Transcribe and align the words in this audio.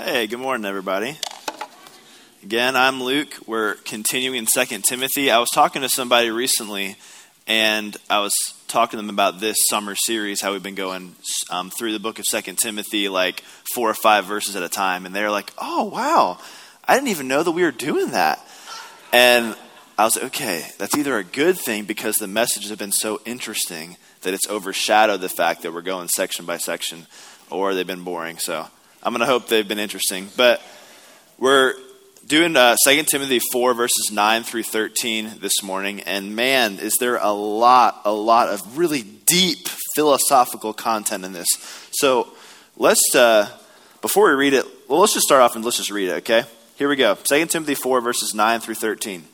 Hey, 0.00 0.28
good 0.28 0.38
morning, 0.38 0.64
everybody. 0.64 1.18
Again, 2.44 2.76
I'm 2.76 3.02
Luke. 3.02 3.34
We're 3.48 3.74
continuing 3.74 4.36
in 4.36 4.46
2 4.46 4.78
Timothy. 4.82 5.28
I 5.28 5.40
was 5.40 5.48
talking 5.52 5.82
to 5.82 5.88
somebody 5.88 6.30
recently, 6.30 6.94
and 7.48 7.96
I 8.08 8.20
was 8.20 8.32
talking 8.68 8.92
to 8.92 9.04
them 9.04 9.10
about 9.10 9.40
this 9.40 9.56
summer 9.68 9.96
series, 9.96 10.40
how 10.40 10.52
we've 10.52 10.62
been 10.62 10.76
going 10.76 11.16
um, 11.50 11.70
through 11.70 11.94
the 11.94 11.98
book 11.98 12.20
of 12.20 12.26
2 12.26 12.40
Timothy, 12.54 13.08
like 13.08 13.40
four 13.74 13.90
or 13.90 13.94
five 13.94 14.24
verses 14.24 14.54
at 14.54 14.62
a 14.62 14.68
time. 14.68 15.04
And 15.04 15.12
they're 15.12 15.32
like, 15.32 15.52
oh, 15.58 15.86
wow, 15.86 16.38
I 16.86 16.94
didn't 16.94 17.08
even 17.08 17.26
know 17.26 17.42
that 17.42 17.50
we 17.50 17.64
were 17.64 17.72
doing 17.72 18.12
that. 18.12 18.38
And 19.12 19.56
I 19.98 20.04
was 20.04 20.14
like, 20.14 20.26
okay, 20.26 20.64
that's 20.78 20.96
either 20.96 21.18
a 21.18 21.24
good 21.24 21.58
thing 21.58 21.86
because 21.86 22.14
the 22.14 22.28
messages 22.28 22.70
have 22.70 22.78
been 22.78 22.92
so 22.92 23.20
interesting 23.24 23.96
that 24.22 24.32
it's 24.32 24.48
overshadowed 24.48 25.22
the 25.22 25.28
fact 25.28 25.62
that 25.62 25.74
we're 25.74 25.82
going 25.82 26.06
section 26.06 26.46
by 26.46 26.58
section, 26.58 27.08
or 27.50 27.74
they've 27.74 27.84
been 27.84 28.04
boring. 28.04 28.38
So 28.38 28.68
I'm 29.02 29.12
going 29.12 29.20
to 29.20 29.26
hope 29.26 29.48
they've 29.48 29.66
been 29.66 29.78
interesting. 29.78 30.28
But 30.36 30.60
we're 31.38 31.74
doing 32.26 32.56
uh, 32.56 32.76
2 32.84 33.04
Timothy 33.04 33.40
4, 33.52 33.74
verses 33.74 34.10
9 34.12 34.42
through 34.42 34.64
13 34.64 35.34
this 35.40 35.62
morning. 35.62 36.00
And 36.00 36.34
man, 36.34 36.78
is 36.78 36.96
there 36.98 37.16
a 37.16 37.30
lot, 37.30 38.02
a 38.04 38.12
lot 38.12 38.48
of 38.48 38.76
really 38.76 39.02
deep 39.02 39.68
philosophical 39.94 40.72
content 40.72 41.24
in 41.24 41.32
this. 41.32 41.48
So 41.92 42.28
let's, 42.76 43.14
uh, 43.14 43.48
before 44.02 44.28
we 44.28 44.34
read 44.34 44.52
it, 44.52 44.64
well, 44.88 45.00
let's 45.00 45.14
just 45.14 45.26
start 45.26 45.42
off 45.42 45.54
and 45.54 45.64
let's 45.64 45.76
just 45.76 45.90
read 45.90 46.08
it, 46.08 46.14
okay? 46.18 46.44
Here 46.76 46.88
we 46.88 46.96
go 46.96 47.14
2 47.14 47.46
Timothy 47.46 47.74
4, 47.74 48.00
verses 48.00 48.34
9 48.34 48.60
through 48.60 48.74
13. 48.74 49.24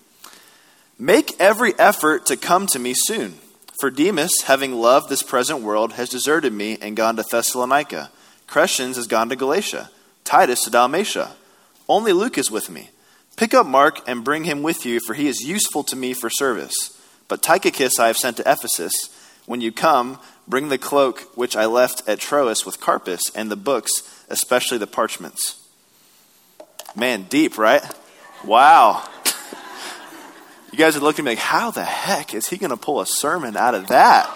Make 0.98 1.40
every 1.40 1.72
effort 1.78 2.26
to 2.26 2.36
come 2.36 2.66
to 2.68 2.78
me 2.78 2.94
soon. 2.94 3.34
For 3.80 3.90
Demas, 3.90 4.32
having 4.44 4.72
loved 4.72 5.08
this 5.08 5.22
present 5.22 5.60
world, 5.60 5.94
has 5.94 6.08
deserted 6.08 6.52
me 6.52 6.78
and 6.80 6.96
gone 6.96 7.16
to 7.16 7.24
Thessalonica. 7.28 8.10
Crescens 8.46 8.96
has 8.96 9.06
gone 9.06 9.28
to 9.28 9.36
Galatia, 9.36 9.90
Titus 10.24 10.64
to 10.64 10.70
Dalmatia. 10.70 11.32
Only 11.88 12.12
Luke 12.12 12.38
is 12.38 12.50
with 12.50 12.70
me. 12.70 12.90
Pick 13.36 13.52
up 13.52 13.66
Mark 13.66 14.00
and 14.08 14.24
bring 14.24 14.44
him 14.44 14.62
with 14.62 14.86
you, 14.86 15.00
for 15.00 15.14
he 15.14 15.26
is 15.26 15.40
useful 15.40 15.82
to 15.84 15.96
me 15.96 16.14
for 16.14 16.30
service. 16.30 17.00
But 17.26 17.42
Tychicus 17.42 17.98
I 17.98 18.06
have 18.06 18.16
sent 18.16 18.36
to 18.36 18.50
Ephesus. 18.50 18.94
When 19.46 19.60
you 19.60 19.72
come, 19.72 20.18
bring 20.46 20.68
the 20.68 20.78
cloak 20.78 21.36
which 21.36 21.56
I 21.56 21.66
left 21.66 22.08
at 22.08 22.20
Troas 22.20 22.64
with 22.64 22.80
Carpus, 22.80 23.30
and 23.34 23.50
the 23.50 23.56
books, 23.56 23.90
especially 24.28 24.78
the 24.78 24.86
parchments. 24.86 25.60
Man, 26.94 27.24
deep, 27.24 27.58
right? 27.58 27.82
Wow. 28.44 29.08
You 30.70 30.78
guys 30.78 30.96
are 30.96 31.00
looking 31.00 31.24
at 31.24 31.26
me 31.26 31.30
like, 31.32 31.38
how 31.38 31.70
the 31.70 31.84
heck 31.84 32.34
is 32.34 32.48
he 32.48 32.56
going 32.56 32.70
to 32.70 32.76
pull 32.76 33.00
a 33.00 33.06
sermon 33.06 33.56
out 33.56 33.74
of 33.74 33.88
that? 33.88 34.26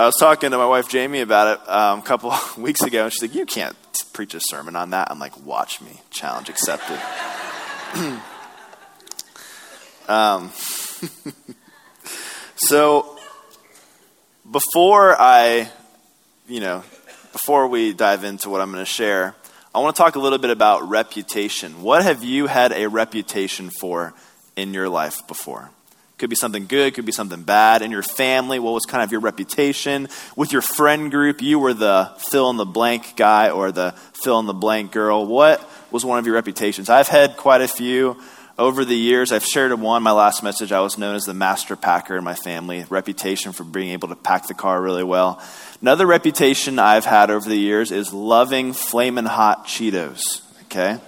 I 0.00 0.06
was 0.06 0.16
talking 0.16 0.50
to 0.50 0.56
my 0.56 0.64
wife 0.64 0.88
Jamie 0.88 1.20
about 1.20 1.60
it 1.60 1.68
um, 1.68 1.98
a 1.98 2.02
couple 2.02 2.32
weeks 2.56 2.80
ago, 2.80 3.04
and 3.04 3.12
she's 3.12 3.20
like, 3.20 3.34
"You 3.34 3.44
can't 3.44 3.76
preach 4.14 4.32
a 4.32 4.40
sermon 4.40 4.74
on 4.74 4.90
that." 4.90 5.10
I'm 5.10 5.18
like, 5.18 5.38
"Watch 5.44 5.82
me, 5.82 6.00
challenge 6.08 6.48
accepted." 6.48 6.98
um, 10.08 10.50
so 12.56 13.18
before 14.50 15.20
I, 15.20 15.70
you 16.48 16.60
know, 16.60 16.82
before 17.32 17.66
we 17.66 17.92
dive 17.92 18.24
into 18.24 18.48
what 18.48 18.62
I'm 18.62 18.72
going 18.72 18.82
to 18.82 18.90
share, 18.90 19.34
I 19.74 19.80
want 19.80 19.96
to 19.96 20.02
talk 20.02 20.16
a 20.16 20.18
little 20.18 20.38
bit 20.38 20.48
about 20.48 20.88
reputation. 20.88 21.82
What 21.82 22.04
have 22.04 22.24
you 22.24 22.46
had 22.46 22.72
a 22.72 22.88
reputation 22.88 23.68
for 23.68 24.14
in 24.56 24.72
your 24.72 24.88
life 24.88 25.28
before? 25.28 25.72
Could 26.20 26.28
be 26.28 26.36
something 26.36 26.66
good, 26.66 26.92
could 26.92 27.06
be 27.06 27.12
something 27.12 27.44
bad. 27.44 27.80
In 27.80 27.90
your 27.90 28.02
family, 28.02 28.58
what 28.58 28.74
was 28.74 28.84
kind 28.84 29.02
of 29.02 29.10
your 29.10 29.22
reputation? 29.22 30.06
With 30.36 30.52
your 30.52 30.60
friend 30.60 31.10
group, 31.10 31.40
you 31.40 31.58
were 31.58 31.72
the 31.72 32.12
fill 32.18 32.50
in 32.50 32.58
the 32.58 32.66
blank 32.66 33.16
guy 33.16 33.48
or 33.48 33.72
the 33.72 33.92
fill 34.22 34.38
in 34.38 34.44
the 34.44 34.52
blank 34.52 34.92
girl. 34.92 35.24
What 35.24 35.66
was 35.90 36.04
one 36.04 36.18
of 36.18 36.26
your 36.26 36.34
reputations? 36.34 36.90
I've 36.90 37.08
had 37.08 37.38
quite 37.38 37.62
a 37.62 37.68
few 37.68 38.18
over 38.58 38.84
the 38.84 38.94
years. 38.94 39.32
I've 39.32 39.46
shared 39.46 39.72
one, 39.80 40.02
my 40.02 40.10
last 40.10 40.42
message. 40.42 40.72
I 40.72 40.80
was 40.80 40.98
known 40.98 41.14
as 41.14 41.24
the 41.24 41.32
master 41.32 41.74
packer 41.74 42.18
in 42.18 42.22
my 42.22 42.34
family, 42.34 42.84
reputation 42.90 43.52
for 43.52 43.64
being 43.64 43.92
able 43.92 44.08
to 44.08 44.14
pack 44.14 44.46
the 44.46 44.52
car 44.52 44.78
really 44.82 45.02
well. 45.02 45.42
Another 45.80 46.06
reputation 46.06 46.78
I've 46.78 47.06
had 47.06 47.30
over 47.30 47.48
the 47.48 47.56
years 47.56 47.90
is 47.90 48.12
loving 48.12 48.74
flaming 48.74 49.24
hot 49.24 49.66
Cheetos. 49.66 50.42
Okay? 50.64 50.98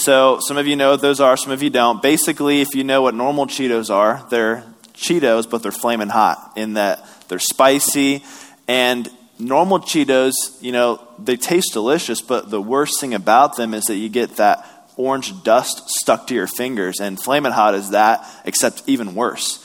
So, 0.00 0.38
some 0.38 0.58
of 0.58 0.68
you 0.68 0.76
know 0.76 0.92
what 0.92 1.00
those 1.00 1.18
are, 1.18 1.36
some 1.36 1.50
of 1.50 1.60
you 1.60 1.70
don't. 1.70 2.00
Basically, 2.00 2.60
if 2.60 2.72
you 2.76 2.84
know 2.84 3.02
what 3.02 3.16
normal 3.16 3.46
Cheetos 3.46 3.92
are, 3.92 4.24
they're 4.30 4.62
Cheetos, 4.94 5.50
but 5.50 5.60
they're 5.60 5.72
flaming 5.72 6.08
hot 6.08 6.52
in 6.54 6.74
that 6.74 7.04
they're 7.26 7.40
spicy. 7.40 8.22
And 8.68 9.10
normal 9.40 9.80
Cheetos, 9.80 10.62
you 10.62 10.70
know, 10.70 11.02
they 11.18 11.36
taste 11.36 11.72
delicious, 11.72 12.22
but 12.22 12.48
the 12.48 12.62
worst 12.62 13.00
thing 13.00 13.12
about 13.12 13.56
them 13.56 13.74
is 13.74 13.86
that 13.86 13.96
you 13.96 14.08
get 14.08 14.36
that 14.36 14.64
orange 14.96 15.42
dust 15.42 15.90
stuck 15.90 16.28
to 16.28 16.34
your 16.34 16.46
fingers. 16.46 17.00
And 17.00 17.20
flaming 17.20 17.50
hot 17.50 17.74
is 17.74 17.90
that, 17.90 18.24
except 18.44 18.84
even 18.86 19.16
worse. 19.16 19.58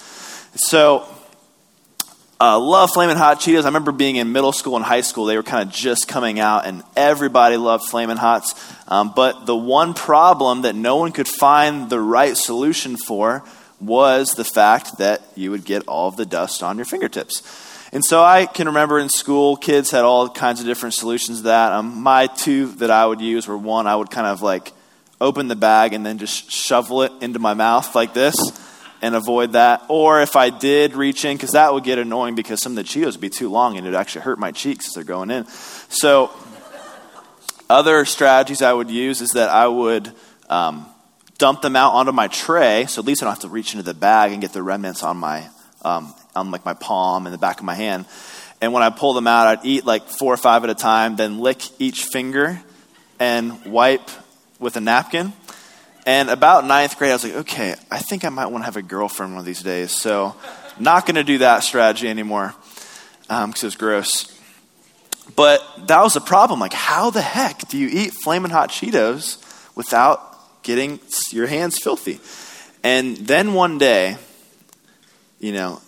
So, 0.55 1.07
uh, 2.43 2.59
love 2.59 2.91
Flamin' 2.91 3.15
Hot 3.15 3.39
Cheetos. 3.39 3.63
I 3.63 3.67
remember 3.67 3.93
being 3.93 4.17
in 4.17 4.33
middle 4.33 4.51
school 4.51 4.75
and 4.75 4.83
high 4.83 4.99
school. 4.99 5.25
They 5.25 5.37
were 5.37 5.43
kind 5.43 5.65
of 5.65 5.73
just 5.73 6.09
coming 6.09 6.41
out, 6.41 6.65
and 6.65 6.83
everybody 6.93 7.55
loved 7.55 7.85
Flamin' 7.85 8.17
Hots. 8.17 8.53
Um, 8.93 9.11
but 9.15 9.47
the 9.47 9.55
one 9.55 9.95
problem 9.95 10.61
that 10.61 10.75
no 10.75 10.97
one 10.97 11.13
could 11.13 11.27
find 11.27 11.89
the 11.89 11.99
right 11.99 12.37
solution 12.37 12.95
for 12.95 13.43
was 13.81 14.35
the 14.35 14.43
fact 14.43 14.99
that 14.99 15.23
you 15.33 15.49
would 15.49 15.65
get 15.65 15.87
all 15.87 16.09
of 16.09 16.15
the 16.15 16.27
dust 16.27 16.61
on 16.61 16.77
your 16.77 16.85
fingertips. 16.85 17.41
And 17.91 18.05
so 18.05 18.23
I 18.23 18.45
can 18.45 18.67
remember 18.67 18.99
in 18.99 19.09
school, 19.09 19.55
kids 19.55 19.89
had 19.89 20.03
all 20.03 20.29
kinds 20.29 20.59
of 20.59 20.67
different 20.67 20.93
solutions 20.93 21.39
to 21.39 21.43
that. 21.45 21.71
Um, 21.71 22.03
my 22.03 22.27
two 22.27 22.67
that 22.73 22.91
I 22.91 23.03
would 23.07 23.19
use 23.19 23.47
were 23.47 23.57
one, 23.57 23.87
I 23.87 23.95
would 23.95 24.11
kind 24.11 24.27
of 24.27 24.43
like 24.43 24.71
open 25.19 25.47
the 25.47 25.55
bag 25.55 25.93
and 25.93 26.05
then 26.05 26.19
just 26.19 26.51
shovel 26.51 27.01
it 27.01 27.11
into 27.19 27.39
my 27.39 27.55
mouth 27.55 27.95
like 27.95 28.13
this 28.13 28.35
and 29.01 29.15
avoid 29.15 29.53
that. 29.53 29.81
Or 29.89 30.21
if 30.21 30.35
I 30.35 30.51
did 30.51 30.93
reach 30.93 31.25
in, 31.25 31.35
because 31.35 31.53
that 31.53 31.73
would 31.73 31.83
get 31.83 31.97
annoying 31.97 32.35
because 32.35 32.61
some 32.61 32.73
of 32.73 32.75
the 32.75 32.83
Cheetos 32.83 33.13
would 33.13 33.21
be 33.21 33.31
too 33.31 33.49
long 33.49 33.75
and 33.75 33.87
it 33.87 33.89
would 33.89 33.97
actually 33.97 34.21
hurt 34.21 34.37
my 34.37 34.51
cheeks 34.51 34.89
as 34.89 34.93
they're 34.93 35.03
going 35.03 35.31
in. 35.31 35.47
So, 35.89 36.31
other 37.73 38.05
strategies 38.05 38.61
I 38.61 38.71
would 38.71 38.89
use 38.89 39.21
is 39.21 39.31
that 39.31 39.49
I 39.49 39.67
would 39.67 40.11
um, 40.49 40.85
dump 41.37 41.61
them 41.61 41.75
out 41.75 41.93
onto 41.93 42.11
my 42.11 42.27
tray, 42.27 42.85
so 42.85 43.01
at 43.01 43.05
least 43.05 43.21
I 43.21 43.25
don't 43.25 43.33
have 43.33 43.41
to 43.41 43.49
reach 43.49 43.73
into 43.73 43.83
the 43.83 43.93
bag 43.93 44.31
and 44.31 44.41
get 44.41 44.53
the 44.53 44.63
remnants 44.63 45.03
on 45.03 45.17
my 45.17 45.47
um, 45.81 46.13
on 46.35 46.51
like 46.51 46.63
my 46.63 46.73
palm 46.73 47.25
and 47.25 47.33
the 47.33 47.37
back 47.37 47.59
of 47.59 47.65
my 47.65 47.75
hand. 47.75 48.05
And 48.61 48.71
when 48.71 48.83
I 48.83 48.89
pull 48.89 49.13
them 49.13 49.27
out, 49.27 49.47
I'd 49.47 49.65
eat 49.65 49.85
like 49.85 50.07
four 50.07 50.33
or 50.33 50.37
five 50.37 50.63
at 50.63 50.69
a 50.69 50.75
time, 50.75 51.17
then 51.17 51.39
lick 51.39 51.61
each 51.81 52.05
finger 52.05 52.61
and 53.19 53.65
wipe 53.65 54.09
with 54.59 54.77
a 54.77 54.81
napkin 54.81 55.33
and 56.05 56.29
about 56.29 56.65
ninth 56.65 56.97
grade, 56.97 57.11
I 57.11 57.13
was 57.13 57.23
like, 57.23 57.33
okay, 57.33 57.75
I 57.89 57.99
think 57.99 58.25
I 58.25 58.29
might 58.29 58.47
want 58.47 58.63
to 58.63 58.65
have 58.65 58.75
a 58.75 58.81
girlfriend 58.81 59.33
one 59.33 59.39
of 59.39 59.45
these 59.45 59.63
days. 59.63 59.91
So, 59.91 60.35
not 60.77 61.05
going 61.05 61.15
to 61.15 61.23
do 61.23 61.37
that 61.37 61.63
strategy 61.63 62.09
anymore 62.09 62.53
because 63.21 63.43
um, 63.43 63.51
it 63.51 63.63
was 63.63 63.75
gross. 63.75 64.32
But 65.35 65.87
that 65.87 66.01
was 66.01 66.15
a 66.15 66.21
problem. 66.21 66.59
Like, 66.59 66.73
how 66.73 67.09
the 67.09 67.21
heck 67.21 67.67
do 67.69 67.77
you 67.77 67.89
eat 67.91 68.13
flaming 68.13 68.51
hot 68.51 68.69
Cheetos 68.69 69.37
without 69.75 70.63
getting 70.63 70.99
your 71.31 71.47
hands 71.47 71.79
filthy? 71.79 72.19
And 72.83 73.15
then 73.17 73.53
one 73.53 73.77
day, 73.77 74.17
you 75.39 75.53
know, 75.53 75.81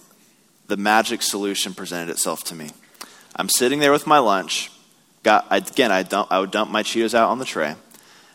the 0.68 0.78
magic 0.78 1.22
solution 1.22 1.74
presented 1.74 2.12
itself 2.12 2.44
to 2.46 2.56
me. 2.56 2.72
I'm 3.36 3.50
sitting 3.50 3.80
there 3.80 3.92
with 3.92 4.08
my 4.08 4.20
lunch. 4.20 4.72
Got 5.24 5.48
again, 5.50 5.92
I, 5.92 6.04
dump, 6.04 6.32
I 6.32 6.40
would 6.40 6.52
dump 6.52 6.72
my 6.72 6.84
Cheetos 6.84 7.14
out 7.14 7.30
on 7.30 7.40
the 7.40 7.46
tray. 7.46 7.76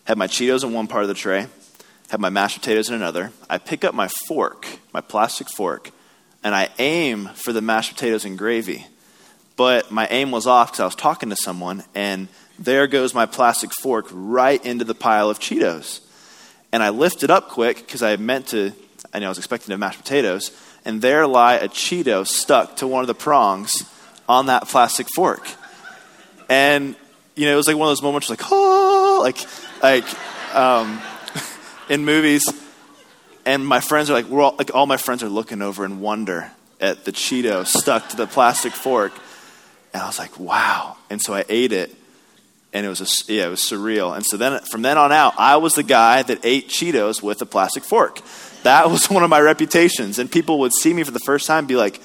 Had 0.04 0.18
my 0.18 0.26
Cheetos 0.26 0.64
in 0.64 0.72
one 0.72 0.86
part 0.86 1.02
of 1.02 1.08
the 1.08 1.14
tray 1.14 1.46
Had 2.08 2.20
my 2.20 2.30
mashed 2.30 2.60
potatoes 2.60 2.88
in 2.88 2.94
another. 2.94 3.32
I 3.48 3.58
pick 3.58 3.84
up 3.84 3.94
my 3.94 4.08
fork, 4.26 4.66
my 4.92 5.00
plastic 5.00 5.48
fork, 5.48 5.90
and 6.42 6.54
I 6.54 6.68
aim 6.78 7.30
for 7.34 7.52
the 7.52 7.60
mashed 7.60 7.94
potatoes 7.94 8.24
and 8.24 8.36
gravy. 8.36 8.86
But 9.60 9.90
my 9.90 10.06
aim 10.06 10.30
was 10.30 10.46
off 10.46 10.68
because 10.68 10.80
I 10.80 10.84
was 10.86 10.94
talking 10.94 11.28
to 11.28 11.36
someone, 11.36 11.84
and 11.94 12.28
there 12.58 12.86
goes 12.86 13.12
my 13.12 13.26
plastic 13.26 13.74
fork 13.74 14.06
right 14.10 14.64
into 14.64 14.86
the 14.86 14.94
pile 14.94 15.28
of 15.28 15.38
Cheetos. 15.38 16.00
And 16.72 16.82
I 16.82 16.88
lift 16.88 17.24
it 17.24 17.28
up 17.28 17.50
quick 17.50 17.76
because 17.76 18.02
I 18.02 18.08
had 18.08 18.20
meant 18.20 18.46
to, 18.48 18.72
I 19.12 19.18
know 19.18 19.26
I 19.26 19.28
was 19.28 19.36
expecting 19.36 19.68
to 19.72 19.76
mashed 19.76 19.98
potatoes, 19.98 20.50
and 20.86 21.02
there 21.02 21.26
lie 21.26 21.56
a 21.56 21.68
Cheeto 21.68 22.26
stuck 22.26 22.76
to 22.76 22.86
one 22.86 23.02
of 23.02 23.06
the 23.06 23.14
prongs 23.14 23.84
on 24.26 24.46
that 24.46 24.66
plastic 24.66 25.08
fork. 25.14 25.46
And, 26.48 26.96
you 27.36 27.44
know, 27.44 27.52
it 27.52 27.56
was 27.56 27.66
like 27.66 27.76
one 27.76 27.86
of 27.86 27.90
those 27.90 28.02
moments 28.02 28.30
like, 28.30 28.40
oh, 28.50 29.20
like, 29.22 29.46
like, 29.82 30.54
um, 30.56 31.02
in 31.90 32.06
movies, 32.06 32.50
and 33.44 33.66
my 33.66 33.80
friends 33.80 34.08
are 34.08 34.14
like, 34.14 34.24
we're 34.24 34.40
all, 34.40 34.54
like 34.56 34.74
all 34.74 34.86
my 34.86 34.96
friends 34.96 35.22
are 35.22 35.28
looking 35.28 35.60
over 35.60 35.84
in 35.84 36.00
wonder 36.00 36.50
at 36.80 37.04
the 37.04 37.12
Cheeto 37.12 37.66
stuck 37.66 38.08
to 38.08 38.16
the 38.16 38.26
plastic 38.26 38.72
fork, 38.72 39.12
and 39.92 40.02
I 40.02 40.06
was 40.06 40.18
like, 40.18 40.38
wow. 40.38 40.96
And 41.08 41.20
so 41.20 41.34
I 41.34 41.44
ate 41.48 41.72
it, 41.72 41.94
and 42.72 42.86
it 42.86 42.88
was 42.88 43.00
a, 43.00 43.32
yeah, 43.32 43.46
it 43.46 43.50
was 43.50 43.60
surreal. 43.60 44.14
And 44.14 44.24
so 44.24 44.36
then 44.36 44.60
from 44.70 44.82
then 44.82 44.98
on 44.98 45.12
out, 45.12 45.34
I 45.38 45.56
was 45.56 45.74
the 45.74 45.82
guy 45.82 46.22
that 46.22 46.44
ate 46.44 46.68
Cheetos 46.68 47.22
with 47.22 47.42
a 47.42 47.46
plastic 47.46 47.82
fork. 47.82 48.20
That 48.62 48.90
was 48.90 49.06
one 49.10 49.22
of 49.22 49.30
my 49.30 49.40
reputations, 49.40 50.18
and 50.18 50.30
people 50.30 50.60
would 50.60 50.72
see 50.72 50.92
me 50.92 51.02
for 51.02 51.10
the 51.10 51.20
first 51.20 51.46
time 51.46 51.66
be 51.66 51.76
like, 51.76 52.00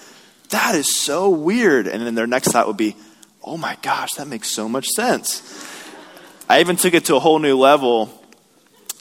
that 0.49 0.75
is 0.75 1.01
so 1.01 1.29
weird. 1.29 1.87
And 1.87 2.05
then 2.05 2.15
their 2.15 2.27
next 2.27 2.51
thought 2.51 2.67
would 2.67 2.77
be, 2.77 2.95
oh 3.43 3.57
my 3.57 3.77
gosh, 3.81 4.13
that 4.13 4.27
makes 4.27 4.49
so 4.49 4.67
much 4.67 4.87
sense. 4.87 5.41
I 6.49 6.59
even 6.59 6.75
took 6.75 6.93
it 6.93 7.05
to 7.05 7.15
a 7.15 7.19
whole 7.19 7.39
new 7.39 7.57
level. 7.57 8.09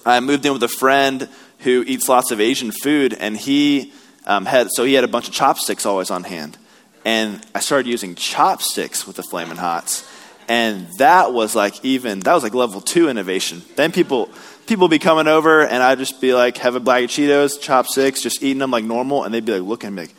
I 0.04 0.20
moved 0.20 0.44
in 0.46 0.52
with 0.52 0.62
a 0.62 0.68
friend 0.68 1.28
who 1.60 1.82
eats 1.86 2.08
lots 2.08 2.30
of 2.30 2.40
Asian 2.40 2.70
food, 2.70 3.14
and 3.14 3.36
he 3.36 3.92
um, 4.26 4.46
had 4.46 4.68
so 4.70 4.84
he 4.84 4.94
had 4.94 5.04
a 5.04 5.08
bunch 5.08 5.28
of 5.28 5.34
chopsticks 5.34 5.86
always 5.86 6.10
on 6.10 6.24
hand, 6.24 6.58
and 7.04 7.44
I 7.54 7.60
started 7.60 7.88
using 7.88 8.14
chopsticks 8.14 9.06
with 9.06 9.16
the 9.16 9.22
Flamin' 9.22 9.56
Hots, 9.56 10.08
and 10.48 10.86
that 10.98 11.32
was 11.32 11.54
like 11.54 11.84
even 11.84 12.20
that 12.20 12.34
was 12.34 12.42
like 12.42 12.54
level 12.54 12.80
two 12.80 13.08
innovation. 13.08 13.62
Then 13.76 13.92
people 13.92 14.30
people 14.66 14.88
be 14.88 14.98
coming 14.98 15.26
over, 15.26 15.62
and 15.64 15.82
I'd 15.82 15.98
just 15.98 16.20
be 16.20 16.34
like 16.34 16.58
have 16.58 16.74
a 16.74 16.80
bag 16.80 17.04
of 17.04 17.10
Cheetos, 17.10 17.60
chopsticks, 17.60 18.22
just 18.22 18.42
eating 18.42 18.58
them 18.58 18.70
like 18.70 18.84
normal, 18.84 19.24
and 19.24 19.34
they'd 19.34 19.44
be 19.44 19.52
like 19.52 19.62
looking 19.62 19.88
at 19.88 19.92
me 19.92 20.02
like, 20.02 20.14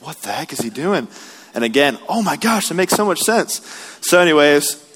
what 0.00 0.16
the 0.18 0.30
heck 0.30 0.52
is 0.52 0.60
he 0.60 0.70
doing? 0.70 1.08
And 1.54 1.64
again, 1.64 1.98
oh 2.08 2.22
my 2.22 2.36
gosh, 2.36 2.68
that 2.68 2.74
makes 2.74 2.94
so 2.94 3.04
much 3.04 3.20
sense. 3.20 3.60
So, 4.02 4.20
anyways, 4.20 4.86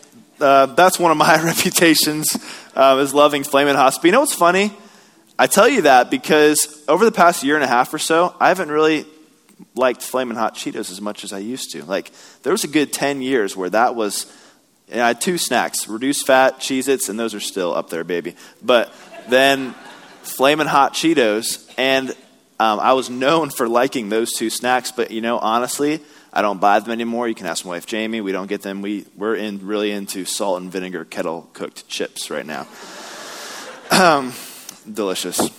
uh, 0.40 0.66
that's 0.66 0.98
one 0.98 1.10
of 1.10 1.16
my 1.16 1.42
reputations 1.44 2.37
uh, 2.75 2.98
is 3.02 3.12
loving 3.12 3.44
Flamin' 3.44 3.76
Hots. 3.76 3.98
But 3.98 4.04
you 4.06 4.12
know 4.12 4.20
what's 4.20 4.34
funny? 4.34 4.72
I 5.38 5.48
tell 5.48 5.69
you 5.69 5.82
that 5.82 6.10
because 6.10 6.84
over 6.87 7.04
the 7.04 7.12
past 7.12 7.42
year 7.42 7.56
and 7.56 7.64
a 7.64 7.69
half 7.69 7.92
or 7.92 7.98
so, 7.98 8.34
I 8.40 8.48
haven't 8.48 8.70
really 8.70 9.04
liked 9.74 10.02
Flamin' 10.02 10.36
Hot 10.36 10.54
Cheetos 10.54 10.90
as 10.90 11.00
much 11.00 11.24
as 11.24 11.32
I 11.32 11.38
used 11.38 11.72
to. 11.72 11.84
Like, 11.84 12.10
there 12.42 12.52
was 12.52 12.64
a 12.64 12.68
good 12.68 12.92
10 12.92 13.22
years 13.22 13.56
where 13.56 13.70
that 13.70 13.94
was, 13.94 14.26
I 14.92 14.96
had 15.08 15.20
two 15.20 15.38
snacks 15.38 15.88
reduced 15.88 16.26
fat, 16.26 16.58
Cheez 16.58 16.88
Its, 16.88 17.08
and 17.08 17.18
those 17.18 17.34
are 17.34 17.40
still 17.40 17.74
up 17.74 17.90
there, 17.90 18.04
baby. 18.04 18.36
But 18.62 18.92
then 19.28 19.74
Flamin' 20.22 20.66
Hot 20.66 20.94
Cheetos, 20.94 21.72
and 21.76 22.10
um, 22.60 22.80
I 22.80 22.92
was 22.92 23.10
known 23.10 23.50
for 23.50 23.68
liking 23.68 24.08
those 24.08 24.32
two 24.32 24.50
snacks, 24.50 24.92
but 24.92 25.10
you 25.10 25.20
know, 25.20 25.38
honestly, 25.38 26.00
I 26.32 26.42
don't 26.42 26.60
buy 26.60 26.80
them 26.80 26.90
anymore. 26.90 27.28
You 27.28 27.34
can 27.34 27.46
ask 27.46 27.64
my 27.64 27.70
wife 27.70 27.86
Jamie. 27.86 28.20
We 28.20 28.32
don't 28.32 28.48
get 28.48 28.62
them. 28.62 28.82
We 28.82 29.06
we're 29.16 29.36
in 29.36 29.66
really 29.66 29.90
into 29.90 30.24
salt 30.24 30.60
and 30.60 30.70
vinegar 30.70 31.04
kettle 31.04 31.48
cooked 31.52 31.88
chips 31.88 32.30
right 32.30 32.46
now. 32.46 32.66
Um, 33.90 34.32
delicious. 34.90 35.50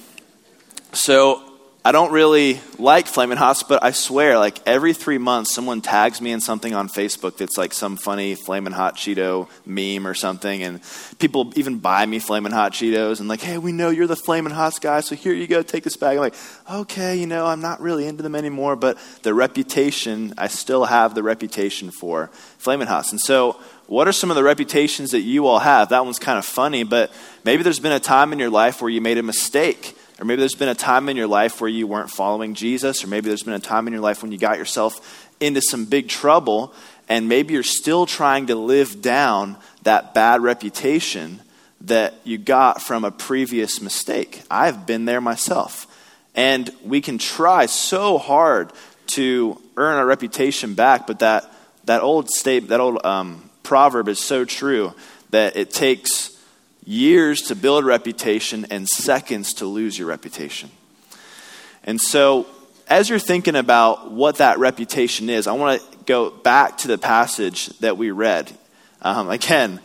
So 0.92 1.55
I 1.88 1.92
don't 1.92 2.12
really 2.12 2.60
like 2.80 3.06
Flamin' 3.06 3.38
Hots, 3.38 3.62
but 3.62 3.84
I 3.84 3.92
swear, 3.92 4.40
like 4.40 4.60
every 4.66 4.96
three 4.96 5.20
months, 5.20 5.54
someone 5.54 5.82
tags 5.82 6.20
me 6.20 6.32
in 6.32 6.42
something 6.42 6.74
on 6.74 6.90
Facebook 6.90 7.38
that's 7.38 7.60
like 7.60 7.74
some 7.74 7.96
funny 7.96 8.34
Flamin' 8.34 8.74
Hot 8.74 8.96
Cheeto 8.96 9.48
meme 9.68 10.08
or 10.08 10.16
something, 10.16 10.64
and 10.64 10.82
people 11.20 11.54
even 11.56 11.78
buy 11.78 12.04
me 12.08 12.18
Flamin' 12.18 12.54
Hot 12.54 12.72
Cheetos 12.72 13.20
and 13.20 13.30
like, 13.30 13.42
hey, 13.42 13.60
we 13.60 13.72
know 13.72 13.92
you're 13.92 14.08
the 14.08 14.16
Flamin' 14.16 14.52
Hots 14.52 14.80
guy, 14.80 15.02
so 15.02 15.14
here 15.14 15.32
you 15.32 15.46
go, 15.46 15.62
take 15.62 15.84
this 15.84 15.96
bag. 15.96 16.18
I'm 16.18 16.22
like, 16.22 16.34
okay, 16.72 17.18
you 17.18 17.28
know, 17.28 17.46
I'm 17.46 17.62
not 17.62 17.80
really 17.82 18.08
into 18.08 18.24
them 18.24 18.34
anymore, 18.34 18.76
but 18.76 18.98
the 19.22 19.36
reputation, 19.36 20.34
I 20.40 20.48
still 20.48 20.86
have 20.86 21.14
the 21.14 21.22
reputation 21.22 21.92
for 21.92 22.32
Flamin' 22.58 22.88
Hots, 22.88 23.12
and 23.12 23.22
so. 23.22 23.62
What 23.88 24.08
are 24.08 24.14
some 24.14 24.32
of 24.32 24.36
the 24.36 24.42
reputations 24.42 25.12
that 25.12 25.22
you 25.22 25.46
all 25.46 25.60
have? 25.60 25.90
That 25.90 26.06
one's 26.06 26.18
kind 26.18 26.40
of 26.40 26.46
funny, 26.46 26.82
but 26.82 27.12
maybe 27.44 27.62
there's 27.62 27.80
been 27.80 27.92
a 27.92 28.00
time 28.00 28.34
in 28.34 28.40
your 28.40 28.50
life 28.50 28.82
where 28.82 28.90
you 28.90 29.00
made 29.00 29.20
a 29.20 29.22
mistake 29.22 29.96
or 30.20 30.26
maybe 30.26 30.40
there's 30.40 30.56
been 30.56 30.70
a 30.70 30.76
time 30.76 31.10
in 31.10 31.18
your 31.18 31.28
life 31.28 31.60
where 31.60 31.70
you 31.70 31.88
weren't 31.88 32.10
following 32.10 32.54
Jesus, 32.54 33.04
or 33.04 33.08
maybe 33.08 33.28
there's 33.28 33.44
been 33.44 33.54
a 33.54 33.60
time 33.60 33.88
in 33.88 33.94
your 33.94 34.02
life 34.02 34.22
when 34.22 34.32
you 34.32 34.38
got 34.38 34.58
yourself 34.58 35.30
into 35.40 35.62
some 35.62 35.86
big 35.86 36.08
trouble, 36.08 36.74
and 37.10 37.28
maybe 37.28 37.54
you're 37.54 37.64
still 37.64 38.06
trying 38.06 38.48
to 38.48 38.56
live 38.56 39.02
down 39.02 39.58
that 39.84 40.14
bad 40.14 40.42
reputation 40.42 41.42
that 41.82 42.14
you 42.24 42.38
got 42.38 42.82
from 42.82 43.04
a 43.04 43.12
previous 43.12 43.82
mistake. 43.82 44.42
I've 44.50 44.86
been 44.86 45.06
there 45.06 45.22
myself. 45.22 45.88
And 46.34 46.70
we 46.84 47.02
can 47.02 47.18
try 47.18 47.66
so 47.66 48.18
hard 48.18 48.72
to 49.08 49.62
earn 49.78 49.98
our 49.98 50.06
reputation 50.06 50.74
back, 50.74 51.08
but 51.08 51.20
that, 51.20 51.52
that 51.86 52.02
old 52.02 52.30
state, 52.30 52.70
that 52.70 52.80
old 52.80 53.06
um, 53.06 53.50
proverb 53.64 54.08
is 54.08 54.20
so 54.20 54.46
true 54.46 54.94
that 55.30 55.56
it 55.56 55.72
takes 55.72 56.35
years 56.86 57.42
to 57.44 57.56
build 57.56 57.84
reputation 57.84 58.66
and 58.70 58.88
seconds 58.88 59.54
to 59.56 59.66
lose 59.66 59.98
your 59.98 60.08
reputation. 60.08 60.70
And 61.84 62.00
so, 62.00 62.48
as 62.88 63.10
you're 63.10 63.20
thinking 63.20 63.56
about 63.56 64.12
what 64.12 64.38
that 64.38 64.60
reputation 64.60 65.30
is, 65.30 65.48
I 65.48 65.54
want 65.54 65.82
to 65.82 65.98
go 66.06 66.30
back 66.30 66.78
to 66.80 66.88
the 66.88 66.98
passage 66.98 67.68
that 67.80 67.98
we 67.98 68.12
read. 68.12 68.52
Um, 69.02 69.30
again, 69.30 69.80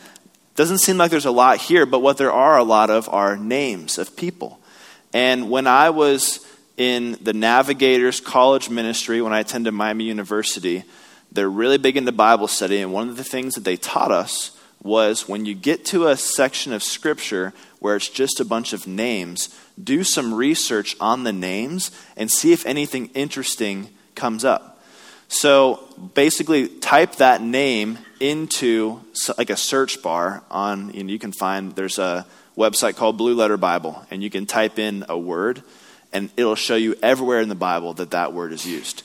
doesn't 0.55 0.79
seem 0.79 0.99
like 0.99 1.11
there's 1.11 1.26
a 1.26 1.31
lot 1.31 1.58
here, 1.58 1.87
but 1.87 2.00
what 2.00 2.19
there 2.19 2.32
are 2.32 2.58
a 2.58 2.64
lot 2.64 2.91
of 2.91 3.08
are 3.08 3.37
names 3.37 3.96
of 3.96 4.17
people. 4.17 4.61
And 5.12 5.50
when 5.50 5.67
I 5.67 5.91
was 5.91 6.46
in 6.76 7.19
the 7.23 7.32
Navigators 7.32 8.20
College 8.20 8.70
Ministry, 8.70 9.20
when 9.23 9.32
I 9.32 9.41
attended 9.41 9.73
Miami 9.75 10.05
University, 10.05 10.85
they're 11.32 11.50
really 11.50 11.79
big 11.79 11.96
into 11.96 12.12
Bible 12.12 12.49
study, 12.49 12.79
and 12.79 12.93
one 12.93 13.08
of 13.08 13.17
the 13.17 13.25
things 13.25 13.55
that 13.55 13.64
they 13.64 13.76
taught 13.76 14.11
us 14.11 14.56
was 14.82 15.29
when 15.29 15.44
you 15.44 15.55
get 15.55 15.85
to 15.87 16.09
a 16.09 16.17
section 16.17 16.73
of 16.73 16.82
Scripture 16.82 17.53
where 17.81 17.97
it's 17.97 18.09
just 18.09 18.41
a 18.41 18.44
bunch 18.44 18.73
of 18.73 18.87
names, 18.87 19.55
do 19.82 20.05
some 20.05 20.32
research 20.32 20.97
on 21.00 21.25
the 21.25 21.32
names 21.32 21.91
and 22.17 22.31
see 22.31 22.53
if 22.53 22.65
anything 22.67 23.11
interesting 23.15 23.88
comes 24.15 24.44
up. 24.44 24.82
So 25.29 25.87
basically, 26.15 26.69
type 26.69 27.17
that 27.17 27.41
name 27.41 27.99
into 28.19 29.00
like 29.38 29.50
a 29.50 29.56
search 29.56 30.03
bar 30.03 30.43
on, 30.50 30.93
you, 30.93 31.05
you 31.06 31.19
can 31.19 31.32
find, 31.32 31.75
there's 31.77 31.99
a 31.99 32.27
website 32.56 32.97
called 32.97 33.17
Blue 33.17 33.35
Letter 33.35 33.56
Bible, 33.56 34.05
and 34.11 34.23
you 34.23 34.31
can 34.31 34.44
type 34.44 34.79
in 34.79 35.05
a 35.09 35.17
word, 35.17 35.62
and 36.12 36.31
it'll 36.37 36.56
show 36.56 36.75
you 36.75 36.97
everywhere 37.03 37.41
in 37.41 37.49
the 37.49 37.55
Bible 37.55 37.94
that 37.94 38.11
that 38.11 38.32
word 38.32 38.53
is 38.53 38.67
used. 38.67 39.05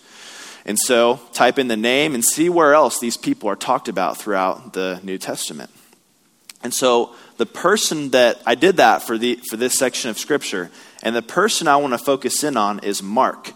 And 0.65 0.79
so 0.79 1.19
type 1.31 1.59
in 1.59 1.67
the 1.67 1.77
name 1.77 2.15
and 2.15 2.25
see 2.25 2.49
where 2.49 2.73
else 2.73 2.99
these 2.99 3.17
people 3.17 3.49
are 3.49 3.55
talked 3.55 3.87
about 3.87 4.17
throughout 4.17 4.73
the 4.73 4.99
New 5.03 5.17
Testament. 5.17 5.69
And 6.63 6.73
so 6.73 7.13
the 7.37 7.45
person 7.45 8.09
that 8.11 8.41
I 8.45 8.55
did 8.55 8.77
that 8.77 9.03
for, 9.03 9.17
the, 9.17 9.35
for 9.49 9.57
this 9.57 9.75
section 9.75 10.09
of 10.09 10.17
Scripture, 10.17 10.71
and 11.03 11.15
the 11.15 11.21
person 11.21 11.67
I 11.67 11.75
want 11.75 11.93
to 11.93 11.99
focus 11.99 12.43
in 12.43 12.57
on 12.57 12.79
is 12.79 13.03
Mark. 13.03 13.51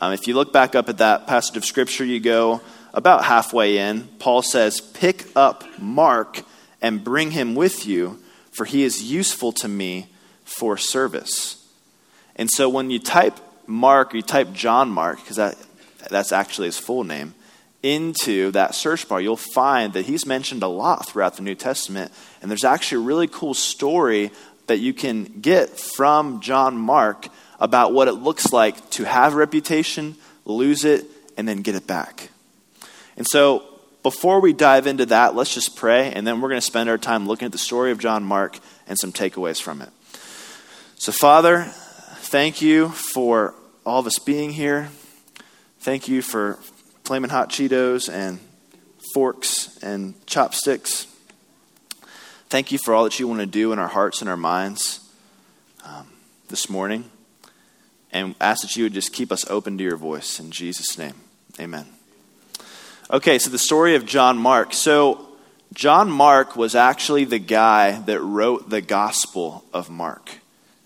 Um, 0.00 0.12
if 0.12 0.26
you 0.26 0.34
look 0.34 0.52
back 0.52 0.74
up 0.74 0.88
at 0.88 0.98
that 0.98 1.28
passage 1.28 1.56
of 1.56 1.64
Scripture, 1.64 2.04
you 2.04 2.18
go 2.18 2.60
about 2.92 3.24
halfway 3.24 3.78
in. 3.78 4.08
Paul 4.18 4.42
says, 4.42 4.80
Pick 4.80 5.26
up 5.36 5.62
Mark 5.78 6.42
and 6.82 7.04
bring 7.04 7.30
him 7.30 7.54
with 7.54 7.86
you, 7.86 8.18
for 8.50 8.64
he 8.64 8.82
is 8.82 9.04
useful 9.04 9.52
to 9.52 9.68
me 9.68 10.08
for 10.44 10.76
service. 10.76 11.64
And 12.34 12.50
so 12.50 12.68
when 12.68 12.90
you 12.90 12.98
type 12.98 13.38
Mark, 13.66 14.14
or 14.14 14.16
you 14.16 14.22
type 14.22 14.52
John 14.52 14.90
Mark, 14.90 15.18
because 15.20 15.36
that 15.36 15.56
that's 16.08 16.32
actually 16.32 16.68
his 16.68 16.78
full 16.78 17.04
name, 17.04 17.34
into 17.82 18.50
that 18.52 18.74
search 18.74 19.08
bar, 19.08 19.20
you'll 19.20 19.36
find 19.36 19.92
that 19.92 20.06
he's 20.06 20.26
mentioned 20.26 20.62
a 20.62 20.68
lot 20.68 21.06
throughout 21.06 21.36
the 21.36 21.42
New 21.42 21.54
Testament. 21.54 22.12
And 22.42 22.50
there's 22.50 22.64
actually 22.64 23.02
a 23.02 23.06
really 23.06 23.28
cool 23.28 23.54
story 23.54 24.30
that 24.66 24.78
you 24.78 24.92
can 24.92 25.24
get 25.40 25.70
from 25.70 26.40
John 26.40 26.76
Mark 26.76 27.28
about 27.60 27.92
what 27.92 28.08
it 28.08 28.14
looks 28.14 28.52
like 28.52 28.90
to 28.90 29.04
have 29.04 29.34
a 29.34 29.36
reputation, 29.36 30.16
lose 30.44 30.84
it, 30.84 31.06
and 31.36 31.48
then 31.48 31.62
get 31.62 31.74
it 31.74 31.86
back. 31.86 32.30
And 33.16 33.26
so, 33.26 33.64
before 34.02 34.40
we 34.40 34.52
dive 34.52 34.86
into 34.86 35.06
that, 35.06 35.34
let's 35.34 35.52
just 35.52 35.76
pray, 35.76 36.12
and 36.12 36.24
then 36.26 36.40
we're 36.40 36.48
going 36.48 36.60
to 36.60 36.66
spend 36.66 36.88
our 36.88 36.98
time 36.98 37.26
looking 37.26 37.46
at 37.46 37.52
the 37.52 37.58
story 37.58 37.90
of 37.90 37.98
John 37.98 38.22
Mark 38.22 38.58
and 38.86 38.98
some 38.98 39.12
takeaways 39.12 39.60
from 39.60 39.82
it. 39.82 39.90
So, 40.96 41.10
Father, 41.12 41.64
thank 42.20 42.62
you 42.62 42.90
for 42.90 43.54
all 43.84 44.00
of 44.00 44.06
us 44.06 44.18
being 44.18 44.50
here. 44.50 44.88
Thank 45.88 46.06
you 46.06 46.20
for 46.20 46.58
flaming 47.04 47.30
hot 47.30 47.48
Cheetos 47.48 48.12
and 48.12 48.40
forks 49.14 49.78
and 49.82 50.14
chopsticks. 50.26 51.06
Thank 52.50 52.72
you 52.72 52.76
for 52.76 52.92
all 52.92 53.04
that 53.04 53.18
you 53.18 53.26
want 53.26 53.40
to 53.40 53.46
do 53.46 53.72
in 53.72 53.78
our 53.78 53.88
hearts 53.88 54.20
and 54.20 54.28
our 54.28 54.36
minds 54.36 55.00
um, 55.86 56.06
this 56.50 56.68
morning. 56.68 57.10
And 58.12 58.34
ask 58.38 58.60
that 58.60 58.76
you 58.76 58.84
would 58.84 58.92
just 58.92 59.14
keep 59.14 59.32
us 59.32 59.48
open 59.48 59.78
to 59.78 59.82
your 59.82 59.96
voice. 59.96 60.38
In 60.38 60.50
Jesus' 60.50 60.98
name, 60.98 61.14
amen. 61.58 61.86
Okay, 63.10 63.38
so 63.38 63.48
the 63.48 63.58
story 63.58 63.94
of 63.94 64.04
John 64.04 64.36
Mark. 64.36 64.74
So, 64.74 65.26
John 65.72 66.10
Mark 66.10 66.54
was 66.54 66.74
actually 66.74 67.24
the 67.24 67.38
guy 67.38 67.92
that 68.00 68.20
wrote 68.20 68.68
the 68.68 68.82
Gospel 68.82 69.64
of 69.72 69.88
Mark. 69.88 70.32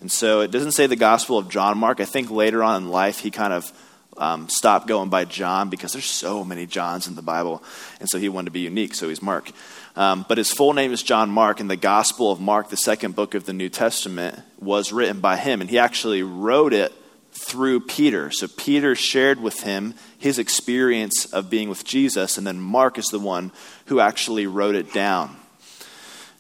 And 0.01 0.13
so 0.13 0.43
it 0.43 0.53
doesn't 0.53 0.73
say 0.73 0.87
the 0.87 0.95
Gospel 0.95 1.39
of 1.39 1.49
John 1.49 1.77
Mark. 1.77 1.99
I 1.99 2.05
think 2.05 2.31
later 2.31 2.63
on 2.63 2.85
in 2.85 2.89
life 2.89 3.19
he 3.19 3.33
kind 3.33 3.53
of 3.53 3.73
um, 4.17 4.49
stop 4.49 4.87
going 4.87 5.09
by 5.09 5.25
John 5.25 5.71
because 5.71 5.93
there's 5.93 6.05
so 6.05 6.45
many 6.45 6.67
Johns 6.67 7.07
in 7.07 7.15
the 7.15 7.23
Bible. 7.23 7.63
And 8.01 8.09
so 8.09 8.19
he 8.19 8.29
wanted 8.29 8.47
to 8.47 8.51
be 8.53 8.61
unique, 8.61 8.95
so 8.95 9.09
he's 9.09 9.23
Mark. 9.23 9.51
Um, 9.97 10.25
but 10.29 10.39
his 10.39 10.51
full 10.51 10.73
name 10.73 10.93
is 10.93 11.03
John 11.03 11.31
Mark, 11.31 11.61
and 11.61 11.71
the 11.71 11.77
Gospel 11.77 12.31
of 12.31 12.41
Mark, 12.41 12.69
the 12.69 12.77
second 12.77 13.15
book 13.15 13.35
of 13.35 13.45
the 13.45 13.53
New 13.53 13.69
Testament, 13.69 14.39
was 14.59 14.93
written 14.93 15.21
by 15.21 15.37
him. 15.37 15.61
And 15.61 15.69
he 15.69 15.79
actually 15.79 16.23
wrote 16.23 16.73
it 16.73 16.93
through 17.33 17.81
Peter. 17.81 18.31
So 18.31 18.47
Peter 18.49 18.95
shared 18.95 19.41
with 19.41 19.63
him 19.63 19.95
his 20.19 20.39
experience 20.39 21.27
of 21.27 21.51
being 21.51 21.69
with 21.69 21.85
Jesus, 21.85 22.39
and 22.39 22.47
then 22.47 22.61
Mark 22.61 22.99
is 22.99 23.07
the 23.07 23.19
one 23.19 23.53
who 23.87 24.01
actually 24.01 24.47
wrote 24.47 24.75
it 24.75 24.93
down 24.93 25.37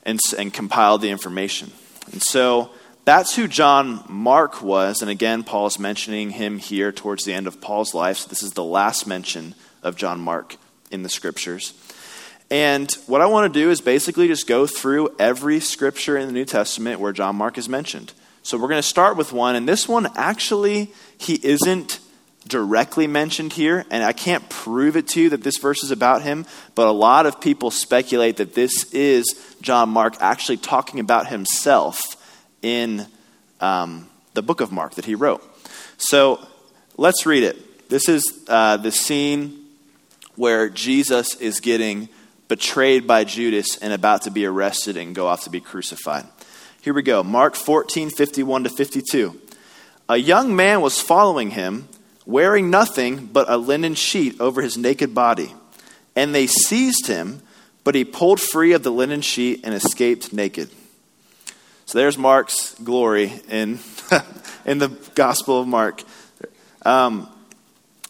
and, 0.04 0.18
and 0.38 0.52
compiled 0.52 1.00
the 1.00 1.10
information. 1.10 1.72
And 2.12 2.22
so 2.22 2.70
that's 3.04 3.34
who 3.34 3.48
John 3.48 4.04
Mark 4.08 4.62
was. 4.62 5.02
And 5.02 5.10
again, 5.10 5.42
Paul 5.42 5.66
is 5.66 5.78
mentioning 5.78 6.30
him 6.30 6.58
here 6.58 6.92
towards 6.92 7.24
the 7.24 7.32
end 7.32 7.46
of 7.46 7.60
Paul's 7.60 7.94
life. 7.94 8.18
So 8.18 8.28
this 8.28 8.42
is 8.42 8.52
the 8.52 8.64
last 8.64 9.06
mention 9.06 9.54
of 9.82 9.96
John 9.96 10.20
Mark 10.20 10.56
in 10.90 11.02
the 11.02 11.08
scriptures. 11.08 11.74
And 12.50 12.92
what 13.06 13.20
I 13.20 13.26
want 13.26 13.52
to 13.52 13.60
do 13.60 13.70
is 13.70 13.80
basically 13.80 14.28
just 14.28 14.46
go 14.46 14.66
through 14.66 15.16
every 15.18 15.58
scripture 15.58 16.16
in 16.16 16.26
the 16.26 16.32
New 16.32 16.44
Testament 16.44 17.00
where 17.00 17.12
John 17.12 17.36
Mark 17.36 17.56
is 17.56 17.68
mentioned. 17.68 18.12
So 18.42 18.58
we're 18.58 18.68
going 18.68 18.82
to 18.82 18.86
start 18.86 19.16
with 19.16 19.32
one, 19.32 19.54
and 19.54 19.68
this 19.68 19.88
one 19.88 20.08
actually, 20.16 20.92
he 21.16 21.34
isn't 21.34 22.00
directly 22.46 23.06
mentioned 23.06 23.52
here, 23.52 23.86
and 23.90 24.02
I 24.02 24.12
can't 24.12 24.48
prove 24.48 24.96
it 24.96 25.08
to 25.08 25.22
you 25.22 25.30
that 25.30 25.44
this 25.44 25.58
verse 25.58 25.84
is 25.84 25.92
about 25.92 26.22
him, 26.22 26.44
but 26.74 26.88
a 26.88 26.92
lot 26.92 27.24
of 27.24 27.40
people 27.40 27.70
speculate 27.70 28.36
that 28.38 28.54
this 28.54 28.92
is 28.92 29.56
John 29.62 29.88
Mark 29.88 30.16
actually 30.20 30.56
talking 30.56 30.98
about 30.98 31.28
himself 31.28 32.16
in 32.62 33.06
um, 33.60 34.08
the 34.34 34.42
book 34.42 34.60
of 34.60 34.72
Mark 34.72 34.94
that 34.94 35.04
he 35.04 35.14
wrote. 35.14 35.42
So 35.98 36.46
let's 36.96 37.26
read 37.26 37.42
it. 37.42 37.88
This 37.88 38.08
is 38.08 38.24
uh, 38.48 38.78
the 38.78 38.90
scene 38.90 39.66
where 40.36 40.68
Jesus 40.68 41.36
is 41.36 41.60
getting 41.60 42.08
betrayed 42.48 43.06
by 43.06 43.24
Judas 43.24 43.76
and 43.78 43.92
about 43.92 44.22
to 44.22 44.30
be 44.30 44.46
arrested 44.46 44.96
and 44.96 45.14
go 45.14 45.26
off 45.26 45.44
to 45.44 45.50
be 45.50 45.60
crucified. 45.60 46.26
Here 46.80 46.94
we 46.94 47.02
go. 47.02 47.22
Mark 47.22 47.54
14, 47.54 48.10
51 48.10 48.64
to 48.64 48.70
52. 48.70 49.40
A 50.08 50.16
young 50.16 50.56
man 50.56 50.80
was 50.80 51.00
following 51.00 51.52
him, 51.52 51.88
wearing 52.26 52.70
nothing 52.70 53.26
but 53.26 53.48
a 53.48 53.56
linen 53.56 53.94
sheet 53.94 54.40
over 54.40 54.60
his 54.62 54.76
naked 54.76 55.14
body. 55.14 55.54
And 56.16 56.34
they 56.34 56.46
seized 56.46 57.06
him, 57.06 57.40
but 57.84 57.94
he 57.94 58.04
pulled 58.04 58.40
free 58.40 58.72
of 58.72 58.82
the 58.82 58.90
linen 58.90 59.20
sheet 59.20 59.60
and 59.64 59.74
escaped 59.74 60.32
naked. 60.32 60.70
So 61.92 61.98
there's 61.98 62.16
Mark's 62.16 62.74
glory 62.76 63.30
in, 63.50 63.78
in 64.64 64.78
the 64.78 64.88
Gospel 65.14 65.60
of 65.60 65.68
Mark. 65.68 66.02
Um, 66.86 67.28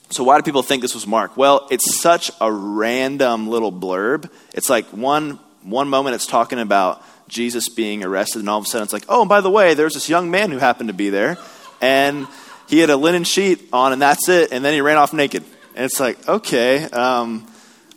so 0.09 0.23
why 0.23 0.39
do 0.39 0.45
people 0.45 0.63
think 0.63 0.83
this 0.83 0.95
was 0.95 1.05
Mark? 1.05 1.37
Well, 1.37 1.67
it's 1.69 2.01
such 2.01 2.31
a 2.41 2.53
random 2.53 3.49
little 3.49 3.73
blurb. 3.73 4.31
It's 4.55 4.71
like 4.71 4.85
one 4.91 5.41
one 5.63 5.89
moment 5.89 6.15
it's 6.15 6.29
talking 6.29 6.61
about 6.61 7.03
Jesus 7.27 7.71
being 7.71 8.05
arrested, 8.05 8.39
and 8.39 8.49
all 8.49 8.59
of 8.59 8.67
a 8.67 8.69
sudden 8.69 8.85
it's 8.85 8.93
like, 8.93 9.07
oh, 9.09 9.23
and 9.23 9.29
by 9.29 9.41
the 9.41 9.51
way, 9.51 9.75
there's 9.75 9.95
this 9.95 10.09
young 10.09 10.31
man 10.31 10.53
who 10.53 10.59
happened 10.59 10.89
to 10.89 10.95
be 10.95 11.11
there, 11.11 11.37
and 11.81 12.29
he 12.69 12.79
had 12.79 12.89
a 12.89 12.97
linen 12.97 13.25
sheet 13.25 13.69
on, 13.73 13.93
and 13.93 14.01
that's 14.01 14.29
it, 14.29 14.53
and 14.53 14.65
then 14.65 14.75
he 14.75 14.81
ran 14.81 14.97
off 14.97 15.13
naked. 15.13 15.43
And 15.75 15.87
it's 15.87 15.99
like, 15.99 16.29
okay, 16.29 16.85
um, 16.85 17.49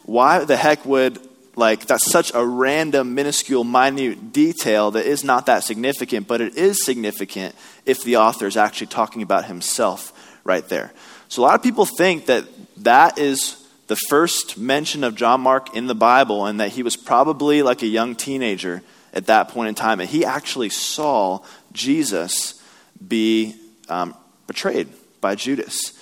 why 0.02 0.46
the 0.46 0.58
heck 0.58 0.84
would, 0.84 1.20
like, 1.56 1.86
that's 1.86 2.12
such 2.12 2.34
a 2.34 2.46
random, 2.46 3.16
minuscule, 3.16 3.64
minute 3.64 4.34
detail 4.34 4.92
that 4.92 5.06
is 5.06 5.24
not 5.24 5.46
that 5.46 5.64
significant, 5.64 6.28
but 6.28 6.42
it 6.42 6.56
is 6.56 6.84
significant 6.84 7.56
if 7.86 8.04
the 8.04 8.18
author 8.18 8.48
is 8.48 8.58
actually 8.58 8.88
talking 8.88 9.22
about 9.22 9.46
himself 9.46 10.12
right 10.44 10.68
there. 10.68 10.92
So 11.28 11.42
a 11.42 11.44
lot 11.44 11.56
of 11.56 11.64
people 11.64 11.86
think 11.86 12.26
that 12.26 12.46
that 12.84 13.18
is 13.18 13.66
the 13.88 13.96
first 13.96 14.58
mention 14.58 15.04
of 15.04 15.16
John 15.16 15.42
Mark 15.42 15.76
in 15.76 15.88
the 15.88 15.96
Bible, 15.96 16.46
and 16.46 16.60
that 16.60 16.72
he 16.72 16.84
was 16.84 16.98
probably 16.98 17.62
like 17.62 17.84
a 17.84 17.88
young 17.88 18.16
teenager 18.16 18.82
at 19.14 19.28
that 19.28 19.50
point 19.50 19.70
in 19.70 19.76
time. 19.76 20.00
And 20.00 20.10
he 20.10 20.26
actually 20.26 20.70
saw 20.70 21.40
Jesus 21.72 22.62
be 23.08 23.56
um, 23.90 24.16
betrayed 24.48 24.88
by 25.22 25.36
Judas. 25.36 25.94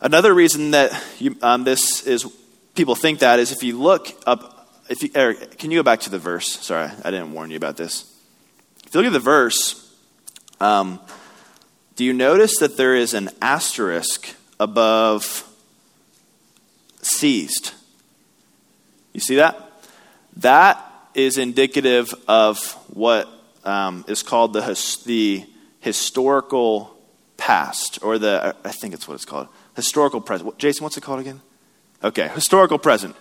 Another 0.00 0.34
reason 0.34 0.72
that 0.72 0.90
you, 1.18 1.36
um, 1.42 1.64
this 1.64 2.06
is 2.06 2.26
people 2.74 2.94
think 2.94 3.20
that 3.20 3.38
is 3.38 3.52
if 3.52 3.62
you 3.62 3.78
look 3.78 4.08
up. 4.26 4.51
If 4.88 5.02
you, 5.02 5.10
Eric, 5.14 5.58
can 5.58 5.70
you 5.70 5.78
go 5.78 5.82
back 5.82 6.00
to 6.00 6.10
the 6.10 6.18
verse? 6.18 6.48
Sorry, 6.48 6.90
I 7.04 7.10
didn't 7.10 7.32
warn 7.32 7.50
you 7.50 7.56
about 7.56 7.76
this. 7.76 8.12
If 8.86 8.94
you 8.94 9.00
look 9.00 9.06
at 9.06 9.12
the 9.12 9.20
verse, 9.20 9.94
um, 10.60 11.00
do 11.96 12.04
you 12.04 12.12
notice 12.12 12.58
that 12.58 12.76
there 12.76 12.94
is 12.94 13.14
an 13.14 13.30
asterisk 13.40 14.34
above 14.58 15.48
seized? 17.00 17.72
You 19.12 19.20
see 19.20 19.36
that? 19.36 19.56
That 20.38 20.82
is 21.14 21.38
indicative 21.38 22.14
of 22.26 22.72
what 22.92 23.28
um, 23.64 24.04
is 24.08 24.22
called 24.22 24.52
the, 24.52 24.60
the 25.06 25.44
historical 25.80 26.96
past, 27.36 27.98
or 28.02 28.18
the, 28.18 28.54
I 28.64 28.70
think 28.70 28.94
it's 28.94 29.06
what 29.06 29.14
it's 29.14 29.24
called, 29.24 29.48
historical 29.76 30.20
present. 30.20 30.56
Jason, 30.58 30.84
what's 30.84 30.96
it 30.96 31.02
called 31.02 31.20
again? 31.20 31.40
Okay, 32.02 32.28
historical 32.28 32.78
present. 32.78 33.14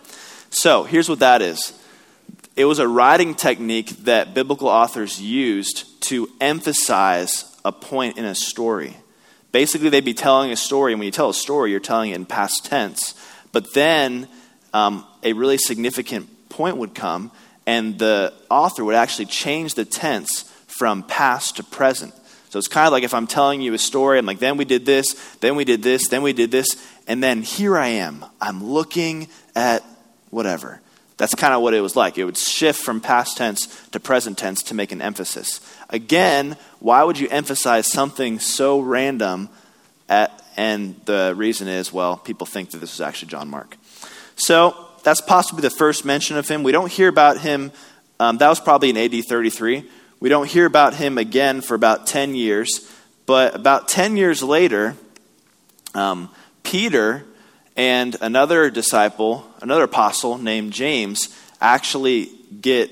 So 0.51 0.83
here's 0.83 1.09
what 1.09 1.19
that 1.19 1.41
is 1.41 1.73
it 2.55 2.65
was 2.65 2.79
a 2.79 2.87
writing 2.87 3.33
technique 3.33 3.89
that 4.03 4.33
biblical 4.33 4.67
authors 4.67 5.21
used 5.21 6.01
to 6.03 6.29
emphasize 6.39 7.57
a 7.63 7.71
point 7.71 8.17
in 8.17 8.25
a 8.25 8.35
story. 8.35 8.97
Basically, 9.51 9.89
they'd 9.89 10.05
be 10.05 10.13
telling 10.13 10.51
a 10.51 10.55
story, 10.55 10.93
and 10.93 10.99
when 10.99 11.05
you 11.05 11.11
tell 11.11 11.29
a 11.29 11.33
story, 11.33 11.71
you're 11.71 11.79
telling 11.79 12.11
it 12.11 12.15
in 12.15 12.25
past 12.25 12.65
tense. 12.65 13.15
But 13.51 13.73
then 13.73 14.27
um, 14.73 15.05
a 15.23 15.33
really 15.33 15.57
significant 15.57 16.49
point 16.49 16.77
would 16.77 16.93
come, 16.93 17.31
and 17.65 17.97
the 17.97 18.33
author 18.49 18.83
would 18.83 18.95
actually 18.95 19.25
change 19.25 19.75
the 19.75 19.85
tense 19.85 20.43
from 20.67 21.03
past 21.03 21.57
to 21.57 21.63
present. 21.63 22.13
So 22.49 22.59
it's 22.59 22.67
kind 22.67 22.87
of 22.87 22.91
like 22.91 23.03
if 23.03 23.13
I'm 23.13 23.27
telling 23.27 23.61
you 23.61 23.73
a 23.73 23.77
story, 23.77 24.17
I'm 24.17 24.25
like, 24.25 24.39
then 24.39 24.57
we 24.57 24.65
did 24.65 24.85
this, 24.85 25.13
then 25.37 25.55
we 25.55 25.63
did 25.63 25.83
this, 25.83 26.09
then 26.09 26.21
we 26.21 26.33
did 26.33 26.51
this, 26.51 26.67
and 27.07 27.23
then 27.23 27.41
here 27.41 27.77
I 27.77 27.87
am. 27.87 28.25
I'm 28.41 28.63
looking 28.63 29.29
at 29.55 29.83
whatever. 30.31 30.81
That's 31.17 31.35
kind 31.35 31.53
of 31.53 31.61
what 31.61 31.75
it 31.75 31.81
was 31.81 31.95
like. 31.95 32.17
It 32.17 32.23
would 32.23 32.37
shift 32.37 32.81
from 32.81 32.99
past 32.99 33.37
tense 33.37 33.67
to 33.91 33.99
present 33.99 34.39
tense 34.39 34.63
to 34.63 34.73
make 34.73 34.91
an 34.91 35.01
emphasis. 35.01 35.61
Again, 35.89 36.57
why 36.79 37.03
would 37.03 37.19
you 37.19 37.27
emphasize 37.29 37.85
something 37.85 38.39
so 38.39 38.79
random? 38.79 39.49
At, 40.09 40.43
and 40.57 40.99
the 41.05 41.33
reason 41.37 41.67
is, 41.67 41.93
well, 41.93 42.17
people 42.17 42.47
think 42.47 42.71
that 42.71 42.79
this 42.79 42.93
is 42.93 43.01
actually 43.01 43.29
John 43.29 43.49
Mark. 43.49 43.77
So 44.35 44.75
that's 45.03 45.21
possibly 45.21 45.61
the 45.61 45.69
first 45.69 46.05
mention 46.05 46.37
of 46.37 46.47
him. 46.47 46.63
We 46.63 46.71
don't 46.71 46.91
hear 46.91 47.07
about 47.07 47.37
him, 47.37 47.71
um, 48.21 48.37
that 48.37 48.49
was 48.49 48.59
probably 48.59 48.91
in 48.91 48.97
AD 48.97 49.25
33. 49.25 49.83
We 50.19 50.29
don't 50.29 50.47
hear 50.47 50.67
about 50.67 50.93
him 50.93 51.17
again 51.17 51.61
for 51.61 51.73
about 51.73 52.05
10 52.05 52.35
years. 52.35 52.87
But 53.25 53.55
about 53.55 53.87
10 53.87 54.15
years 54.15 54.43
later, 54.43 54.95
um, 55.95 56.29
Peter 56.61 57.25
and 57.81 58.15
another 58.21 58.69
disciple, 58.69 59.43
another 59.59 59.85
apostle 59.85 60.37
named 60.37 60.71
James, 60.71 61.35
actually 61.59 62.29
get 62.61 62.91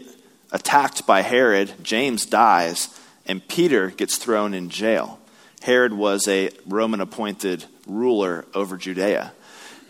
attacked 0.52 1.06
by 1.06 1.22
Herod. 1.22 1.72
James 1.84 2.26
dies, 2.26 2.88
and 3.28 3.48
Peter 3.48 3.92
gets 3.92 4.18
thrown 4.18 4.56
in 4.56 4.72
jail. 4.72 5.20
Herod 5.62 5.94
was 5.94 6.28
a 6.28 6.50
Roman 6.66 7.02
appointed 7.02 7.66
ruler 7.86 8.48
over 8.56 8.78
Judea. 8.78 9.32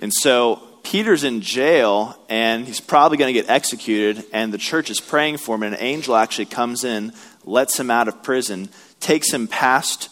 And 0.02 0.12
so 0.14 0.68
Peter's 0.84 1.24
in 1.24 1.40
jail 1.40 2.22
and 2.28 2.68
he's 2.68 2.82
probably 2.82 3.18
going 3.18 3.34
to 3.34 3.42
get 3.42 3.50
executed, 3.50 4.26
and 4.34 4.54
the 4.54 4.58
church 4.58 4.90
is 4.90 5.00
praying 5.00 5.38
for 5.38 5.56
him. 5.56 5.64
And 5.64 5.76
an 5.76 5.82
angel 5.82 6.14
actually 6.14 6.48
comes 6.48 6.84
in, 6.84 7.14
lets 7.46 7.80
him 7.80 7.90
out 7.90 8.10
of 8.10 8.22
prison, 8.22 8.68
takes 9.00 9.32
him 9.32 9.48
past 9.48 10.10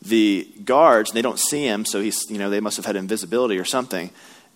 the 0.00 0.48
guards. 0.64 1.10
And 1.10 1.16
they 1.18 1.22
don't 1.22 1.38
see 1.38 1.66
him, 1.66 1.84
so 1.84 2.00
he's, 2.00 2.30
you 2.30 2.38
know, 2.38 2.48
they 2.48 2.60
must 2.60 2.78
have 2.78 2.86
had 2.86 2.96
invisibility 2.96 3.58
or 3.58 3.66
something. 3.66 4.08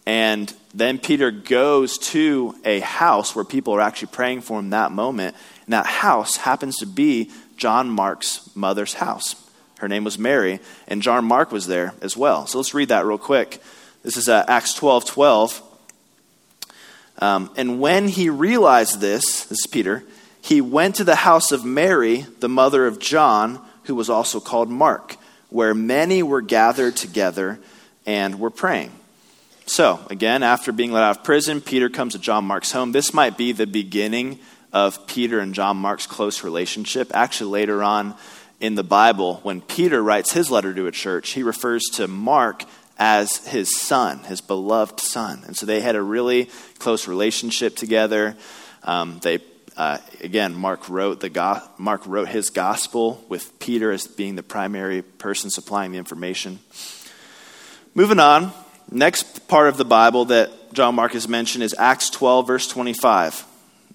And 0.06 0.52
then 0.74 0.98
Peter 0.98 1.30
goes 1.30 1.98
to 1.98 2.54
a 2.64 2.80
house 2.80 3.34
where 3.34 3.44
people 3.44 3.74
are 3.74 3.80
actually 3.80 4.08
praying 4.08 4.42
for 4.42 4.58
him 4.58 4.70
that 4.70 4.92
moment. 4.92 5.36
And 5.66 5.72
that 5.72 5.86
house 5.86 6.36
happens 6.36 6.76
to 6.78 6.86
be 6.86 7.30
John 7.56 7.88
Mark's 7.88 8.50
mother's 8.54 8.94
house. 8.94 9.36
Her 9.78 9.88
name 9.88 10.04
was 10.04 10.18
Mary, 10.18 10.60
and 10.88 11.02
John 11.02 11.24
Mark 11.24 11.52
was 11.52 11.66
there 11.66 11.94
as 12.00 12.16
well. 12.16 12.46
So 12.46 12.58
let's 12.58 12.74
read 12.74 12.88
that 12.88 13.06
real 13.06 13.18
quick. 13.18 13.60
This 14.02 14.16
is 14.16 14.28
uh, 14.28 14.44
Acts 14.48 14.74
12 14.74 15.04
12. 15.04 15.62
Um, 17.18 17.50
and 17.56 17.80
when 17.80 18.08
he 18.08 18.28
realized 18.28 19.00
this, 19.00 19.44
this 19.44 19.60
is 19.60 19.66
Peter, 19.66 20.02
he 20.42 20.60
went 20.60 20.96
to 20.96 21.04
the 21.04 21.14
house 21.14 21.52
of 21.52 21.64
Mary, 21.64 22.26
the 22.40 22.48
mother 22.48 22.86
of 22.86 22.98
John, 22.98 23.64
who 23.84 23.94
was 23.94 24.10
also 24.10 24.40
called 24.40 24.68
Mark, 24.68 25.16
where 25.48 25.74
many 25.74 26.22
were 26.22 26.42
gathered 26.42 26.96
together 26.96 27.58
and 28.04 28.40
were 28.40 28.50
praying. 28.50 28.92
So, 29.66 30.00
again, 30.10 30.42
after 30.42 30.72
being 30.72 30.92
let 30.92 31.02
out 31.02 31.18
of 31.18 31.24
prison, 31.24 31.60
Peter 31.60 31.88
comes 31.88 32.12
to 32.12 32.18
John 32.18 32.44
Mark's 32.44 32.70
home. 32.70 32.92
This 32.92 33.14
might 33.14 33.38
be 33.38 33.52
the 33.52 33.66
beginning 33.66 34.38
of 34.72 35.06
Peter 35.06 35.40
and 35.40 35.54
John 35.54 35.78
Mark's 35.78 36.06
close 36.06 36.44
relationship. 36.44 37.10
Actually, 37.14 37.50
later 37.50 37.82
on 37.82 38.14
in 38.60 38.74
the 38.74 38.84
Bible, 38.84 39.40
when 39.42 39.60
Peter 39.62 40.02
writes 40.02 40.32
his 40.32 40.50
letter 40.50 40.74
to 40.74 40.86
a 40.86 40.92
church, 40.92 41.30
he 41.30 41.42
refers 41.42 41.82
to 41.94 42.08
Mark 42.08 42.64
as 42.98 43.46
his 43.46 43.80
son, 43.80 44.18
his 44.24 44.40
beloved 44.40 45.00
son. 45.00 45.42
And 45.46 45.56
so 45.56 45.64
they 45.66 45.80
had 45.80 45.96
a 45.96 46.02
really 46.02 46.50
close 46.78 47.08
relationship 47.08 47.74
together. 47.74 48.36
Um, 48.82 49.18
they 49.22 49.40
uh, 49.76 49.98
again, 50.22 50.54
Mark 50.54 50.88
wrote 50.88 51.20
the 51.20 51.28
go- 51.28 51.60
Mark 51.78 52.06
wrote 52.06 52.28
his 52.28 52.50
gospel 52.50 53.24
with 53.28 53.58
Peter 53.58 53.90
as 53.90 54.06
being 54.06 54.36
the 54.36 54.42
primary 54.42 55.02
person 55.02 55.50
supplying 55.50 55.90
the 55.90 55.98
information. 55.98 56.60
Moving 57.94 58.20
on, 58.20 58.52
next 58.90 59.48
part 59.48 59.68
of 59.68 59.76
the 59.76 59.84
Bible 59.84 60.26
that 60.26 60.72
John 60.72 60.94
Mark 60.94 61.12
has 61.12 61.28
mentioned 61.28 61.64
is 61.64 61.74
Acts 61.78 62.10
12, 62.10 62.46
verse 62.46 62.66
25. 62.68 63.46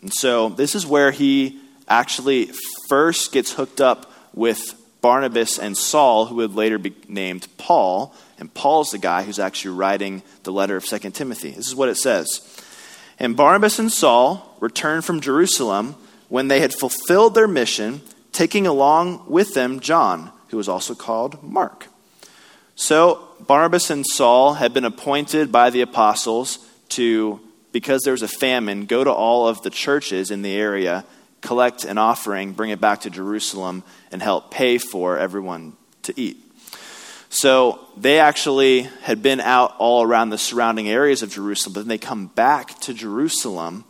And 0.01 0.13
so 0.13 0.49
this 0.49 0.75
is 0.75 0.85
where 0.85 1.11
he 1.11 1.59
actually 1.87 2.51
first 2.87 3.31
gets 3.31 3.53
hooked 3.53 3.81
up 3.81 4.11
with 4.33 4.75
Barnabas 5.01 5.59
and 5.59 5.77
Saul, 5.77 6.25
who 6.25 6.35
would 6.35 6.55
later 6.55 6.77
be 6.77 6.95
named 7.07 7.47
Paul. 7.57 8.13
And 8.37 8.53
Paul's 8.53 8.91
the 8.91 8.97
guy 8.97 9.23
who's 9.23 9.39
actually 9.39 9.75
writing 9.75 10.23
the 10.43 10.51
letter 10.51 10.77
of 10.77 10.85
2 10.85 10.97
Timothy. 11.11 11.51
This 11.51 11.67
is 11.67 11.75
what 11.75 11.89
it 11.89 11.97
says. 11.97 12.41
And 13.19 13.35
Barnabas 13.35 13.79
and 13.79 13.91
Saul 13.91 14.55
returned 14.59 15.03
from 15.03 15.19
Jerusalem 15.19 15.95
when 16.29 16.47
they 16.47 16.61
had 16.61 16.73
fulfilled 16.73 17.35
their 17.35 17.47
mission, 17.47 18.01
taking 18.31 18.65
along 18.65 19.25
with 19.27 19.53
them 19.53 19.81
John, 19.81 20.31
who 20.49 20.57
was 20.57 20.69
also 20.69 20.95
called 20.95 21.43
Mark. 21.43 21.87
So 22.79 23.27
Barnabas 23.41 23.89
and 23.89 24.05
Saul 24.07 24.53
had 24.53 24.73
been 24.73 24.85
appointed 24.85 25.51
by 25.51 25.69
the 25.69 25.81
apostles 25.81 26.59
to, 26.89 27.41
because 27.73 28.03
there 28.03 28.13
was 28.13 28.21
a 28.21 28.27
famine, 28.29 28.85
go 28.85 29.03
to 29.03 29.11
all 29.11 29.49
of 29.49 29.61
the 29.63 29.69
churches 29.69 30.31
in 30.31 30.43
the 30.43 30.55
area, 30.55 31.03
collect 31.41 31.83
an 31.83 31.97
offering, 31.97 32.53
bring 32.53 32.69
it 32.69 32.79
back 32.79 33.01
to 33.01 33.09
Jerusalem, 33.09 33.83
and 34.13 34.23
help 34.23 34.49
pay 34.49 34.77
for 34.77 35.17
everyone 35.17 35.73
to 36.03 36.17
eat. 36.17 36.37
So 37.27 37.85
they 37.97 38.21
actually 38.21 38.83
had 39.01 39.21
been 39.21 39.41
out 39.41 39.75
all 39.77 40.01
around 40.01 40.29
the 40.29 40.37
surrounding 40.37 40.87
areas 40.87 41.21
of 41.21 41.33
Jerusalem, 41.33 41.73
but 41.73 41.79
then 41.81 41.89
they 41.89 41.97
come 41.97 42.27
back 42.27 42.79
to 42.79 42.93
Jerusalem 42.93 43.83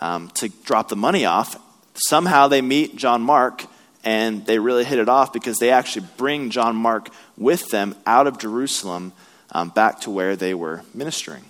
um, 0.00 0.28
to 0.34 0.50
drop 0.64 0.88
the 0.88 0.94
money 0.94 1.24
off. 1.24 1.60
Somehow 1.94 2.46
they 2.46 2.62
meet 2.62 2.94
John 2.94 3.22
Mark, 3.22 3.64
and 4.06 4.46
they 4.46 4.60
really 4.60 4.84
hit 4.84 5.00
it 5.00 5.08
off 5.08 5.32
because 5.32 5.58
they 5.58 5.70
actually 5.70 6.06
bring 6.16 6.50
John 6.50 6.76
Mark 6.76 7.10
with 7.36 7.70
them 7.70 7.96
out 8.06 8.28
of 8.28 8.38
Jerusalem 8.38 9.12
um, 9.50 9.70
back 9.70 10.02
to 10.02 10.10
where 10.10 10.36
they 10.36 10.54
were 10.54 10.82
ministering 10.94 11.44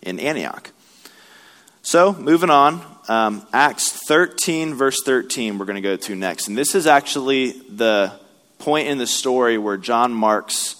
in 0.00 0.18
Antioch. 0.18 0.70
So, 1.82 2.14
moving 2.14 2.48
on, 2.48 2.82
um, 3.08 3.46
Acts 3.52 3.92
13, 4.08 4.74
verse 4.74 5.02
13, 5.04 5.58
we're 5.58 5.66
going 5.66 5.76
to 5.76 5.82
go 5.82 5.96
to 5.96 6.14
next. 6.14 6.48
And 6.48 6.56
this 6.56 6.74
is 6.74 6.86
actually 6.86 7.50
the 7.68 8.12
point 8.58 8.88
in 8.88 8.96
the 8.96 9.06
story 9.06 9.58
where 9.58 9.76
John 9.76 10.12
Mark's 10.14 10.76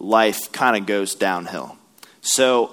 life 0.00 0.50
kind 0.50 0.76
of 0.76 0.86
goes 0.86 1.14
downhill. 1.14 1.76
So, 2.20 2.72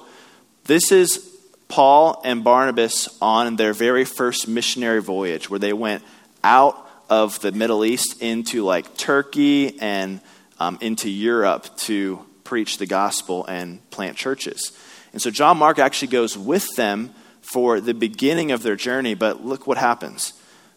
this 0.65 0.91
is 0.91 1.29
Paul 1.67 2.19
and 2.25 2.43
Barnabas 2.43 3.09
on 3.21 3.57
their 3.57 3.73
very 3.73 4.05
first 4.05 4.47
missionary 4.47 5.01
voyage 5.01 5.51
where 5.51 5.59
they 5.59 5.73
went 5.73 6.03
out 6.43 6.80
of 7.11 7.41
the 7.41 7.51
Middle 7.51 7.83
East 7.83 8.21
into 8.21 8.63
like 8.63 8.95
Turkey 8.95 9.77
and 9.81 10.21
um, 10.59 10.77
into 10.79 11.09
Europe 11.09 11.75
to 11.75 12.25
preach 12.45 12.77
the 12.77 12.85
gospel 12.85 13.45
and 13.45 13.87
plant 13.91 14.15
churches. 14.15 14.71
And 15.11 15.21
so 15.21 15.29
John 15.29 15.57
Mark 15.57 15.77
actually 15.77 16.07
goes 16.07 16.37
with 16.37 16.75
them 16.77 17.13
for 17.41 17.81
the 17.81 17.93
beginning 17.93 18.51
of 18.51 18.63
their 18.63 18.77
journey, 18.77 19.13
but 19.13 19.43
look 19.45 19.67
what 19.67 19.77
happens. 19.77 20.33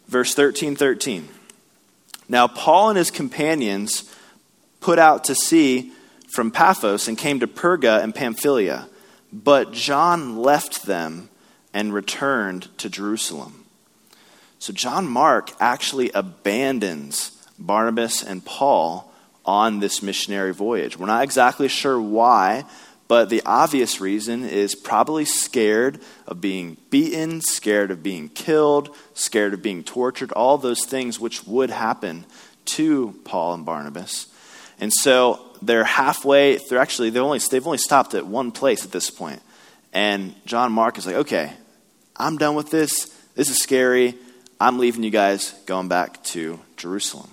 Verse 0.07 0.35
13 0.35 0.75
13. 0.75 1.29
Now, 2.27 2.47
Paul 2.47 2.89
and 2.89 2.97
his 2.97 3.11
companions 3.11 4.13
put 4.81 4.99
out 4.99 5.23
to 5.25 5.35
sea 5.35 5.93
from 6.27 6.51
Paphos 6.51 7.07
and 7.07 7.17
came 7.17 7.39
to 7.39 7.47
Perga 7.47 8.03
and 8.03 8.13
Pamphylia, 8.13 8.89
but 9.31 9.71
John 9.71 10.37
left 10.37 10.85
them 10.85 11.29
and 11.73 11.93
returned 11.93 12.77
to 12.79 12.89
Jerusalem. 12.89 13.64
So, 14.65 14.73
John 14.73 15.07
Mark 15.07 15.51
actually 15.59 16.09
abandons 16.09 17.39
Barnabas 17.59 18.23
and 18.23 18.43
Paul 18.43 19.13
on 19.45 19.79
this 19.79 20.01
missionary 20.01 20.53
voyage. 20.53 20.97
We're 20.97 21.05
not 21.05 21.23
exactly 21.23 21.67
sure 21.67 22.01
why, 22.01 22.65
but 23.07 23.29
the 23.29 23.43
obvious 23.45 24.01
reason 24.01 24.43
is 24.43 24.73
probably 24.73 25.23
scared 25.23 26.01
of 26.25 26.41
being 26.41 26.77
beaten, 26.89 27.41
scared 27.41 27.91
of 27.91 28.01
being 28.01 28.27
killed, 28.27 28.89
scared 29.13 29.53
of 29.53 29.61
being 29.61 29.83
tortured, 29.83 30.31
all 30.31 30.57
those 30.57 30.83
things 30.83 31.19
which 31.19 31.45
would 31.45 31.69
happen 31.69 32.25
to 32.65 33.13
Paul 33.23 33.53
and 33.53 33.67
Barnabas. 33.67 34.25
And 34.79 34.91
so 34.91 35.45
they're 35.61 35.83
halfway, 35.83 36.57
they're 36.57 36.79
actually, 36.79 37.11
they've 37.11 37.21
only, 37.21 37.37
they've 37.37 37.67
only 37.67 37.77
stopped 37.77 38.15
at 38.15 38.25
one 38.25 38.51
place 38.51 38.83
at 38.83 38.91
this 38.91 39.11
point. 39.11 39.43
And 39.93 40.33
John 40.47 40.71
Mark 40.71 40.97
is 40.97 41.05
like, 41.05 41.17
okay, 41.17 41.53
I'm 42.17 42.39
done 42.39 42.55
with 42.55 42.71
this. 42.71 43.15
This 43.35 43.51
is 43.51 43.61
scary. 43.61 44.15
I'm 44.59 44.79
leaving 44.79 45.03
you 45.03 45.09
guys, 45.09 45.51
going 45.65 45.87
back 45.87 46.23
to 46.25 46.59
Jerusalem. 46.77 47.29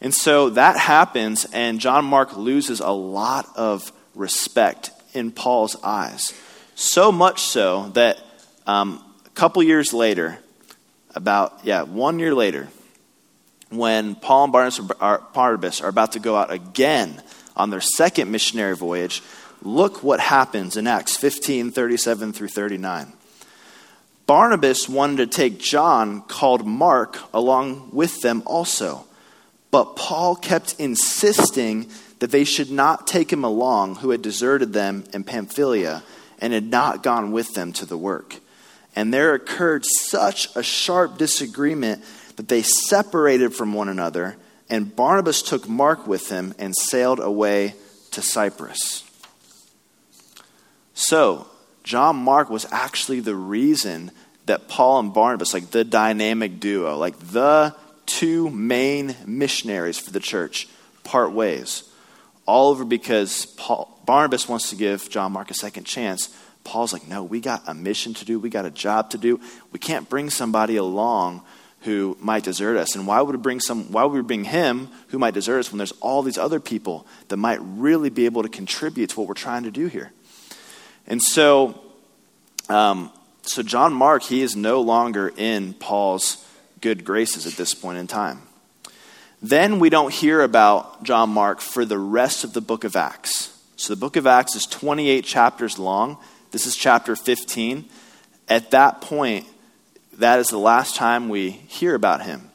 And 0.00 0.14
so 0.14 0.50
that 0.50 0.76
happens, 0.76 1.46
and 1.52 1.80
John 1.80 2.04
Mark 2.04 2.36
loses 2.36 2.80
a 2.80 2.90
lot 2.90 3.48
of 3.56 3.90
respect 4.14 4.90
in 5.14 5.32
Paul's 5.32 5.76
eyes. 5.82 6.32
So 6.74 7.10
much 7.10 7.42
so 7.42 7.88
that 7.94 8.18
um, 8.66 9.02
a 9.26 9.30
couple 9.30 9.62
years 9.62 9.92
later, 9.92 10.38
about, 11.14 11.60
yeah, 11.64 11.82
one 11.82 12.18
year 12.18 12.34
later, 12.34 12.68
when 13.70 14.14
Paul 14.14 14.44
and 14.44 14.52
Barnabas 14.52 14.80
are, 15.00 15.22
Barnabas 15.34 15.80
are 15.80 15.88
about 15.88 16.12
to 16.12 16.20
go 16.20 16.36
out 16.36 16.50
again 16.52 17.22
on 17.56 17.70
their 17.70 17.80
second 17.80 18.30
missionary 18.30 18.76
voyage, 18.76 19.22
look 19.62 20.02
what 20.02 20.20
happens 20.20 20.76
in 20.76 20.86
Acts 20.86 21.16
15 21.16 21.72
37 21.72 22.32
through 22.32 22.48
39. 22.48 23.12
Barnabas 24.28 24.90
wanted 24.90 25.16
to 25.16 25.26
take 25.26 25.58
John, 25.58 26.20
called 26.20 26.66
Mark, 26.66 27.18
along 27.32 27.88
with 27.94 28.20
them 28.20 28.42
also. 28.44 29.06
But 29.70 29.96
Paul 29.96 30.36
kept 30.36 30.76
insisting 30.78 31.88
that 32.18 32.30
they 32.30 32.44
should 32.44 32.70
not 32.70 33.06
take 33.06 33.32
him 33.32 33.42
along 33.42 33.96
who 33.96 34.10
had 34.10 34.20
deserted 34.20 34.74
them 34.74 35.04
in 35.14 35.24
Pamphylia 35.24 36.02
and 36.40 36.52
had 36.52 36.66
not 36.66 37.02
gone 37.02 37.32
with 37.32 37.54
them 37.54 37.72
to 37.72 37.86
the 37.86 37.96
work. 37.96 38.36
And 38.94 39.14
there 39.14 39.32
occurred 39.32 39.86
such 39.86 40.54
a 40.54 40.62
sharp 40.62 41.16
disagreement 41.16 42.04
that 42.36 42.48
they 42.48 42.60
separated 42.60 43.54
from 43.54 43.72
one 43.72 43.88
another, 43.88 44.36
and 44.68 44.94
Barnabas 44.94 45.40
took 45.40 45.66
Mark 45.66 46.06
with 46.06 46.28
him 46.28 46.54
and 46.58 46.74
sailed 46.76 47.18
away 47.18 47.76
to 48.10 48.20
Cyprus. 48.20 49.04
So, 50.92 51.46
John 51.88 52.16
Mark 52.16 52.50
was 52.50 52.66
actually 52.70 53.20
the 53.20 53.34
reason 53.34 54.10
that 54.44 54.68
Paul 54.68 55.00
and 55.00 55.14
Barnabas, 55.14 55.54
like 55.54 55.70
the 55.70 55.84
dynamic 55.84 56.60
duo, 56.60 56.98
like 56.98 57.18
the 57.18 57.74
two 58.04 58.50
main 58.50 59.16
missionaries 59.24 59.98
for 59.98 60.10
the 60.10 60.20
church, 60.20 60.68
part 61.02 61.32
ways 61.32 61.84
all 62.44 62.68
over 62.68 62.84
because 62.84 63.46
Paul, 63.46 64.02
Barnabas 64.04 64.46
wants 64.46 64.68
to 64.68 64.76
give 64.76 65.08
John 65.08 65.32
Mark 65.32 65.50
a 65.50 65.54
second 65.54 65.84
chance. 65.84 66.28
Paul's 66.62 66.92
like, 66.92 67.08
no, 67.08 67.24
we 67.24 67.40
got 67.40 67.62
a 67.66 67.72
mission 67.72 68.12
to 68.12 68.26
do. 68.26 68.38
We 68.38 68.50
got 68.50 68.66
a 68.66 68.70
job 68.70 69.08
to 69.12 69.18
do. 69.18 69.40
We 69.72 69.78
can't 69.78 70.10
bring 70.10 70.28
somebody 70.28 70.76
along 70.76 71.42
who 71.82 72.18
might 72.20 72.44
desert 72.44 72.76
us. 72.76 72.96
And 72.96 73.06
why 73.06 73.22
would 73.22 73.34
we 73.34 73.40
bring 73.40 73.60
some? 73.60 73.90
Why 73.92 74.04
would 74.04 74.14
we 74.14 74.20
bring 74.20 74.44
him 74.44 74.90
who 75.06 75.18
might 75.18 75.32
desert 75.32 75.60
us 75.60 75.72
when 75.72 75.78
there's 75.78 75.92
all 76.02 76.20
these 76.20 76.36
other 76.36 76.60
people 76.60 77.06
that 77.28 77.38
might 77.38 77.60
really 77.62 78.10
be 78.10 78.26
able 78.26 78.42
to 78.42 78.50
contribute 78.50 79.08
to 79.08 79.20
what 79.20 79.26
we're 79.26 79.32
trying 79.32 79.62
to 79.62 79.70
do 79.70 79.86
here? 79.86 80.12
And 81.08 81.22
so, 81.22 81.80
um, 82.68 83.10
so 83.42 83.62
John 83.62 83.94
Mark, 83.94 84.22
he 84.22 84.42
is 84.42 84.54
no 84.54 84.82
longer 84.82 85.32
in 85.36 85.72
Paul's 85.74 86.46
good 86.80 87.04
graces 87.04 87.46
at 87.46 87.54
this 87.54 87.74
point 87.74 87.98
in 87.98 88.06
time. 88.06 88.42
Then 89.40 89.78
we 89.78 89.88
don't 89.88 90.12
hear 90.12 90.42
about 90.42 91.02
John 91.02 91.30
Mark 91.30 91.60
for 91.60 91.84
the 91.84 91.98
rest 91.98 92.44
of 92.44 92.52
the 92.52 92.60
book 92.60 92.84
of 92.84 92.94
Acts. 92.94 93.58
So 93.76 93.94
the 93.94 93.98
book 93.98 94.16
of 94.16 94.26
Acts 94.26 94.54
is 94.54 94.66
28 94.66 95.24
chapters 95.24 95.78
long. 95.78 96.18
This 96.50 96.66
is 96.66 96.76
chapter 96.76 97.16
15. 97.16 97.86
At 98.48 98.70
that 98.72 99.00
point, 99.00 99.46
that 100.14 100.40
is 100.40 100.48
the 100.48 100.58
last 100.58 100.94
time 100.94 101.28
we 101.28 101.50
hear 101.50 101.94
about 101.94 102.22
him. 102.22 102.50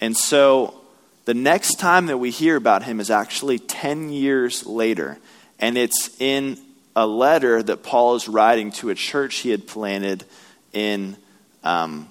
And 0.00 0.16
so 0.16 0.80
the 1.26 1.34
next 1.34 1.78
time 1.78 2.06
that 2.06 2.18
we 2.18 2.30
hear 2.30 2.56
about 2.56 2.84
him 2.84 3.00
is 3.00 3.10
actually 3.10 3.58
10 3.58 4.10
years 4.10 4.64
later. 4.64 5.18
And 5.58 5.76
it's 5.76 6.10
in 6.20 6.58
a 6.94 7.06
letter 7.06 7.62
that 7.62 7.82
Paul 7.82 8.14
is 8.14 8.28
writing 8.28 8.70
to 8.72 8.90
a 8.90 8.94
church 8.94 9.36
he 9.36 9.50
had 9.50 9.66
planted 9.66 10.24
in, 10.72 11.16
um, 11.64 12.10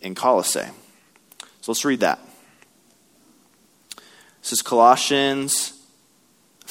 in 0.00 0.14
Colossae. 0.14 0.68
So 1.60 1.72
let's 1.72 1.84
read 1.84 2.00
that. 2.00 2.18
This 4.42 4.52
is 4.52 4.62
Colossians 4.62 5.72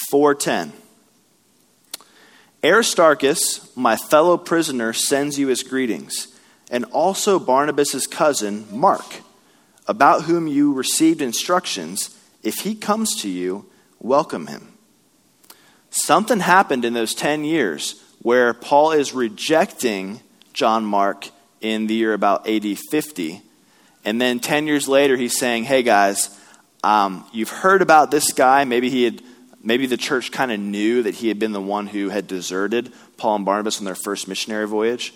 4:10. 0.10 0.74
Aristarchus, 2.64 3.76
my 3.76 3.96
fellow 3.96 4.38
prisoner, 4.38 4.94
sends 4.94 5.38
you 5.38 5.48
his 5.48 5.62
greetings, 5.62 6.28
and 6.72 6.86
also 6.86 7.38
Barnabas' 7.38 8.08
cousin, 8.08 8.66
Mark, 8.72 9.22
about 9.88 10.24
whom 10.24 10.48
you 10.48 10.74
received 10.74 11.22
instructions. 11.22 12.10
If 12.42 12.60
he 12.60 12.74
comes 12.74 13.16
to 13.22 13.30
you, 13.30 13.66
welcome 14.00 14.48
him. 14.48 14.75
Something 15.96 16.42
happened 16.42 16.84
in 16.84 16.94
those 16.94 17.16
10 17.16 17.46
years 17.46 18.04
where 18.22 18.54
Paul 18.54 18.92
is 18.92 19.14
rejecting 19.14 20.20
John 20.52 20.86
Mark 20.86 21.30
in 21.62 21.88
the 21.88 21.94
year 21.94 22.14
about 22.14 22.50
AD 22.50 22.78
50. 22.92 23.42
And 24.04 24.20
then 24.20 24.42
10 24.42 24.68
years 24.68 24.90
later, 24.90 25.16
he's 25.16 25.38
saying, 25.38 25.64
hey 25.64 25.84
guys, 25.84 26.38
um, 26.84 27.24
you've 27.32 27.50
heard 27.50 27.82
about 27.82 28.12
this 28.12 28.34
guy. 28.34 28.66
Maybe 28.66 28.90
he 28.90 29.06
had, 29.06 29.22
maybe 29.64 29.86
the 29.86 29.96
church 29.96 30.34
kind 30.34 30.52
of 30.52 30.60
knew 30.60 31.02
that 31.04 31.16
he 31.16 31.30
had 31.30 31.40
been 31.40 31.54
the 31.54 31.62
one 31.62 31.88
who 31.88 32.10
had 32.10 32.28
deserted 32.28 32.92
Paul 33.16 33.38
and 33.38 33.46
Barnabas 33.46 33.80
on 33.80 33.86
their 33.86 33.96
first 33.96 34.28
missionary 34.28 34.68
voyage. 34.68 35.14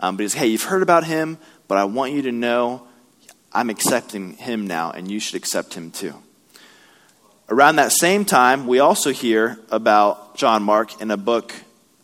Um, 0.00 0.16
but 0.16 0.22
he's, 0.22 0.34
hey, 0.34 0.48
you've 0.48 0.64
heard 0.64 0.82
about 0.82 1.04
him, 1.04 1.38
but 1.68 1.78
I 1.78 1.84
want 1.84 2.14
you 2.14 2.22
to 2.22 2.32
know 2.32 2.88
I'm 3.52 3.70
accepting 3.70 4.32
him 4.32 4.66
now, 4.66 4.90
and 4.90 5.08
you 5.08 5.20
should 5.20 5.36
accept 5.36 5.74
him 5.74 5.92
too. 5.92 6.14
Around 7.48 7.76
that 7.76 7.92
same 7.92 8.24
time, 8.24 8.66
we 8.66 8.80
also 8.80 9.12
hear 9.12 9.58
about 9.70 10.36
John 10.36 10.64
Mark 10.64 11.00
in 11.00 11.12
a 11.12 11.16
book 11.16 11.54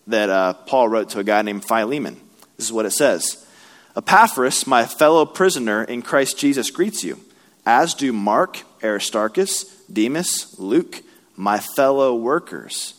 that 0.07 0.31
uh, 0.31 0.53
Paul 0.53 0.89
wrote 0.89 1.11
to 1.11 1.19
a 1.19 1.25
guy 1.25 1.43
named 1.43 1.65
Philemon. 1.65 2.21
This 2.57 2.67
is 2.67 2.73
what 2.73 2.87
it 2.87 2.93
says 2.93 3.45
Epaphras, 3.97 4.69
my 4.69 4.87
fellow 4.87 5.27
prisoner 5.27 5.83
in 5.83 6.03
Christ 6.03 6.39
Jesus, 6.39 6.71
greets 6.71 7.03
you, 7.03 7.19
as 7.67 7.93
do 7.95 8.13
Mark, 8.13 8.63
Aristarchus, 8.85 9.65
Demas, 9.93 10.57
Luke, 10.61 11.03
my 11.37 11.59
fellow 11.59 12.15
workers. 12.15 12.95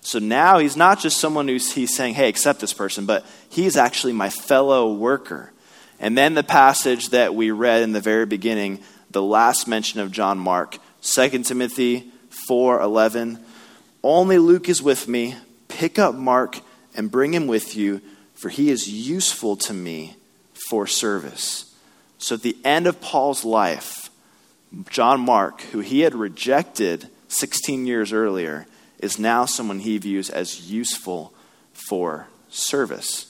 So 0.00 0.20
now 0.20 0.58
he's 0.58 0.76
not 0.76 1.00
just 1.00 1.18
someone 1.18 1.48
who's 1.48 1.72
he's 1.72 1.96
saying, 1.96 2.14
hey, 2.14 2.28
accept 2.28 2.60
this 2.60 2.72
person, 2.72 3.06
but 3.06 3.26
he's 3.50 3.76
actually 3.76 4.12
my 4.12 4.30
fellow 4.30 4.94
worker. 4.94 5.52
And 5.98 6.16
then 6.16 6.34
the 6.34 6.44
passage 6.44 7.08
that 7.08 7.34
we 7.34 7.50
read 7.50 7.82
in 7.82 7.90
the 7.90 8.00
very 8.00 8.24
beginning, 8.24 8.78
the 9.10 9.20
last 9.20 9.66
mention 9.66 9.98
of 9.98 10.12
John 10.12 10.38
Mark, 10.38 10.78
2 11.02 11.44
Timothy 11.44 12.10
4:11, 12.48 13.38
only 14.02 14.38
Luke 14.38 14.68
is 14.68 14.82
with 14.82 15.08
me. 15.08 15.36
Pick 15.68 15.98
up 15.98 16.14
Mark 16.14 16.60
and 16.94 17.10
bring 17.10 17.34
him 17.34 17.46
with 17.46 17.76
you, 17.76 18.00
for 18.34 18.48
he 18.48 18.70
is 18.70 18.88
useful 18.88 19.56
to 19.56 19.74
me 19.74 20.16
for 20.68 20.86
service. 20.86 21.66
So 22.18 22.34
at 22.34 22.42
the 22.42 22.56
end 22.64 22.86
of 22.86 23.00
Paul's 23.00 23.44
life, 23.44 24.10
John 24.90 25.20
Mark, 25.20 25.62
who 25.72 25.80
he 25.80 26.00
had 26.00 26.14
rejected 26.14 27.08
16 27.28 27.86
years 27.86 28.12
earlier, 28.12 28.66
is 28.98 29.18
now 29.18 29.44
someone 29.44 29.80
he 29.80 29.98
views 29.98 30.28
as 30.30 30.70
useful 30.70 31.32
for 31.72 32.26
service. 32.50 33.26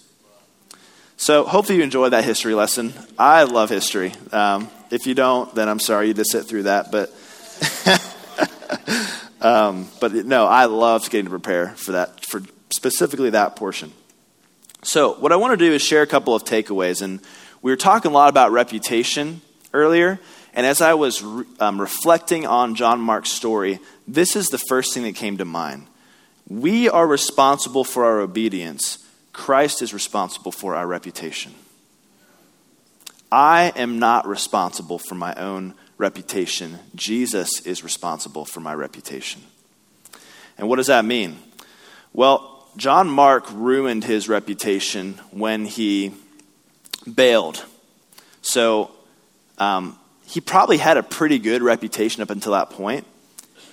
So, 1.17 1.45
hopefully, 1.45 1.79
you 1.79 1.85
enjoyed 1.85 2.13
that 2.13 2.25
history 2.25 2.55
lesson. 2.55 2.93
I 3.19 3.43
love 3.43 3.71
history. 3.71 4.13
Um, 4.31 4.69
if 4.91 5.05
you 5.05 5.15
don't, 5.15 5.53
then 5.53 5.69
I'm 5.69 5.81
sorry 5.81 6.09
you 6.09 6.15
to 6.15 6.25
sit 6.25 6.47
through 6.47 6.63
that. 6.65 6.93
But, 6.93 7.13
um, 9.40 9.88
but 10.01 10.12
no, 10.12 10.47
I 10.47 10.66
loved 10.66 11.11
getting 11.11 11.27
to 11.27 11.31
prepare 11.31 11.68
for 11.71 11.92
that, 11.92 12.25
for 12.27 12.42
specifically 12.71 13.31
that 13.31 13.57
portion. 13.57 13.92
So, 14.83 15.14
what 15.14 15.33
I 15.33 15.37
want 15.37 15.59
to 15.59 15.64
do 15.64 15.73
is 15.73 15.83
share 15.83 16.03
a 16.03 16.07
couple 16.07 16.35
of 16.35 16.44
takeaways. 16.44 17.03
And 17.03 17.21
we 17.62 17.73
were 17.73 17.77
talking 17.77 18.11
a 18.11 18.14
lot 18.14 18.29
about 18.29 18.53
reputation 18.53 19.40
earlier. 19.73 20.21
And 20.55 20.66
as 20.66 20.81
I 20.81 20.94
was 20.94 21.23
re- 21.23 21.44
um, 21.61 21.81
reflecting 21.81 22.47
on 22.47 22.75
John 22.75 23.01
Mark's 23.01 23.31
story, 23.31 23.81
this 24.07 24.37
is 24.37 24.49
the 24.49 24.59
first 24.59 24.94
thing 24.94 25.03
that 25.03 25.14
came 25.14 25.37
to 25.38 25.44
mind. 25.44 25.87
We 26.49 26.88
are 26.88 27.07
responsible 27.07 27.85
for 27.85 28.05
our 28.05 28.21
obedience, 28.21 28.99
Christ 29.33 29.83
is 29.83 29.94
responsible 29.94 30.51
for 30.51 30.75
our 30.75 30.87
reputation. 30.87 31.55
I 33.31 33.73
am 33.77 33.99
not 33.99 34.27
responsible 34.27 34.99
for 34.99 35.14
my 35.14 35.35
own 35.35 35.75
reputation. 35.99 36.79
Jesus 36.95 37.61
is 37.67 37.85
responsible 37.85 38.45
for 38.45 38.61
my 38.61 38.75
reputation. 38.75 39.43
And 40.57 40.69
what 40.69 40.77
does 40.77 40.87
that 40.87 41.05
mean? 41.05 41.39
Well, 42.13 42.67
John 42.77 43.09
Mark 43.09 43.45
ruined 43.53 44.05
his 44.05 44.29
reputation 44.29 45.15
when 45.31 45.65
he 45.65 46.13
bailed. 47.13 47.65
So 48.41 48.91
um, 49.59 49.99
he 50.27 50.41
probably 50.41 50.79
had 50.79 50.97
a 50.97 51.03
pretty 51.03 51.39
good 51.39 51.63
reputation 51.63 52.23
up 52.23 52.31
until 52.31 52.53
that 52.53 52.71
point 52.71 53.07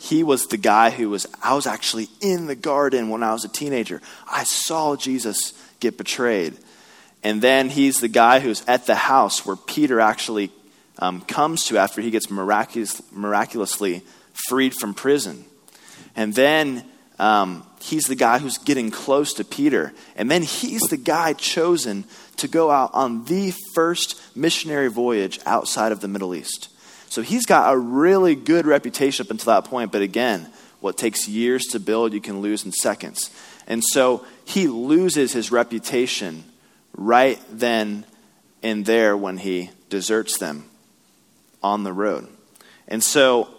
he 0.05 0.23
was 0.23 0.47
the 0.47 0.57
guy 0.57 0.91
who 0.91 1.09
was, 1.09 1.25
I 1.41 1.55
was 1.55 1.65
actually 1.65 2.09
in 2.21 2.45
the 2.45 2.55
garden 2.55 3.09
when 3.09 3.23
I 3.23 3.33
was 3.33 3.43
a 3.43 3.49
teenager. 3.49 4.01
I 4.29 4.43
saw 4.43 4.95
Jesus 4.95 5.53
get 5.79 5.97
betrayed. 5.97 6.53
And 7.23 7.41
then 7.41 7.69
he's 7.69 8.01
the 8.01 8.07
guy 8.07 8.39
who's 8.39 8.63
at 8.67 8.85
the 8.85 8.93
house 8.93 9.45
where 9.45 9.55
Peter 9.55 9.99
actually 9.99 10.51
um, 10.99 11.21
comes 11.21 11.65
to 11.65 11.77
after 11.77 12.01
he 12.01 12.11
gets 12.11 12.29
miraculous, 12.29 13.01
miraculously 13.11 14.03
freed 14.47 14.73
from 14.73 14.93
prison. 14.93 15.45
And 16.15 16.33
then 16.33 16.85
um, 17.19 17.65
he's 17.81 18.05
the 18.05 18.15
guy 18.15 18.39
who's 18.39 18.57
getting 18.57 18.91
close 18.91 19.33
to 19.35 19.43
Peter. 19.43 19.93
And 20.15 20.29
then 20.29 20.41
he's 20.43 20.81
the 20.83 20.97
guy 20.97 21.33
chosen 21.33 22.05
to 22.37 22.47
go 22.47 22.71
out 22.71 22.91
on 22.93 23.25
the 23.25 23.53
first 23.73 24.21
missionary 24.35 24.89
voyage 24.89 25.39
outside 25.45 25.91
of 25.91 26.01
the 26.01 26.07
Middle 26.07 26.35
East. 26.35 26.69
So 27.09 27.21
he's 27.21 27.45
got 27.45 27.73
a 27.73 27.77
really 27.77 28.35
good 28.35 28.65
reputation 28.65 29.25
up 29.25 29.31
until 29.31 29.53
that 29.53 29.69
point, 29.69 29.91
but 29.91 30.01
again, 30.01 30.49
what 30.81 30.97
takes 30.97 31.27
years 31.27 31.63
to 31.67 31.79
build, 31.79 32.13
you 32.13 32.19
can 32.19 32.41
lose 32.41 32.65
in 32.65 32.71
seconds. 32.71 33.31
And 33.67 33.83
so 33.83 34.25
he 34.43 34.67
loses 34.67 35.31
his 35.31 35.51
reputation 35.51 36.43
right 36.93 37.39
then 37.49 38.05
and 38.61 38.85
there 38.85 39.15
when 39.15 39.37
he 39.37 39.69
deserts 39.89 40.37
them 40.37 40.65
on 41.65 41.83
the 41.83 41.91
road. 41.91 42.27
And 42.87 43.03
so 43.03 43.49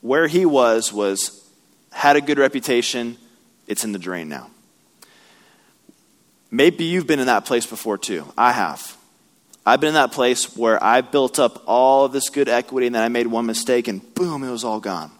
where 0.00 0.26
he 0.26 0.44
was 0.44 0.92
was 0.92 1.48
had 1.92 2.16
a 2.16 2.20
good 2.20 2.38
reputation, 2.38 3.16
it's 3.68 3.84
in 3.84 3.92
the 3.92 3.98
drain 3.98 4.28
now. 4.28 4.50
Maybe 6.50 6.84
you've 6.84 7.06
been 7.06 7.20
in 7.20 7.26
that 7.26 7.44
place 7.46 7.64
before 7.64 7.96
too. 7.96 8.24
I 8.36 8.52
have. 8.52 8.96
I've 9.64 9.80
been 9.80 9.88
in 9.88 9.94
that 9.94 10.12
place 10.12 10.56
where 10.56 10.82
I 10.82 11.00
built 11.00 11.38
up 11.38 11.62
all 11.66 12.04
of 12.04 12.12
this 12.12 12.28
good 12.28 12.48
equity 12.48 12.86
and 12.86 12.94
then 12.94 13.02
I 13.02 13.08
made 13.08 13.28
one 13.28 13.46
mistake 13.46 13.88
and 13.88 14.02
boom, 14.14 14.42
it 14.42 14.50
was 14.50 14.64
all 14.64 14.80
gone. 14.80 15.10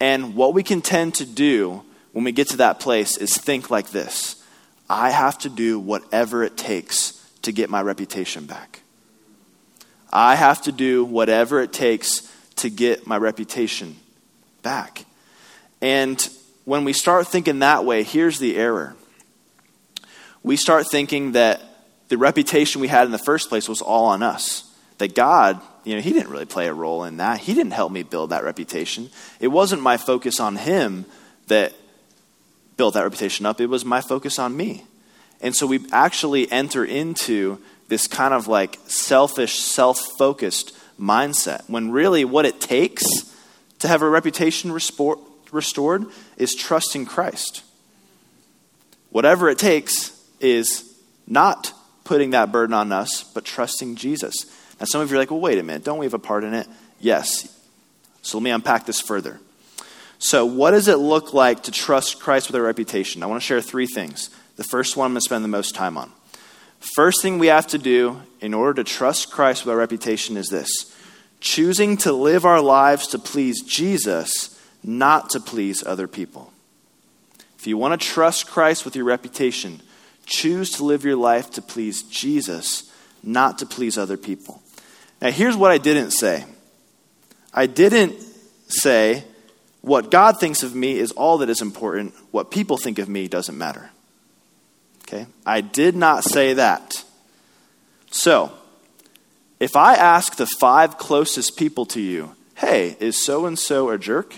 And 0.00 0.34
what 0.34 0.54
we 0.54 0.62
can 0.62 0.80
tend 0.80 1.16
to 1.16 1.26
do 1.26 1.82
when 2.12 2.24
we 2.24 2.32
get 2.32 2.48
to 2.50 2.58
that 2.58 2.80
place 2.80 3.16
is 3.16 3.36
think 3.36 3.70
like 3.70 3.90
this 3.90 4.42
I 4.88 5.10
have 5.10 5.36
to 5.38 5.48
do 5.48 5.80
whatever 5.80 6.44
it 6.44 6.56
takes 6.56 7.12
to 7.42 7.50
get 7.50 7.70
my 7.70 7.82
reputation 7.82 8.46
back. 8.46 8.82
I 10.12 10.34
have 10.34 10.62
to 10.62 10.72
do 10.72 11.04
whatever 11.04 11.60
it 11.60 11.72
takes 11.72 12.32
to 12.56 12.70
get 12.70 13.06
my 13.06 13.16
reputation 13.18 13.96
back. 14.62 15.04
And 15.80 16.28
when 16.64 16.84
we 16.84 16.92
start 16.92 17.28
thinking 17.28 17.60
that 17.60 17.84
way, 17.84 18.02
here's 18.02 18.38
the 18.38 18.56
error. 18.56 18.96
We 20.42 20.56
start 20.56 20.86
thinking 20.88 21.32
that 21.32 21.60
the 22.08 22.18
reputation 22.18 22.80
we 22.80 22.88
had 22.88 23.04
in 23.04 23.12
the 23.12 23.18
first 23.18 23.48
place 23.48 23.68
was 23.68 23.82
all 23.82 24.06
on 24.06 24.22
us. 24.22 24.62
That 24.98 25.14
God, 25.14 25.60
you 25.84 25.94
know, 25.94 26.00
He 26.00 26.12
didn't 26.12 26.30
really 26.30 26.46
play 26.46 26.68
a 26.68 26.72
role 26.72 27.04
in 27.04 27.18
that. 27.18 27.40
He 27.40 27.54
didn't 27.54 27.72
help 27.72 27.92
me 27.92 28.02
build 28.02 28.30
that 28.30 28.44
reputation. 28.44 29.10
It 29.40 29.48
wasn't 29.48 29.82
my 29.82 29.96
focus 29.96 30.40
on 30.40 30.56
Him 30.56 31.04
that 31.48 31.74
built 32.76 32.94
that 32.94 33.02
reputation 33.02 33.46
up, 33.46 33.60
it 33.60 33.66
was 33.66 33.84
my 33.84 34.00
focus 34.00 34.38
on 34.38 34.56
me. 34.56 34.84
And 35.40 35.54
so 35.54 35.66
we 35.66 35.84
actually 35.92 36.50
enter 36.50 36.84
into 36.84 37.58
this 37.88 38.06
kind 38.06 38.34
of 38.34 38.48
like 38.48 38.78
selfish, 38.86 39.58
self 39.58 39.98
focused 40.18 40.76
mindset 40.98 41.68
when 41.68 41.90
really 41.90 42.24
what 42.24 42.46
it 42.46 42.60
takes 42.60 43.04
to 43.78 43.88
have 43.88 44.02
a 44.02 44.08
reputation 44.08 44.72
restored 44.72 46.06
is 46.36 46.54
trusting 46.54 47.06
Christ. 47.06 47.62
Whatever 49.10 49.48
it 49.48 49.58
takes 49.58 50.12
is 50.40 50.94
not 51.26 51.72
putting 52.04 52.30
that 52.30 52.52
burden 52.52 52.74
on 52.74 52.92
us, 52.92 53.24
but 53.34 53.44
trusting 53.44 53.96
Jesus. 53.96 54.34
Now, 54.78 54.86
some 54.86 55.00
of 55.00 55.10
you 55.10 55.16
are 55.16 55.20
like, 55.20 55.30
well, 55.30 55.40
wait 55.40 55.58
a 55.58 55.62
minute, 55.62 55.84
don't 55.84 55.98
we 55.98 56.06
have 56.06 56.14
a 56.14 56.18
part 56.18 56.44
in 56.44 56.54
it? 56.54 56.66
Yes. 57.00 57.52
So 58.22 58.38
let 58.38 58.44
me 58.44 58.50
unpack 58.50 58.86
this 58.86 59.00
further. 59.00 59.40
So, 60.18 60.46
what 60.46 60.70
does 60.70 60.88
it 60.88 60.96
look 60.96 61.34
like 61.34 61.64
to 61.64 61.70
trust 61.70 62.20
Christ 62.20 62.48
with 62.48 62.56
our 62.56 62.62
reputation? 62.62 63.22
I 63.22 63.26
want 63.26 63.40
to 63.40 63.46
share 63.46 63.60
three 63.60 63.86
things. 63.86 64.30
The 64.56 64.64
first 64.64 64.96
one 64.96 65.06
I'm 65.06 65.12
going 65.12 65.20
to 65.20 65.24
spend 65.24 65.44
the 65.44 65.48
most 65.48 65.74
time 65.74 65.98
on. 65.98 66.10
First 66.80 67.22
thing 67.22 67.38
we 67.38 67.48
have 67.48 67.66
to 67.68 67.78
do 67.78 68.22
in 68.40 68.54
order 68.54 68.82
to 68.82 68.84
trust 68.84 69.30
Christ 69.30 69.64
with 69.64 69.72
our 69.72 69.78
reputation 69.78 70.36
is 70.36 70.48
this 70.48 70.92
choosing 71.40 71.96
to 71.98 72.12
live 72.12 72.44
our 72.44 72.60
lives 72.60 73.08
to 73.08 73.18
please 73.18 73.62
Jesus, 73.62 74.60
not 74.82 75.30
to 75.30 75.40
please 75.40 75.84
other 75.84 76.08
people. 76.08 76.52
If 77.58 77.66
you 77.66 77.76
want 77.76 78.00
to 78.00 78.06
trust 78.06 78.48
Christ 78.48 78.84
with 78.84 78.96
your 78.96 79.04
reputation, 79.04 79.80
Choose 80.26 80.72
to 80.72 80.84
live 80.84 81.04
your 81.04 81.16
life 81.16 81.52
to 81.52 81.62
please 81.62 82.02
Jesus, 82.02 82.92
not 83.22 83.58
to 83.60 83.66
please 83.66 83.96
other 83.96 84.16
people. 84.16 84.60
Now, 85.22 85.30
here's 85.30 85.56
what 85.56 85.70
I 85.70 85.78
didn't 85.78 86.10
say 86.10 86.44
I 87.54 87.66
didn't 87.66 88.20
say, 88.68 89.24
what 89.80 90.10
God 90.10 90.40
thinks 90.40 90.64
of 90.64 90.74
me 90.74 90.98
is 90.98 91.12
all 91.12 91.38
that 91.38 91.48
is 91.48 91.62
important. 91.62 92.12
What 92.32 92.50
people 92.50 92.76
think 92.76 92.98
of 92.98 93.08
me 93.08 93.28
doesn't 93.28 93.56
matter. 93.56 93.90
Okay? 95.06 95.26
I 95.44 95.60
did 95.60 95.94
not 95.94 96.24
say 96.24 96.54
that. 96.54 97.04
So, 98.10 98.52
if 99.60 99.76
I 99.76 99.94
ask 99.94 100.36
the 100.36 100.46
five 100.46 100.98
closest 100.98 101.56
people 101.56 101.86
to 101.86 102.00
you, 102.00 102.34
hey, 102.56 102.96
is 102.98 103.24
so 103.24 103.46
and 103.46 103.58
so 103.58 103.90
a 103.90 103.98
jerk? 103.98 104.36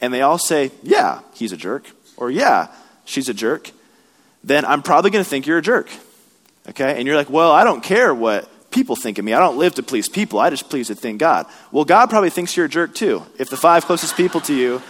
And 0.00 0.12
they 0.12 0.22
all 0.22 0.38
say, 0.38 0.72
yeah, 0.82 1.20
he's 1.34 1.52
a 1.52 1.56
jerk, 1.56 1.90
or 2.16 2.30
yeah, 2.30 2.68
she's 3.04 3.28
a 3.28 3.34
jerk, 3.34 3.70
then 4.42 4.64
I'm 4.64 4.82
probably 4.82 5.10
going 5.10 5.24
to 5.24 5.28
think 5.28 5.46
you're 5.46 5.58
a 5.58 5.62
jerk. 5.62 5.88
Okay? 6.68 6.98
And 6.98 7.06
you're 7.06 7.16
like, 7.16 7.30
well, 7.30 7.52
I 7.52 7.64
don't 7.64 7.82
care 7.82 8.12
what 8.14 8.50
people 8.70 8.96
think 8.96 9.18
of 9.18 9.24
me. 9.24 9.32
I 9.32 9.38
don't 9.38 9.56
live 9.56 9.76
to 9.76 9.82
please 9.82 10.08
people. 10.08 10.40
I 10.40 10.50
just 10.50 10.68
please 10.68 10.88
to 10.88 10.94
thank 10.94 11.20
God. 11.20 11.46
Well, 11.70 11.84
God 11.84 12.10
probably 12.10 12.30
thinks 12.30 12.56
you're 12.56 12.66
a 12.66 12.68
jerk 12.68 12.94
too. 12.94 13.24
If 13.38 13.48
the 13.48 13.56
five 13.56 13.86
closest 13.86 14.16
people 14.16 14.40
to 14.42 14.54
you, 14.54 14.82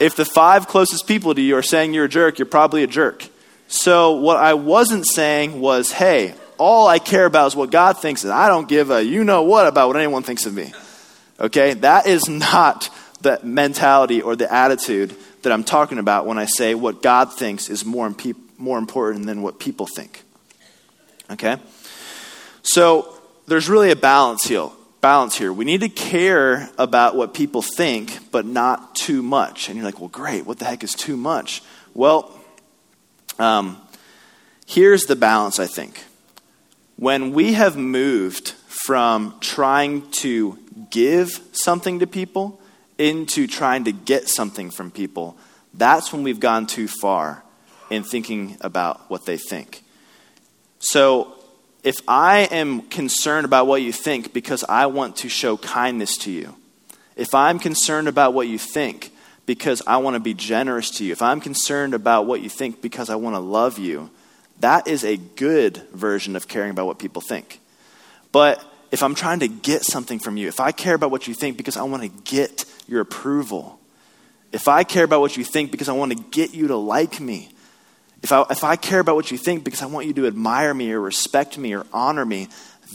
if 0.00 0.16
the 0.16 0.24
five 0.24 0.66
closest 0.66 1.06
people 1.06 1.34
to 1.34 1.40
you 1.40 1.56
are 1.56 1.62
saying 1.62 1.94
you're 1.94 2.06
a 2.06 2.08
jerk, 2.08 2.38
you're 2.38 2.46
probably 2.46 2.82
a 2.82 2.86
jerk. 2.88 3.28
So 3.70 4.14
what 4.14 4.36
I 4.36 4.54
wasn't 4.54 5.06
saying 5.06 5.60
was, 5.60 5.92
hey, 5.92 6.34
all 6.58 6.88
I 6.88 6.98
care 6.98 7.24
about 7.24 7.46
is 7.46 7.56
what 7.56 7.70
God 7.70 7.98
thinks, 7.98 8.24
and 8.24 8.32
I 8.32 8.48
don't 8.48 8.68
give 8.68 8.90
a 8.90 9.02
you 9.02 9.22
know 9.22 9.44
what 9.44 9.68
about 9.68 9.86
what 9.86 9.96
anyone 9.96 10.24
thinks 10.24 10.44
of 10.44 10.52
me. 10.52 10.72
Okay? 11.38 11.74
That 11.74 12.08
is 12.08 12.28
not 12.28 12.90
the 13.20 13.38
mentality 13.44 14.22
or 14.22 14.34
the 14.34 14.52
attitude 14.52 15.14
that 15.42 15.52
I'm 15.52 15.62
talking 15.62 15.98
about 15.98 16.26
when 16.26 16.36
I 16.36 16.46
say 16.46 16.74
what 16.74 17.00
God 17.00 17.32
thinks 17.32 17.70
is 17.70 17.84
more, 17.84 18.12
more 18.58 18.76
important 18.76 19.26
than 19.26 19.40
what 19.40 19.60
people 19.60 19.86
think. 19.86 20.24
Okay? 21.30 21.56
So 22.62 23.14
there's 23.46 23.68
really 23.68 23.92
a 23.92 23.96
balance 23.96 24.42
here. 24.42 24.68
Balance 25.00 25.38
here. 25.38 25.52
We 25.52 25.64
need 25.64 25.82
to 25.82 25.88
care 25.88 26.68
about 26.76 27.14
what 27.14 27.34
people 27.34 27.62
think, 27.62 28.32
but 28.32 28.44
not 28.44 28.96
too 28.96 29.22
much. 29.22 29.68
And 29.68 29.76
you're 29.76 29.86
like, 29.86 30.00
well, 30.00 30.08
great. 30.08 30.44
What 30.44 30.58
the 30.58 30.64
heck 30.64 30.82
is 30.82 30.92
too 30.92 31.16
much? 31.16 31.62
Well, 31.94 32.36
um, 33.40 33.80
here's 34.66 35.04
the 35.04 35.16
balance, 35.16 35.58
I 35.58 35.66
think. 35.66 36.04
When 36.96 37.32
we 37.32 37.54
have 37.54 37.76
moved 37.76 38.50
from 38.68 39.34
trying 39.40 40.10
to 40.10 40.58
give 40.90 41.40
something 41.52 42.00
to 42.00 42.06
people 42.06 42.60
into 42.98 43.46
trying 43.46 43.84
to 43.84 43.92
get 43.92 44.28
something 44.28 44.70
from 44.70 44.90
people, 44.90 45.38
that's 45.72 46.12
when 46.12 46.22
we've 46.22 46.38
gone 46.38 46.66
too 46.66 46.86
far 46.86 47.42
in 47.88 48.02
thinking 48.02 48.58
about 48.60 49.08
what 49.10 49.24
they 49.24 49.38
think. 49.38 49.82
So, 50.78 51.34
if 51.82 51.96
I 52.06 52.40
am 52.50 52.82
concerned 52.82 53.46
about 53.46 53.66
what 53.66 53.80
you 53.80 53.90
think 53.90 54.34
because 54.34 54.62
I 54.64 54.84
want 54.84 55.16
to 55.16 55.30
show 55.30 55.56
kindness 55.56 56.18
to 56.18 56.30
you, 56.30 56.54
if 57.16 57.34
I'm 57.34 57.58
concerned 57.58 58.06
about 58.06 58.34
what 58.34 58.48
you 58.48 58.58
think 58.58 59.12
because 59.50 59.82
I 59.84 59.96
want 59.96 60.14
to 60.14 60.20
be 60.20 60.32
generous 60.32 60.92
to 60.92 61.04
you, 61.04 61.10
if 61.10 61.22
I'm 61.22 61.40
concerned 61.40 61.92
about 61.92 62.24
what 62.24 62.40
you 62.40 62.48
think 62.48 62.80
because 62.80 63.10
I 63.10 63.16
want 63.16 63.34
to 63.34 63.40
love 63.40 63.80
you, 63.80 64.08
that 64.60 64.86
is 64.86 65.04
a 65.04 65.16
good 65.16 65.78
version 65.92 66.36
of 66.36 66.46
caring 66.46 66.70
about 66.70 66.86
what 66.86 67.00
people 67.00 67.20
think. 67.20 67.58
But 68.30 68.64
if 68.92 69.02
I'm 69.02 69.16
trying 69.16 69.40
to 69.40 69.48
get 69.48 69.82
something 69.82 70.20
from 70.20 70.36
you, 70.36 70.46
if 70.46 70.60
I 70.60 70.70
care 70.70 70.94
about 70.94 71.10
what 71.10 71.26
you 71.26 71.34
think 71.34 71.56
because 71.56 71.76
I 71.76 71.82
want 71.82 72.04
to 72.04 72.08
get 72.22 72.64
your 72.86 73.00
approval, 73.00 73.80
if 74.52 74.68
I 74.68 74.84
care 74.84 75.02
about 75.02 75.20
what 75.20 75.36
you 75.36 75.42
think 75.42 75.72
because 75.72 75.88
I 75.88 75.94
want 75.94 76.12
to 76.12 76.22
get 76.30 76.54
you 76.54 76.68
to 76.68 76.76
like 76.76 77.20
me, 77.20 77.48
if 78.22 78.30
I, 78.30 78.44
if 78.50 78.62
I 78.62 78.76
care 78.76 79.00
about 79.00 79.16
what 79.16 79.32
you 79.32 79.36
think 79.36 79.64
because 79.64 79.82
I 79.82 79.86
want 79.86 80.06
you 80.06 80.12
to 80.12 80.28
admire 80.28 80.72
me 80.72 80.92
or 80.92 81.00
respect 81.00 81.58
me 81.58 81.74
or 81.74 81.84
honor 81.92 82.24
me, 82.24 82.50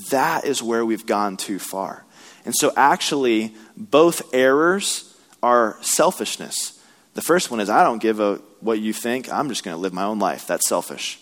that 0.10 0.46
is 0.46 0.64
where 0.64 0.86
we've 0.86 1.06
gone 1.06 1.36
too 1.36 1.60
far. 1.60 2.06
And 2.46 2.56
so, 2.56 2.72
actually, 2.78 3.54
both 3.76 4.34
errors 4.34 5.12
are 5.46 5.78
selfishness. 5.82 6.82
The 7.14 7.22
first 7.22 7.52
one 7.52 7.60
is 7.60 7.70
I 7.70 7.84
don't 7.84 8.02
give 8.02 8.20
a 8.20 8.42
what 8.62 8.80
you 8.80 8.94
think, 8.94 9.32
I'm 9.32 9.48
just 9.48 9.64
going 9.64 9.76
to 9.76 9.80
live 9.80 9.94
my 9.94 10.04
own 10.04 10.18
life. 10.18 10.48
That's 10.48 10.68
selfish. 10.68 11.20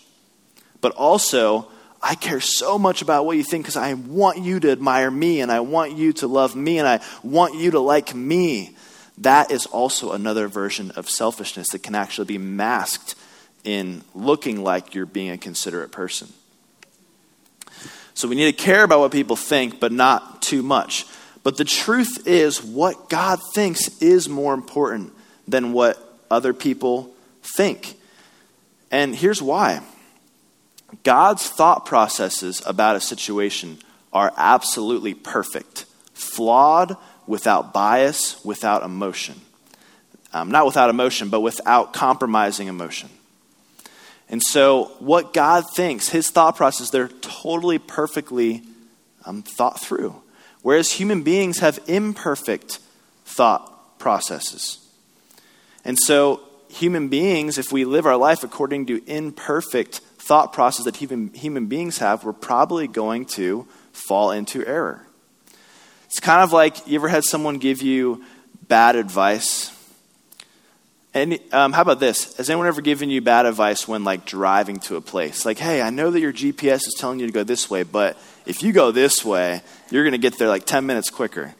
But 0.80 0.92
also, 0.92 1.68
I 2.02 2.14
care 2.14 2.40
so 2.40 2.78
much 2.78 3.02
about 3.02 3.26
what 3.26 3.36
you 3.36 3.44
think 3.44 3.64
because 3.64 3.76
I 3.76 3.92
want 3.92 4.38
you 4.38 4.60
to 4.60 4.72
admire 4.72 5.10
me 5.10 5.42
and 5.42 5.52
I 5.52 5.60
want 5.60 5.92
you 5.92 6.14
to 6.14 6.26
love 6.26 6.56
me 6.56 6.78
and 6.78 6.88
I 6.88 7.00
want 7.22 7.54
you 7.54 7.72
to 7.72 7.80
like 7.80 8.14
me. 8.14 8.74
That 9.18 9.50
is 9.50 9.66
also 9.66 10.12
another 10.12 10.48
version 10.48 10.90
of 10.92 11.10
selfishness 11.10 11.68
that 11.72 11.82
can 11.82 11.94
actually 11.94 12.24
be 12.24 12.38
masked 12.38 13.14
in 13.62 14.04
looking 14.14 14.64
like 14.64 14.94
you're 14.94 15.04
being 15.04 15.30
a 15.30 15.38
considerate 15.38 15.92
person. 15.92 16.28
So 18.14 18.26
we 18.26 18.36
need 18.36 18.56
to 18.56 18.64
care 18.64 18.84
about 18.84 19.00
what 19.00 19.12
people 19.12 19.36
think, 19.36 19.80
but 19.80 19.92
not 19.92 20.40
too 20.40 20.62
much. 20.62 21.04
But 21.44 21.58
the 21.58 21.64
truth 21.64 22.26
is, 22.26 22.64
what 22.64 23.08
God 23.08 23.38
thinks 23.54 24.02
is 24.02 24.28
more 24.28 24.54
important 24.54 25.12
than 25.46 25.72
what 25.72 25.98
other 26.30 26.54
people 26.54 27.12
think. 27.42 27.96
And 28.90 29.14
here's 29.14 29.42
why 29.42 29.82
God's 31.04 31.48
thought 31.48 31.84
processes 31.84 32.62
about 32.66 32.96
a 32.96 33.00
situation 33.00 33.78
are 34.12 34.32
absolutely 34.36 35.12
perfect, 35.12 35.84
flawed, 36.14 36.96
without 37.26 37.72
bias, 37.72 38.42
without 38.44 38.82
emotion. 38.82 39.40
Um, 40.32 40.50
not 40.50 40.66
without 40.66 40.90
emotion, 40.90 41.28
but 41.28 41.40
without 41.40 41.92
compromising 41.92 42.68
emotion. 42.68 43.10
And 44.28 44.42
so, 44.42 44.92
what 44.98 45.32
God 45.34 45.64
thinks, 45.74 46.08
his 46.08 46.30
thought 46.30 46.56
process, 46.56 46.90
they're 46.90 47.08
totally 47.08 47.78
perfectly 47.78 48.62
um, 49.26 49.42
thought 49.42 49.80
through. 49.80 50.20
Whereas 50.64 50.92
human 50.92 51.22
beings 51.22 51.58
have 51.58 51.78
imperfect 51.86 52.78
thought 53.26 53.98
processes. 53.98 54.78
And 55.84 55.98
so, 55.98 56.40
human 56.70 57.08
beings, 57.08 57.58
if 57.58 57.70
we 57.70 57.84
live 57.84 58.06
our 58.06 58.16
life 58.16 58.42
according 58.42 58.86
to 58.86 59.04
imperfect 59.06 59.98
thought 60.16 60.54
process 60.54 60.86
that 60.86 60.96
human, 60.96 61.34
human 61.34 61.66
beings 61.66 61.98
have, 61.98 62.24
we're 62.24 62.32
probably 62.32 62.88
going 62.88 63.26
to 63.26 63.68
fall 63.92 64.30
into 64.30 64.66
error. 64.66 65.06
It's 66.06 66.18
kind 66.18 66.42
of 66.42 66.54
like 66.54 66.88
you 66.88 66.98
ever 66.98 67.08
had 67.08 67.24
someone 67.24 67.58
give 67.58 67.82
you 67.82 68.24
bad 68.66 68.96
advice? 68.96 69.70
And 71.12 71.38
um, 71.52 71.74
how 71.74 71.82
about 71.82 72.00
this? 72.00 72.38
Has 72.38 72.48
anyone 72.48 72.68
ever 72.68 72.80
given 72.80 73.10
you 73.10 73.20
bad 73.20 73.44
advice 73.44 73.86
when 73.86 74.02
like 74.02 74.24
driving 74.24 74.80
to 74.80 74.96
a 74.96 75.02
place? 75.02 75.44
Like, 75.44 75.58
hey, 75.58 75.82
I 75.82 75.90
know 75.90 76.10
that 76.10 76.20
your 76.20 76.32
GPS 76.32 76.86
is 76.86 76.96
telling 76.98 77.20
you 77.20 77.26
to 77.26 77.32
go 77.34 77.44
this 77.44 77.68
way, 77.68 77.82
but 77.82 78.16
if 78.46 78.62
you 78.62 78.72
go 78.72 78.90
this 78.90 79.24
way, 79.24 79.62
you're 79.90 80.04
going 80.04 80.12
to 80.12 80.18
get 80.18 80.38
there 80.38 80.48
like 80.48 80.66
10 80.66 80.86
minutes 80.86 81.10
quicker. 81.10 81.54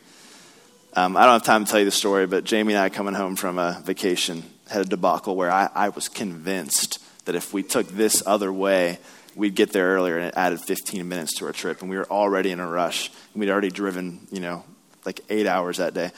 Um, 0.94 1.16
I 1.16 1.24
don't 1.24 1.32
have 1.32 1.42
time 1.42 1.64
to 1.64 1.70
tell 1.70 1.80
you 1.80 1.84
the 1.84 1.90
story, 1.90 2.26
but 2.26 2.44
Jamie 2.44 2.74
and 2.74 2.82
I 2.82 2.88
coming 2.88 3.14
home 3.14 3.36
from 3.36 3.58
a 3.58 3.80
vacation 3.84 4.44
had 4.68 4.82
a 4.82 4.84
debacle 4.84 5.34
where 5.34 5.50
I, 5.50 5.68
I 5.74 5.88
was 5.88 6.08
convinced 6.08 6.98
that 7.24 7.34
if 7.34 7.52
we 7.52 7.62
took 7.62 7.88
this 7.88 8.22
other 8.26 8.52
way, 8.52 8.98
we'd 9.34 9.54
get 9.54 9.72
there 9.72 9.94
earlier, 9.94 10.18
and 10.18 10.26
it 10.26 10.34
added 10.36 10.60
15 10.60 11.08
minutes 11.08 11.38
to 11.38 11.46
our 11.46 11.52
trip. 11.52 11.80
And 11.80 11.90
we 11.90 11.96
were 11.96 12.06
already 12.06 12.50
in 12.50 12.60
a 12.60 12.68
rush. 12.68 13.10
And 13.32 13.40
we'd 13.40 13.50
already 13.50 13.70
driven, 13.70 14.26
you 14.30 14.40
know, 14.40 14.64
like 15.04 15.20
eight 15.30 15.46
hours 15.46 15.78
that 15.78 15.94
day. 15.94 16.12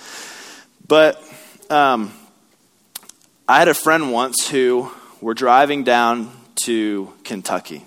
But 0.87 1.23
um, 1.71 2.13
I 3.49 3.59
had 3.59 3.69
a 3.69 3.75
friend 3.75 4.13
once 4.13 4.49
who 4.49 4.91
were 5.21 5.35
driving 5.35 5.85
down 5.85 6.31
to 6.65 7.13
Kentucky. 7.25 7.85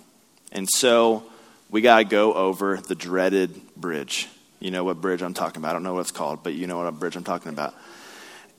And 0.51 0.67
so 0.69 1.28
we 1.69 1.81
got 1.81 1.99
to 1.99 2.03
go 2.03 2.33
over 2.33 2.77
the 2.77 2.95
dreaded 2.95 3.59
bridge. 3.75 4.27
You 4.59 4.71
know 4.71 4.83
what 4.83 4.99
bridge 4.99 5.21
I'm 5.21 5.33
talking 5.33 5.61
about. 5.61 5.69
I 5.69 5.73
don't 5.73 5.83
know 5.83 5.93
what 5.93 6.01
it's 6.01 6.11
called, 6.11 6.43
but 6.43 6.53
you 6.53 6.67
know 6.67 6.77
what 6.77 6.99
bridge 6.99 7.15
I'm 7.15 7.23
talking 7.23 7.49
about. 7.49 7.73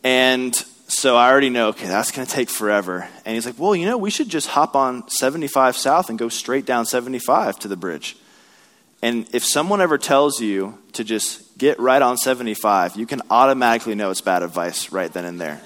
And 0.03 0.55
so 0.89 1.17
I 1.17 1.31
already 1.31 1.51
know, 1.51 1.69
okay, 1.69 1.87
that's 1.87 2.11
going 2.11 2.27
to 2.27 2.33
take 2.33 2.49
forever. 2.49 3.09
And 3.25 3.35
he's 3.35 3.47
like, 3.47 3.59
well, 3.59 3.77
you 3.77 3.87
know, 3.87 3.99
we 3.99 4.11
should 4.11 4.29
just 4.29 4.49
hop 4.49 4.75
on 4.75 5.09
75 5.09 5.77
South 5.77 6.09
and 6.09 6.19
go 6.19 6.29
straight 6.29 6.65
down 6.65 6.87
75 6.87 7.59
to 7.61 7.69
the 7.69 7.77
bridge. 7.77 8.17
And 9.03 9.27
if 9.35 9.45
someone 9.45 9.81
ever 9.81 9.99
tells 9.99 10.41
you 10.41 10.79
to 10.93 11.05
just 11.05 11.57
get 11.59 11.79
right 11.79 12.03
on 12.03 12.17
75, 12.17 12.97
you 12.97 13.07
can 13.07 13.23
automatically 13.31 13.95
know 13.95 14.11
it's 14.11 14.21
bad 14.21 14.43
advice 14.43 14.93
right 14.93 15.13
then 15.13 15.25
and 15.25 15.41
there. 15.41 15.61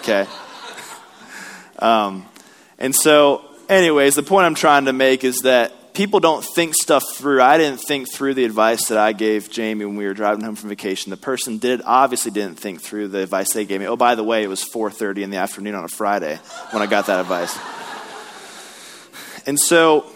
Okay? 0.00 0.26
Um, 1.78 2.28
and 2.78 2.94
so, 2.94 3.44
anyways, 3.68 4.14
the 4.14 4.22
point 4.22 4.46
I'm 4.46 4.54
trying 4.54 4.84
to 4.84 4.92
make 4.92 5.24
is 5.24 5.38
that 5.40 5.72
people 5.94 6.20
don't 6.20 6.44
think 6.44 6.74
stuff 6.74 7.02
through. 7.14 7.42
I 7.42 7.58
didn't 7.58 7.80
think 7.80 8.12
through 8.12 8.34
the 8.34 8.44
advice 8.44 8.88
that 8.88 8.98
I 8.98 9.12
gave 9.12 9.50
Jamie 9.50 9.84
when 9.84 9.96
we 9.96 10.06
were 10.06 10.14
driving 10.14 10.44
home 10.44 10.56
from 10.56 10.68
vacation. 10.68 11.10
The 11.10 11.16
person 11.16 11.58
did 11.58 11.82
obviously 11.84 12.30
didn't 12.30 12.58
think 12.58 12.82
through 12.82 13.08
the 13.08 13.18
advice 13.18 13.52
they 13.52 13.64
gave 13.64 13.80
me. 13.80 13.86
Oh, 13.86 13.96
by 13.96 14.14
the 14.14 14.24
way, 14.24 14.42
it 14.42 14.48
was 14.48 14.64
4:30 14.64 15.22
in 15.22 15.30
the 15.30 15.36
afternoon 15.38 15.74
on 15.74 15.84
a 15.84 15.88
Friday 15.88 16.38
when 16.70 16.82
I 16.82 16.86
got 16.86 17.06
that 17.06 17.20
advice. 17.20 17.56
And 19.46 19.58
so 19.58 20.06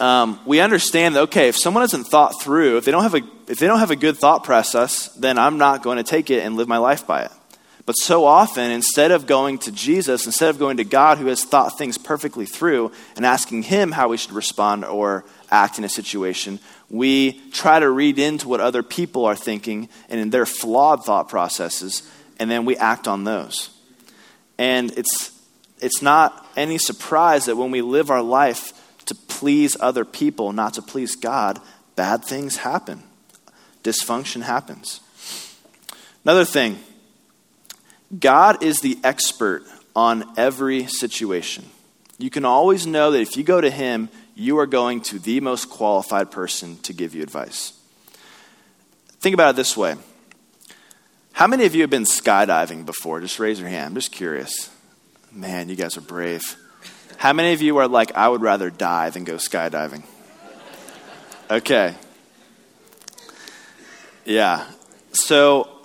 um, 0.00 0.40
we 0.46 0.60
understand 0.60 1.14
that 1.14 1.22
okay, 1.22 1.48
if 1.48 1.56
someone 1.56 1.82
hasn't 1.82 2.06
thought 2.08 2.40
through, 2.40 2.78
if 2.78 2.84
they 2.84 2.90
don't 2.90 3.02
have 3.02 3.14
a 3.14 3.22
if 3.48 3.58
they 3.58 3.66
don't 3.66 3.78
have 3.78 3.90
a 3.90 3.96
good 3.96 4.16
thought 4.16 4.44
process, 4.44 5.08
then 5.14 5.38
I'm 5.38 5.58
not 5.58 5.82
going 5.82 5.98
to 5.98 6.02
take 6.02 6.30
it 6.30 6.44
and 6.44 6.56
live 6.56 6.68
my 6.68 6.78
life 6.78 7.06
by 7.06 7.22
it. 7.22 7.30
But 7.86 7.92
so 7.92 8.24
often, 8.24 8.72
instead 8.72 9.12
of 9.12 9.28
going 9.28 9.58
to 9.58 9.70
Jesus, 9.70 10.26
instead 10.26 10.50
of 10.50 10.58
going 10.58 10.78
to 10.78 10.84
God 10.84 11.18
who 11.18 11.26
has 11.26 11.44
thought 11.44 11.78
things 11.78 11.96
perfectly 11.96 12.44
through 12.44 12.90
and 13.14 13.24
asking 13.24 13.62
Him 13.62 13.92
how 13.92 14.08
we 14.08 14.16
should 14.16 14.32
respond 14.32 14.84
or 14.84 15.24
act 15.52 15.78
in 15.78 15.84
a 15.84 15.88
situation, 15.88 16.58
we 16.90 17.40
try 17.52 17.78
to 17.78 17.88
read 17.88 18.18
into 18.18 18.48
what 18.48 18.60
other 18.60 18.82
people 18.82 19.24
are 19.24 19.36
thinking 19.36 19.88
and 20.08 20.20
in 20.20 20.30
their 20.30 20.46
flawed 20.46 21.04
thought 21.04 21.28
processes, 21.28 22.02
and 22.40 22.50
then 22.50 22.64
we 22.64 22.76
act 22.76 23.06
on 23.06 23.22
those. 23.22 23.70
And 24.58 24.90
it's, 24.98 25.30
it's 25.80 26.02
not 26.02 26.44
any 26.56 26.78
surprise 26.78 27.44
that 27.44 27.56
when 27.56 27.70
we 27.70 27.82
live 27.82 28.10
our 28.10 28.22
life 28.22 28.72
to 29.06 29.14
please 29.14 29.76
other 29.78 30.04
people, 30.04 30.52
not 30.52 30.74
to 30.74 30.82
please 30.82 31.14
God, 31.14 31.60
bad 31.94 32.24
things 32.24 32.56
happen. 32.56 33.04
Dysfunction 33.84 34.42
happens. 34.42 35.00
Another 36.24 36.44
thing 36.44 36.80
God 38.18 38.62
is 38.62 38.80
the 38.80 38.98
expert 39.02 39.64
on 39.94 40.24
every 40.36 40.86
situation. 40.86 41.64
You 42.18 42.30
can 42.30 42.44
always 42.44 42.86
know 42.86 43.10
that 43.10 43.20
if 43.20 43.36
you 43.36 43.42
go 43.42 43.60
to 43.60 43.70
Him, 43.70 44.08
you 44.34 44.58
are 44.58 44.66
going 44.66 45.00
to 45.02 45.18
the 45.18 45.40
most 45.40 45.70
qualified 45.70 46.30
person 46.30 46.76
to 46.82 46.92
give 46.92 47.14
you 47.14 47.22
advice. 47.22 47.72
Think 49.20 49.34
about 49.34 49.50
it 49.50 49.56
this 49.56 49.76
way 49.76 49.96
How 51.32 51.46
many 51.46 51.64
of 51.64 51.74
you 51.74 51.80
have 51.80 51.90
been 51.90 52.04
skydiving 52.04 52.86
before? 52.86 53.20
Just 53.20 53.38
raise 53.38 53.58
your 53.58 53.68
hand. 53.68 53.88
I'm 53.88 53.94
just 53.94 54.12
curious. 54.12 54.70
Man, 55.32 55.68
you 55.68 55.76
guys 55.76 55.96
are 55.96 56.02
brave. 56.02 56.56
How 57.18 57.32
many 57.32 57.52
of 57.54 57.62
you 57.62 57.76
are 57.78 57.88
like, 57.88 58.14
I 58.14 58.28
would 58.28 58.42
rather 58.42 58.70
die 58.70 59.10
than 59.10 59.24
go 59.24 59.34
skydiving? 59.34 60.04
Okay. 61.50 61.94
Yeah. 64.24 64.66
So 65.12 65.75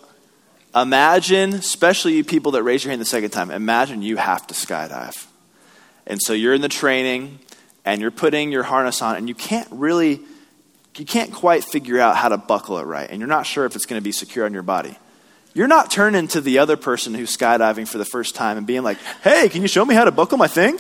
imagine, 0.76 1.54
especially 1.54 2.24
people 2.24 2.54
that 2.54 2.64
raise 2.64 2.84
your 2.84 2.92
hand 2.92 3.02
the 3.02 3.06
second 3.06 3.32
time, 3.32 3.52
imagine 3.52 4.02
you 4.02 4.18
have 4.18 4.48
to 4.48 4.54
skydive. 4.54 5.28
And 6.08 6.22
so 6.22 6.34
you're 6.34 6.54
in 6.54 6.62
the 6.62 6.70
training 6.70 7.40
and 7.86 8.02
you're 8.02 8.12
putting 8.12 8.52
your 8.52 8.64
harness 8.64 9.02
on 9.02 9.16
and 9.16 9.28
you 9.28 9.36
can't 9.36 9.68
really 9.72 10.22
you 10.98 11.06
can't 11.06 11.32
quite 11.32 11.64
figure 11.64 12.00
out 12.00 12.18
how 12.18 12.28
to 12.28 12.38
buckle 12.38 12.78
it 12.78 12.84
right 12.84 13.10
and 13.10 13.20
you're 13.20 13.30
not 13.30 13.46
sure 13.46 13.66
if 13.66 13.76
it's 13.76 13.86
going 13.86 14.00
to 14.00 14.04
be 14.04 14.12
secure 14.12 14.46
on 14.46 14.54
your 14.54 14.62
body. 14.62 14.98
You're 15.54 15.68
not 15.68 15.90
turning 15.90 16.28
to 16.30 16.42
the 16.42 16.60
other 16.60 16.78
person 16.78 17.14
who's 17.14 17.36
skydiving 17.36 17.88
for 17.88 17.98
the 17.98 18.06
first 18.06 18.36
time 18.36 18.58
and 18.58 18.68
being 18.68 18.84
like, 18.84 18.98
"Hey, 19.24 19.50
can 19.50 19.62
you 19.62 19.68
show 19.68 19.86
me 19.86 19.96
how 19.96 20.06
to 20.06 20.12
buckle 20.12 20.38
my 20.38 20.48
thing?" 20.48 20.80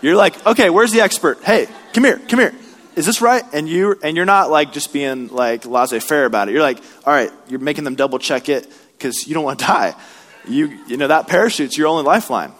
You're 0.00 0.16
like, 0.16 0.46
"Okay, 0.46 0.70
where's 0.70 0.92
the 0.92 1.00
expert? 1.00 1.42
Hey, 1.42 1.68
come 1.92 2.04
here, 2.04 2.20
come 2.28 2.38
here. 2.38 2.54
Is 2.94 3.06
this 3.06 3.20
right?" 3.20 3.44
And 3.52 3.68
you 3.68 3.98
and 4.02 4.16
you're 4.16 4.26
not 4.26 4.50
like 4.50 4.72
just 4.72 4.92
being 4.92 5.28
like 5.28 5.64
laissez-faire 5.64 6.24
about 6.24 6.48
it. 6.48 6.52
You're 6.52 6.62
like, 6.62 6.78
"All 7.04 7.12
right, 7.12 7.32
you're 7.48 7.60
making 7.60 7.82
them 7.82 7.96
double 7.96 8.20
check 8.20 8.48
it 8.48 8.68
because 9.04 9.28
you 9.28 9.34
don't 9.34 9.44
want 9.44 9.58
to 9.58 9.66
die. 9.66 9.94
You 10.48 10.78
you 10.86 10.96
know 10.96 11.08
that 11.08 11.28
parachute's 11.28 11.76
your 11.76 11.88
only 11.88 12.04
lifeline." 12.04 12.52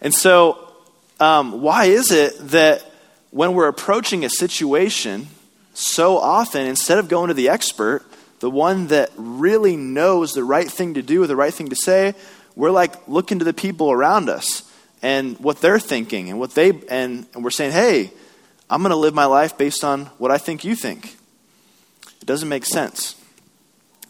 And 0.00 0.14
so 0.14 0.72
um, 1.18 1.60
why 1.60 1.86
is 1.86 2.12
it 2.12 2.34
that 2.50 2.84
when 3.30 3.54
we're 3.54 3.68
approaching 3.68 4.24
a 4.24 4.30
situation, 4.30 5.26
so 5.74 6.18
often, 6.18 6.66
instead 6.66 6.98
of 6.98 7.08
going 7.08 7.28
to 7.28 7.34
the 7.34 7.48
expert, 7.48 8.04
the 8.40 8.50
one 8.50 8.88
that 8.88 9.10
really 9.16 9.76
knows 9.76 10.32
the 10.32 10.44
right 10.44 10.70
thing 10.70 10.94
to 10.94 11.02
do 11.02 11.22
or 11.22 11.26
the 11.26 11.36
right 11.36 11.52
thing 11.52 11.68
to 11.68 11.76
say, 11.76 12.14
we're 12.54 12.70
like 12.70 13.08
looking 13.08 13.40
to 13.40 13.44
the 13.44 13.54
people 13.54 13.90
around 13.90 14.28
us 14.28 14.62
and 15.02 15.38
what 15.38 15.60
they're 15.60 15.78
thinking 15.78 16.30
and 16.30 16.38
what 16.38 16.54
they 16.54 16.70
and, 16.88 17.26
and 17.34 17.42
we're 17.42 17.50
saying, 17.50 17.72
hey, 17.72 18.10
I'm 18.70 18.82
going 18.82 18.90
to 18.90 18.96
live 18.96 19.14
my 19.14 19.26
life 19.26 19.58
based 19.58 19.84
on 19.84 20.06
what 20.18 20.30
I 20.30 20.38
think 20.38 20.64
you 20.64 20.76
think. 20.76 21.16
It 22.20 22.26
doesn't 22.26 22.48
make 22.48 22.64
sense. 22.64 23.16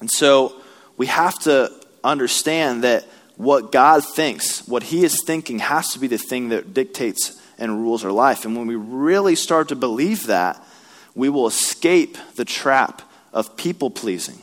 And 0.01 0.11
so 0.11 0.61
we 0.97 1.07
have 1.07 1.39
to 1.41 1.73
understand 2.03 2.85
that 2.85 3.05
what 3.37 3.71
God 3.73 4.05
thinks, 4.05 4.67
what 4.67 4.83
He 4.83 5.05
is 5.05 5.23
thinking, 5.25 5.59
has 5.59 5.93
to 5.93 5.99
be 5.99 6.07
the 6.07 6.19
thing 6.19 6.49
that 6.51 6.73
dictates 6.73 7.41
and 7.59 7.81
rules 7.81 8.05
our 8.05 8.13
life. 8.13 8.45
And 8.45 8.57
when 8.57 8.67
we 8.67 8.77
really 8.77 9.35
start 9.35 9.69
to 9.69 9.77
believe 9.77 10.27
that, 10.27 10.63
we 11.15 11.29
will 11.29 11.47
escape 11.47 12.17
the 12.37 12.45
trap 12.45 13.03
of 13.33 13.57
people 13.57 13.91
pleasing. 13.91 14.39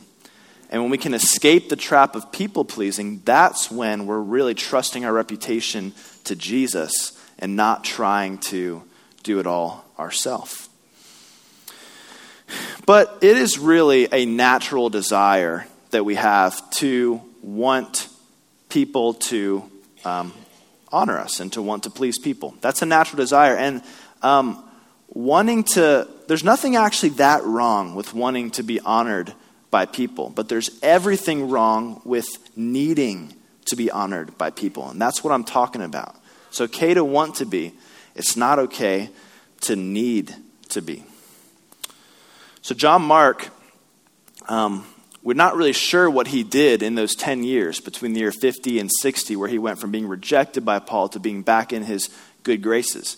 And 0.70 0.82
when 0.82 0.90
we 0.90 0.98
can 0.98 1.14
escape 1.14 1.68
the 1.68 1.76
trap 1.76 2.16
of 2.16 2.32
people 2.32 2.64
pleasing, 2.64 3.20
that's 3.24 3.70
when 3.70 4.06
we're 4.06 4.20
really 4.20 4.54
trusting 4.54 5.04
our 5.04 5.12
reputation 5.12 5.92
to 6.24 6.34
Jesus 6.34 7.12
and 7.38 7.54
not 7.54 7.84
trying 7.84 8.38
to 8.38 8.82
do 9.22 9.38
it 9.38 9.46
all 9.46 9.84
ourselves. 9.98 10.68
But 12.86 13.18
it 13.22 13.36
is 13.36 13.58
really 13.58 14.08
a 14.12 14.26
natural 14.26 14.90
desire 14.90 15.66
that 15.94 16.04
we 16.04 16.16
have 16.16 16.68
to 16.70 17.22
want 17.40 18.08
people 18.68 19.14
to 19.14 19.62
um, 20.04 20.32
honor 20.90 21.16
us 21.16 21.38
and 21.38 21.52
to 21.52 21.62
want 21.62 21.84
to 21.84 21.90
please 21.90 22.18
people. 22.18 22.52
That's 22.60 22.82
a 22.82 22.86
natural 22.86 23.18
desire. 23.18 23.56
And 23.56 23.80
um, 24.20 24.68
wanting 25.08 25.62
to, 25.74 26.08
there's 26.26 26.42
nothing 26.42 26.74
actually 26.74 27.10
that 27.10 27.44
wrong 27.44 27.94
with 27.94 28.12
wanting 28.12 28.50
to 28.52 28.64
be 28.64 28.80
honored 28.80 29.32
by 29.70 29.86
people, 29.86 30.30
but 30.30 30.48
there's 30.48 30.68
everything 30.82 31.48
wrong 31.48 32.02
with 32.04 32.26
needing 32.56 33.32
to 33.66 33.76
be 33.76 33.88
honored 33.88 34.36
by 34.36 34.50
people. 34.50 34.90
And 34.90 35.00
that's 35.00 35.22
what 35.22 35.32
I'm 35.32 35.44
talking 35.44 35.80
about. 35.80 36.16
It's 36.48 36.60
okay 36.60 36.94
to 36.94 37.04
want 37.04 37.36
to 37.36 37.46
be, 37.46 37.72
it's 38.16 38.36
not 38.36 38.58
okay 38.58 39.10
to 39.60 39.76
need 39.76 40.34
to 40.70 40.82
be. 40.82 41.04
So, 42.62 42.74
John 42.74 43.02
Mark 43.02 43.48
um, 44.48 44.84
we're 45.24 45.32
not 45.32 45.56
really 45.56 45.72
sure 45.72 46.08
what 46.08 46.28
he 46.28 46.44
did 46.44 46.82
in 46.82 46.94
those 46.94 47.16
10 47.16 47.44
years 47.44 47.80
between 47.80 48.12
the 48.12 48.20
year 48.20 48.30
50 48.30 48.78
and 48.78 48.90
60, 49.00 49.36
where 49.36 49.48
he 49.48 49.58
went 49.58 49.78
from 49.78 49.90
being 49.90 50.06
rejected 50.06 50.66
by 50.66 50.78
Paul 50.78 51.08
to 51.08 51.18
being 51.18 51.40
back 51.40 51.72
in 51.72 51.82
his 51.82 52.10
good 52.42 52.62
graces. 52.62 53.16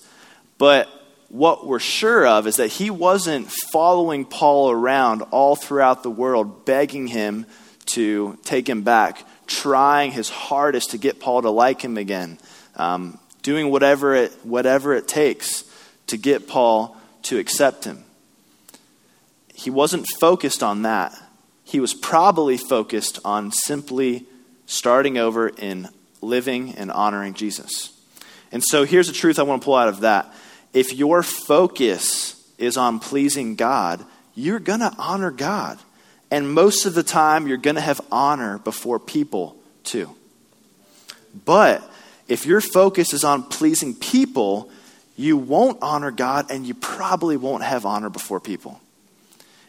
But 0.56 0.88
what 1.28 1.66
we're 1.66 1.80
sure 1.80 2.24
of 2.24 2.46
is 2.46 2.56
that 2.56 2.68
he 2.68 2.90
wasn't 2.90 3.50
following 3.50 4.24
Paul 4.24 4.70
around 4.70 5.22
all 5.32 5.56
throughout 5.56 6.04
the 6.04 6.10
world, 6.10 6.64
begging 6.64 7.08
him 7.08 7.44
to 7.86 8.38
take 8.44 8.68
him 8.68 8.82
back, 8.82 9.24
trying 9.48 10.12
his 10.12 10.28
hardest 10.28 10.92
to 10.92 10.98
get 10.98 11.18
Paul 11.18 11.42
to 11.42 11.50
like 11.50 11.82
him 11.82 11.98
again, 11.98 12.38
um, 12.76 13.18
doing 13.42 13.68
whatever 13.68 14.14
it, 14.14 14.32
whatever 14.44 14.94
it 14.94 15.08
takes 15.08 15.64
to 16.06 16.16
get 16.16 16.46
Paul 16.46 16.96
to 17.24 17.38
accept 17.38 17.82
him. 17.82 18.04
He 19.52 19.70
wasn't 19.70 20.06
focused 20.20 20.62
on 20.62 20.82
that 20.82 21.12
he 21.76 21.80
was 21.80 21.92
probably 21.92 22.56
focused 22.56 23.18
on 23.22 23.52
simply 23.52 24.24
starting 24.64 25.18
over 25.18 25.46
in 25.46 25.86
living 26.22 26.74
and 26.74 26.90
honoring 26.90 27.34
Jesus. 27.34 27.92
And 28.50 28.64
so 28.64 28.84
here's 28.84 29.08
the 29.08 29.12
truth 29.12 29.38
I 29.38 29.42
want 29.42 29.60
to 29.60 29.66
pull 29.66 29.74
out 29.74 29.88
of 29.88 30.00
that. 30.00 30.32
If 30.72 30.94
your 30.94 31.22
focus 31.22 32.42
is 32.56 32.78
on 32.78 32.98
pleasing 32.98 33.56
God, 33.56 34.02
you're 34.34 34.58
going 34.58 34.80
to 34.80 34.90
honor 34.96 35.30
God. 35.30 35.78
And 36.30 36.50
most 36.50 36.86
of 36.86 36.94
the 36.94 37.02
time, 37.02 37.46
you're 37.46 37.58
going 37.58 37.76
to 37.76 37.82
have 37.82 38.00
honor 38.10 38.56
before 38.56 38.98
people, 38.98 39.54
too. 39.84 40.16
But 41.44 41.86
if 42.26 42.46
your 42.46 42.62
focus 42.62 43.12
is 43.12 43.22
on 43.22 43.42
pleasing 43.42 43.94
people, 43.94 44.70
you 45.14 45.36
won't 45.36 45.76
honor 45.82 46.10
God 46.10 46.50
and 46.50 46.66
you 46.66 46.72
probably 46.72 47.36
won't 47.36 47.64
have 47.64 47.84
honor 47.84 48.08
before 48.08 48.40
people. 48.40 48.80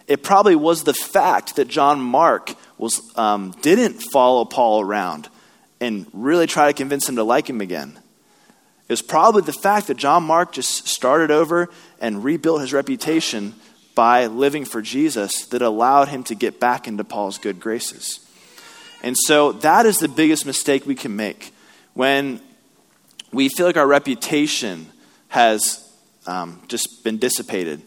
It 0.08 0.24
probably 0.24 0.56
was 0.56 0.84
the 0.84 0.94
fact 0.94 1.58
that 1.58 1.68
John 1.68 2.00
Mark 2.00 2.56
was, 2.78 3.02
um, 3.18 3.52
didn't 3.62 4.02
follow 4.12 4.46
Paul 4.46 4.82
around 4.82 5.28
and 5.82 6.08
really 6.14 6.48
try 6.48 6.68
to 6.68 6.74
convince 6.74 7.08
him 7.08 7.18
to 7.18 7.24
like 7.24 7.50
him 7.50 7.62
again. 7.62 8.00
It 8.88 8.94
was 8.94 9.02
probably 9.02 9.42
the 9.42 9.54
fact 9.54 9.88
that 9.88 9.98
John 9.98 10.24
Mark 10.24 10.54
just 10.54 10.88
started 10.88 11.30
over 11.30 11.70
and 12.00 12.24
rebuilt 12.24 12.62
his 12.62 12.72
reputation 12.72 13.54
by 13.96 14.28
living 14.28 14.64
for 14.64 14.82
Jesus 14.82 15.46
that 15.48 15.62
allowed 15.62 16.08
him 16.08 16.24
to 16.26 16.36
get 16.36 16.60
back 16.60 16.88
into 16.88 17.04
Paul's 17.04 17.38
good 17.38 17.60
graces. 17.60 18.20
And 19.04 19.16
so 19.18 19.52
that 19.52 19.86
is 19.86 19.98
the 19.98 20.08
biggest 20.08 20.46
mistake 20.46 20.86
we 20.86 20.96
can 20.96 21.16
make 21.16 21.54
when 21.96 22.40
we 23.34 23.50
feel 23.50 23.66
like 23.66 23.78
our 23.78 23.88
reputation 23.88 24.88
has 25.28 25.84
um, 26.26 26.62
just 26.68 27.04
been 27.04 27.18
dissipated 27.18 27.82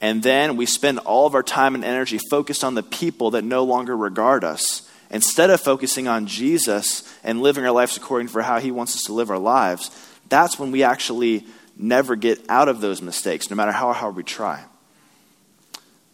and 0.00 0.22
then 0.22 0.56
we 0.56 0.66
spend 0.66 0.98
all 1.00 1.26
of 1.26 1.34
our 1.34 1.42
time 1.42 1.74
and 1.74 1.84
energy 1.84 2.18
focused 2.30 2.64
on 2.64 2.74
the 2.74 2.82
people 2.82 3.32
that 3.32 3.44
no 3.44 3.64
longer 3.64 3.96
regard 3.96 4.44
us. 4.44 4.88
Instead 5.10 5.50
of 5.50 5.60
focusing 5.60 6.08
on 6.08 6.26
Jesus 6.26 7.02
and 7.22 7.42
living 7.42 7.64
our 7.64 7.72
lives 7.72 7.96
according 7.96 8.28
for 8.28 8.42
how 8.42 8.60
he 8.60 8.70
wants 8.70 8.94
us 8.94 9.02
to 9.02 9.12
live 9.12 9.30
our 9.30 9.38
lives, 9.38 9.90
that's 10.28 10.58
when 10.58 10.70
we 10.70 10.82
actually 10.82 11.44
never 11.76 12.16
get 12.16 12.40
out 12.48 12.68
of 12.68 12.80
those 12.80 13.02
mistakes, 13.02 13.50
no 13.50 13.56
matter 13.56 13.72
how 13.72 13.92
hard 13.92 14.16
we 14.16 14.22
try. 14.22 14.64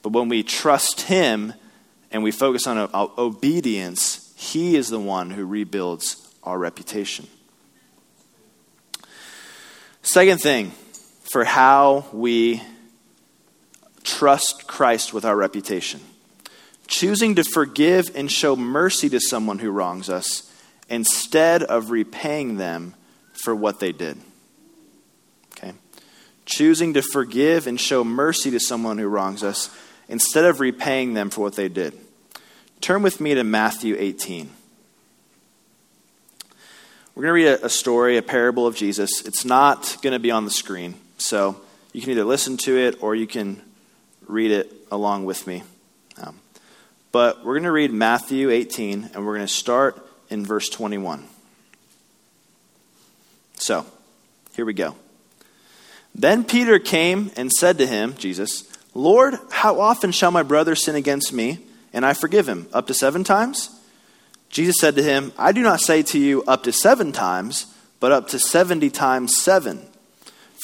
But 0.02 0.12
when 0.12 0.28
we 0.28 0.42
trust 0.42 1.02
him 1.02 1.52
and 2.10 2.22
we 2.22 2.30
focus 2.30 2.66
on 2.66 2.78
uh, 2.78 2.88
uh, 2.92 3.08
obedience, 3.18 4.32
he 4.36 4.76
is 4.76 4.88
the 4.88 5.00
one 5.00 5.30
who 5.30 5.44
rebuilds 5.44 6.34
our 6.42 6.58
reputation. 6.58 7.26
Second 10.02 10.40
thing 10.40 10.70
for 11.24 11.44
how 11.44 12.06
we 12.12 12.62
trust 14.06 14.66
Christ 14.66 15.12
with 15.12 15.24
our 15.24 15.36
reputation. 15.36 16.00
Choosing 16.86 17.34
to 17.34 17.44
forgive 17.44 18.14
and 18.14 18.30
show 18.30 18.54
mercy 18.56 19.08
to 19.10 19.20
someone 19.20 19.58
who 19.58 19.70
wrongs 19.70 20.08
us 20.08 20.50
instead 20.88 21.64
of 21.64 21.90
repaying 21.90 22.56
them 22.56 22.94
for 23.32 23.54
what 23.54 23.80
they 23.80 23.90
did. 23.90 24.16
Okay? 25.52 25.72
Choosing 26.46 26.94
to 26.94 27.02
forgive 27.02 27.66
and 27.66 27.80
show 27.80 28.04
mercy 28.04 28.50
to 28.52 28.60
someone 28.60 28.96
who 28.98 29.08
wrongs 29.08 29.42
us 29.42 29.68
instead 30.08 30.44
of 30.44 30.60
repaying 30.60 31.14
them 31.14 31.28
for 31.28 31.40
what 31.40 31.56
they 31.56 31.68
did. 31.68 31.92
Turn 32.80 33.02
with 33.02 33.20
me 33.20 33.34
to 33.34 33.42
Matthew 33.42 33.96
18. 33.98 34.48
We're 37.16 37.22
going 37.22 37.30
to 37.30 37.50
read 37.50 37.60
a, 37.64 37.68
story, 37.68 38.18
a 38.18 38.22
parable 38.22 38.66
of 38.66 38.76
Jesus. 38.76 39.24
It's 39.24 39.44
not 39.44 39.96
going 40.02 40.12
to 40.12 40.20
be 40.20 40.30
on 40.30 40.44
the 40.44 40.50
screen, 40.50 40.94
so 41.18 41.60
you 41.92 42.02
can 42.02 42.10
either 42.10 42.24
listen 42.24 42.58
to 42.58 42.76
it 42.76 43.02
or 43.02 43.16
you 43.16 43.26
can 43.26 43.62
read 44.26 44.50
it 44.50 44.72
along 44.90 45.24
with 45.24 45.46
me. 45.46 45.62
Um, 46.20 46.36
but 47.12 47.44
we're 47.44 47.54
going 47.54 47.64
to 47.64 47.72
read 47.72 47.92
Matthew 47.92 48.50
18, 48.50 49.10
and 49.14 49.26
we're 49.26 49.36
going 49.36 49.46
to 49.46 49.52
start 49.52 50.06
in 50.28 50.44
verse 50.44 50.68
21. 50.68 51.24
So, 53.54 53.86
here 54.54 54.64
we 54.64 54.74
go. 54.74 54.94
Then 56.14 56.44
Peter 56.44 56.78
came 56.78 57.30
and 57.36 57.50
said 57.52 57.78
to 57.78 57.86
him, 57.86 58.14
Jesus, 58.16 58.64
Lord, 58.94 59.34
how 59.50 59.80
often 59.80 60.12
shall 60.12 60.30
my 60.30 60.42
brother 60.42 60.74
sin 60.74 60.94
against 60.94 61.32
me, 61.32 61.58
and 61.92 62.04
I 62.04 62.14
forgive 62.14 62.48
him? 62.48 62.66
Up 62.72 62.86
to 62.86 62.94
seven 62.94 63.24
times? 63.24 63.70
Jesus 64.48 64.76
said 64.80 64.96
to 64.96 65.02
him, 65.02 65.32
I 65.36 65.52
do 65.52 65.62
not 65.62 65.80
say 65.80 66.02
to 66.04 66.18
you 66.18 66.42
up 66.44 66.62
to 66.64 66.72
seven 66.72 67.12
times, 67.12 67.66
but 68.00 68.12
up 68.12 68.28
to 68.28 68.38
seventy 68.38 68.90
times 68.90 69.36
seven. 69.36 69.86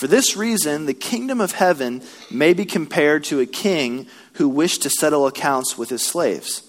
For 0.03 0.09
this 0.09 0.37
reason, 0.37 0.87
the 0.87 0.95
kingdom 0.95 1.41
of 1.41 1.53
heaven 1.53 2.03
may 2.29 2.55
be 2.55 2.65
compared 2.65 3.23
to 3.27 3.39
a 3.39 3.47
king 3.47 4.09
who 4.33 4.49
wished 4.49 4.83
to 4.83 4.91
settle 4.91 5.29
accounts 5.29 5.79
with 5.79 5.91
his 5.91 6.05
slaves. 6.05 6.69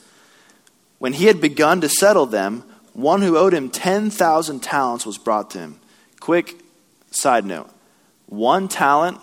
When 1.00 1.14
he 1.14 1.26
had 1.26 1.42
begun 1.42 1.82
to 1.82 1.90
settle 1.90 2.28
them, 2.28 2.64
one 2.94 3.24
who 3.24 3.36
owed 3.36 3.56
him 3.56 3.72
10,000 3.72 4.60
talents 4.60 5.04
was 5.04 5.18
brought 5.18 5.50
to 5.50 5.58
him. 5.58 5.80
Quick 6.20 6.60
side 7.10 7.44
note 7.44 7.72
one 8.28 8.68
talent 8.68 9.18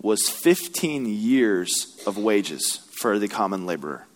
was 0.00 0.28
15 0.28 1.04
years 1.06 2.00
of 2.06 2.16
wages 2.16 2.88
for 3.00 3.18
the 3.18 3.26
common 3.26 3.66
laborer. 3.66 4.06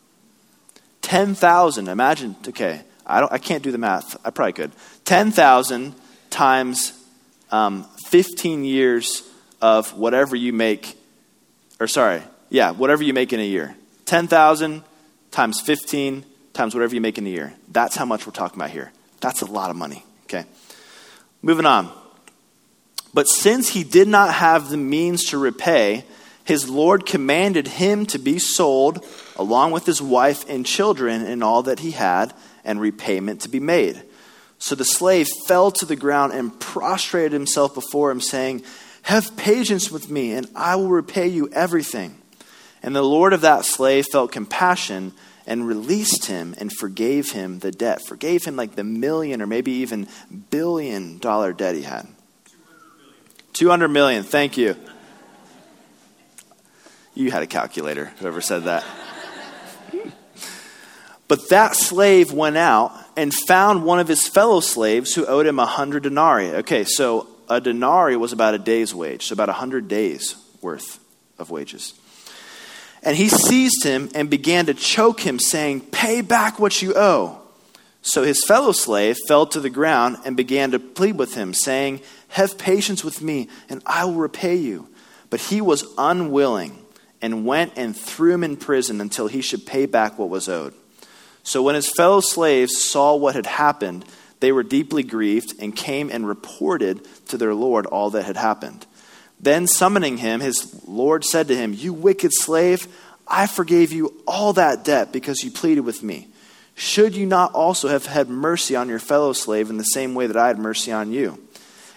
10,000, 1.02 1.88
imagine, 1.88 2.36
okay, 2.46 2.82
I, 3.04 3.18
don't, 3.18 3.32
I 3.32 3.38
can't 3.38 3.64
do 3.64 3.72
the 3.72 3.78
math. 3.78 4.16
I 4.24 4.30
probably 4.30 4.52
could. 4.52 4.70
10,000 5.06 5.96
times 6.30 6.92
um, 7.50 7.84
15 8.06 8.64
years 8.64 9.26
of 9.60 9.96
whatever 9.96 10.36
you 10.36 10.52
make, 10.52 10.96
or 11.78 11.86
sorry, 11.86 12.22
yeah, 12.48 12.70
whatever 12.72 13.02
you 13.02 13.12
make 13.12 13.32
in 13.32 13.40
a 13.40 13.46
year. 13.46 13.76
10,000 14.06 14.82
times 15.30 15.60
15 15.60 16.24
times 16.52 16.74
whatever 16.74 16.94
you 16.94 17.00
make 17.00 17.18
in 17.18 17.26
a 17.26 17.30
year. 17.30 17.54
That's 17.68 17.96
how 17.96 18.04
much 18.04 18.26
we're 18.26 18.32
talking 18.32 18.58
about 18.58 18.70
here. 18.70 18.92
That's 19.20 19.42
a 19.42 19.46
lot 19.46 19.70
of 19.70 19.76
money, 19.76 20.04
okay? 20.24 20.44
Moving 21.42 21.66
on. 21.66 21.92
But 23.12 23.28
since 23.28 23.68
he 23.68 23.84
did 23.84 24.08
not 24.08 24.34
have 24.34 24.68
the 24.68 24.76
means 24.76 25.26
to 25.26 25.38
repay, 25.38 26.04
his 26.44 26.68
Lord 26.68 27.06
commanded 27.06 27.68
him 27.68 28.06
to 28.06 28.18
be 28.18 28.38
sold 28.38 29.04
along 29.36 29.72
with 29.72 29.86
his 29.86 30.02
wife 30.02 30.48
and 30.48 30.66
children 30.66 31.24
and 31.24 31.44
all 31.44 31.62
that 31.62 31.80
he 31.80 31.92
had, 31.92 32.34
and 32.64 32.80
repayment 32.80 33.40
to 33.42 33.48
be 33.48 33.60
made. 33.60 34.02
So 34.58 34.74
the 34.74 34.84
slave 34.84 35.28
fell 35.46 35.70
to 35.72 35.86
the 35.86 35.96
ground 35.96 36.34
and 36.34 36.58
prostrated 36.60 37.32
himself 37.32 37.74
before 37.74 38.10
him, 38.10 38.20
saying, 38.20 38.62
Have 39.02 39.36
patience 39.36 39.90
with 39.90 40.10
me, 40.10 40.32
and 40.32 40.48
I 40.54 40.76
will 40.76 40.88
repay 40.88 41.28
you 41.28 41.48
everything. 41.52 42.16
And 42.82 42.94
the 42.94 43.02
Lord 43.02 43.32
of 43.32 43.42
that 43.42 43.64
slave 43.64 44.06
felt 44.10 44.32
compassion 44.32 45.12
and 45.46 45.66
released 45.66 46.26
him 46.26 46.54
and 46.58 46.72
forgave 46.72 47.32
him 47.32 47.58
the 47.58 47.72
debt. 47.72 48.00
Forgave 48.06 48.44
him 48.44 48.56
like 48.56 48.76
the 48.76 48.84
million 48.84 49.42
or 49.42 49.46
maybe 49.46 49.72
even 49.72 50.06
billion 50.50 51.18
dollar 51.18 51.52
debt 51.52 51.74
he 51.74 51.82
had. 51.82 52.06
200 53.54 53.88
million. 53.88 54.22
Thank 54.22 54.56
you. 54.56 54.76
You 57.14 57.30
had 57.30 57.42
a 57.42 57.46
calculator, 57.46 58.06
whoever 58.18 58.40
said 58.40 58.64
that. 58.64 58.84
but 61.28 61.48
that 61.50 61.74
slave 61.74 62.32
went 62.32 62.56
out 62.56 62.92
and 63.16 63.34
found 63.34 63.84
one 63.84 63.98
of 63.98 64.08
his 64.08 64.26
fellow 64.28 64.60
slaves 64.60 65.14
who 65.14 65.26
owed 65.26 65.46
him 65.46 65.58
a 65.58 65.66
hundred 65.66 66.04
denarii. 66.04 66.50
Okay, 66.56 66.84
so 66.84 67.26
a 67.50 67.60
denarii 67.60 68.16
was 68.16 68.32
about 68.32 68.54
a 68.54 68.58
day's 68.58 68.94
wage, 68.94 69.26
so 69.26 69.32
about 69.34 69.48
a 69.48 69.54
hundred 69.54 69.88
days 69.88 70.36
worth 70.62 71.00
of 71.38 71.50
wages. 71.50 71.94
And 73.02 73.16
he 73.16 73.28
seized 73.28 73.82
him 73.82 74.10
and 74.14 74.30
began 74.30 74.66
to 74.66 74.74
choke 74.74 75.20
him, 75.20 75.38
saying, 75.38 75.80
Pay 75.90 76.20
back 76.20 76.58
what 76.58 76.80
you 76.80 76.94
owe. 76.94 77.40
So 78.02 78.22
his 78.22 78.44
fellow 78.46 78.72
slave 78.72 79.18
fell 79.26 79.46
to 79.46 79.60
the 79.60 79.70
ground 79.70 80.18
and 80.24 80.36
began 80.36 80.70
to 80.70 80.78
plead 80.78 81.18
with 81.18 81.34
him, 81.34 81.52
saying, 81.52 82.00
Have 82.28 82.56
patience 82.56 83.02
with 83.02 83.20
me, 83.20 83.48
and 83.68 83.82
I 83.84 84.04
will 84.04 84.14
repay 84.14 84.56
you. 84.56 84.88
But 85.28 85.40
he 85.40 85.60
was 85.60 85.84
unwilling 85.98 86.78
and 87.22 87.44
went 87.44 87.72
and 87.76 87.96
threw 87.96 88.32
him 88.32 88.44
in 88.44 88.56
prison 88.56 89.00
until 89.00 89.26
he 89.26 89.40
should 89.40 89.66
pay 89.66 89.86
back 89.86 90.18
what 90.18 90.28
was 90.28 90.48
owed. 90.48 90.74
So 91.42 91.62
when 91.62 91.74
his 91.74 91.90
fellow 91.90 92.20
slaves 92.20 92.82
saw 92.82 93.16
what 93.16 93.34
had 93.34 93.46
happened, 93.46 94.04
they 94.40 94.52
were 94.52 94.62
deeply 94.62 95.02
grieved 95.02 95.54
and 95.60 95.76
came 95.76 96.10
and 96.10 96.26
reported 96.26 97.06
to 97.28 97.38
their 97.38 97.54
Lord 97.54 97.86
all 97.86 98.10
that 98.10 98.24
had 98.24 98.36
happened. 98.36 98.86
Then, 99.38 99.66
summoning 99.66 100.18
him, 100.18 100.40
his 100.40 100.82
Lord 100.86 101.24
said 101.24 101.48
to 101.48 101.56
him, 101.56 101.72
You 101.72 101.92
wicked 101.92 102.32
slave, 102.32 102.88
I 103.26 103.46
forgave 103.46 103.92
you 103.92 104.22
all 104.26 104.52
that 104.54 104.84
debt 104.84 105.12
because 105.12 105.42
you 105.44 105.50
pleaded 105.50 105.82
with 105.82 106.02
me. 106.02 106.28
Should 106.74 107.14
you 107.14 107.26
not 107.26 107.52
also 107.54 107.88
have 107.88 108.06
had 108.06 108.28
mercy 108.28 108.74
on 108.74 108.88
your 108.88 108.98
fellow 108.98 109.32
slave 109.32 109.70
in 109.70 109.76
the 109.76 109.84
same 109.84 110.14
way 110.14 110.26
that 110.26 110.36
I 110.36 110.48
had 110.48 110.58
mercy 110.58 110.92
on 110.92 111.12
you? 111.12 111.38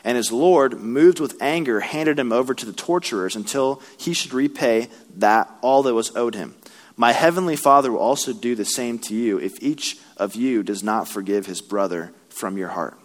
And 0.03 0.17
his 0.17 0.31
Lord, 0.31 0.81
moved 0.81 1.21
with 1.21 1.41
anger, 1.41 1.79
handed 1.79 2.19
him 2.19 2.33
over 2.33 2.53
to 2.53 2.65
the 2.65 2.73
torturers 2.73 3.37
until 3.37 3.81
he 3.97 4.13
should 4.13 4.33
repay 4.33 4.89
that 5.17 5.49
all 5.61 5.83
that 5.83 5.93
was 5.93 6.13
owed 6.15 6.35
him. 6.35 6.55
My 6.97 7.13
heavenly 7.13 7.55
Father 7.55 7.91
will 7.91 7.99
also 7.99 8.33
do 8.33 8.55
the 8.55 8.65
same 8.65 8.99
to 8.99 9.15
you 9.15 9.39
if 9.39 9.53
each 9.61 9.97
of 10.17 10.35
you 10.35 10.61
does 10.61 10.83
not 10.83 11.07
forgive 11.07 11.45
his 11.45 11.61
brother 11.61 12.13
from 12.33 12.57
your 12.57 12.69
heart. 12.69 12.97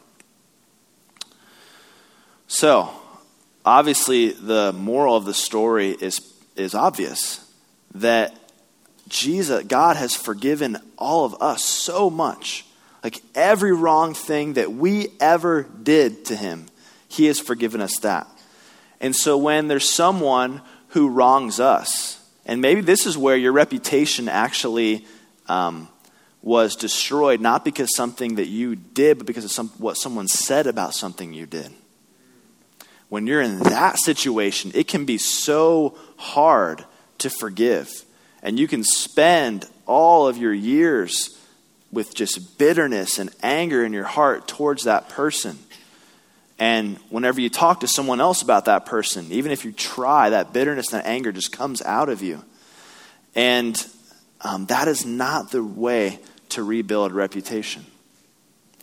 So, 2.46 2.90
obviously, 3.64 4.30
the 4.32 4.72
moral 4.72 5.14
of 5.16 5.24
the 5.24 5.34
story 5.34 5.90
is, 5.90 6.20
is 6.56 6.74
obvious 6.74 7.44
that 7.94 8.34
Jesus, 9.08 9.64
God 9.64 9.96
has 9.96 10.14
forgiven 10.14 10.78
all 10.96 11.24
of 11.24 11.40
us 11.40 11.62
so 11.62 12.10
much. 12.10 12.64
Like 13.04 13.20
every 13.34 13.72
wrong 13.72 14.14
thing 14.14 14.54
that 14.54 14.72
we 14.72 15.08
ever 15.20 15.62
did 15.62 16.24
to 16.26 16.36
him, 16.36 16.66
he 17.08 17.26
has 17.26 17.38
forgiven 17.38 17.80
us 17.80 17.98
that. 18.00 18.26
And 19.00 19.14
so 19.14 19.36
when 19.36 19.68
there's 19.68 19.88
someone 19.88 20.62
who 20.88 21.08
wrongs 21.08 21.60
us, 21.60 22.18
and 22.44 22.60
maybe 22.60 22.80
this 22.80 23.06
is 23.06 23.16
where 23.16 23.36
your 23.36 23.52
reputation 23.52 24.28
actually 24.28 25.06
um, 25.48 25.88
was 26.42 26.76
destroyed, 26.76 27.40
not 27.40 27.64
because 27.64 27.94
something 27.96 28.36
that 28.36 28.46
you 28.46 28.76
did, 28.76 29.18
but 29.18 29.26
because 29.26 29.44
of 29.44 29.50
some, 29.50 29.68
what 29.78 29.96
someone 29.96 30.28
said 30.28 30.66
about 30.66 30.94
something 30.94 31.32
you 31.32 31.46
did. 31.46 31.72
When 33.08 33.26
you're 33.26 33.40
in 33.40 33.58
that 33.60 33.98
situation, 33.98 34.70
it 34.74 34.86
can 34.86 35.04
be 35.04 35.18
so 35.18 35.96
hard 36.16 36.84
to 37.18 37.30
forgive. 37.30 38.04
And 38.42 38.58
you 38.58 38.68
can 38.68 38.84
spend 38.84 39.68
all 39.86 40.28
of 40.28 40.36
your 40.36 40.52
years 40.52 41.36
with 41.90 42.14
just 42.14 42.58
bitterness 42.58 43.18
and 43.18 43.30
anger 43.42 43.84
in 43.84 43.92
your 43.92 44.04
heart 44.04 44.46
towards 44.46 44.84
that 44.84 45.08
person. 45.08 45.58
And 46.58 46.98
whenever 47.08 47.40
you 47.40 47.48
talk 47.48 47.80
to 47.80 47.88
someone 47.88 48.20
else 48.20 48.42
about 48.42 48.66
that 48.66 48.84
person, 48.84 49.30
even 49.30 49.52
if 49.52 49.64
you 49.64 49.72
try, 49.72 50.30
that 50.30 50.52
bitterness 50.52 50.92
and 50.92 51.02
that 51.02 51.08
anger 51.08 51.32
just 51.32 51.52
comes 51.52 51.80
out 51.82 52.08
of 52.08 52.20
you. 52.20 52.44
And 53.34 53.86
um, 54.40 54.66
that 54.66 54.88
is 54.88 55.06
not 55.06 55.50
the 55.50 55.62
way 55.62 56.18
to 56.50 56.62
rebuild 56.62 57.12
reputation. 57.12 57.84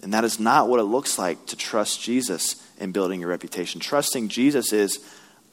And 0.03 0.13
that 0.13 0.23
is 0.23 0.39
not 0.39 0.67
what 0.67 0.79
it 0.79 0.83
looks 0.83 1.17
like 1.17 1.45
to 1.47 1.55
trust 1.55 2.01
Jesus 2.01 2.55
in 2.79 2.91
building 2.91 3.21
your 3.21 3.29
reputation. 3.29 3.79
Trusting 3.79 4.27
Jesus 4.27 4.73
is, 4.73 4.99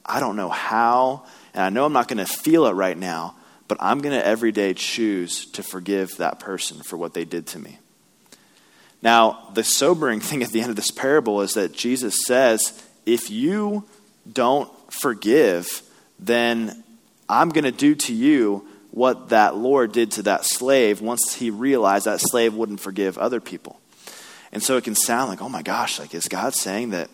I 0.05 0.19
don't 0.19 0.35
know 0.35 0.49
how, 0.49 1.23
and 1.53 1.63
I 1.63 1.69
know 1.69 1.85
I'm 1.85 1.93
not 1.93 2.07
going 2.07 2.17
to 2.17 2.25
feel 2.25 2.65
it 2.67 2.73
right 2.73 2.97
now, 2.97 3.35
but 3.67 3.77
I'm 3.79 3.99
going 3.99 4.13
to 4.13 4.25
every 4.25 4.51
day 4.51 4.73
choose 4.73 5.45
to 5.51 5.63
forgive 5.63 6.17
that 6.17 6.39
person 6.39 6.83
for 6.83 6.97
what 6.97 7.13
they 7.13 7.25
did 7.25 7.47
to 7.47 7.59
me. 7.59 7.79
Now, 9.01 9.49
the 9.53 9.63
sobering 9.63 10.19
thing 10.19 10.43
at 10.43 10.49
the 10.49 10.61
end 10.61 10.69
of 10.69 10.75
this 10.75 10.91
parable 10.91 11.41
is 11.41 11.53
that 11.55 11.73
Jesus 11.73 12.15
says, 12.25 12.83
if 13.05 13.29
you 13.29 13.85
don't 14.31 14.69
forgive, 14.91 15.81
then 16.19 16.83
I'm 17.27 17.49
going 17.49 17.63
to 17.65 17.71
do 17.71 17.95
to 17.95 18.13
you 18.13 18.67
what 18.93 19.29
that 19.29 19.55
Lord 19.55 19.91
did 19.91 20.11
to 20.11 20.21
that 20.23 20.45
slave 20.45 21.01
once 21.01 21.33
he 21.33 21.49
realized 21.49 22.05
that 22.05 22.19
slave 22.19 22.53
wouldn't 22.53 22.79
forgive 22.79 23.17
other 23.17 23.41
people. 23.41 23.79
And 24.51 24.61
so 24.61 24.77
it 24.77 24.83
can 24.83 24.93
sound 24.93 25.31
like, 25.31 25.41
oh 25.41 25.49
my 25.49 25.63
gosh, 25.63 25.99
like 25.99 26.13
is 26.13 26.27
God 26.27 26.53
saying 26.53 26.91
that? 26.91 27.09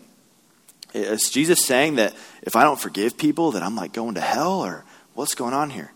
Is 0.92 1.30
Jesus 1.30 1.64
saying 1.64 1.96
that 1.96 2.14
if 2.42 2.54
I 2.54 2.64
don't 2.64 2.78
forgive 2.78 3.16
people, 3.16 3.52
that 3.52 3.62
I'm 3.62 3.76
like 3.76 3.94
going 3.94 4.16
to 4.16 4.20
hell 4.20 4.60
or 4.60 4.84
what's 5.14 5.34
going 5.34 5.54
on 5.54 5.70
here? 5.70 5.90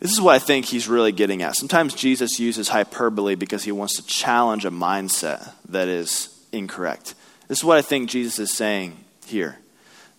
This 0.00 0.10
is 0.10 0.20
what 0.20 0.34
I 0.34 0.40
think 0.40 0.64
he's 0.64 0.88
really 0.88 1.12
getting 1.12 1.42
at. 1.42 1.54
Sometimes 1.54 1.94
Jesus 1.94 2.40
uses 2.40 2.68
hyperbole 2.68 3.36
because 3.36 3.62
he 3.62 3.70
wants 3.70 3.96
to 3.96 4.06
challenge 4.06 4.64
a 4.64 4.70
mindset 4.72 5.52
that 5.68 5.86
is 5.86 6.28
incorrect. 6.50 7.14
This 7.46 7.58
is 7.58 7.64
what 7.64 7.78
I 7.78 7.82
think 7.82 8.10
Jesus 8.10 8.40
is 8.40 8.52
saying 8.52 8.96
here 9.26 9.58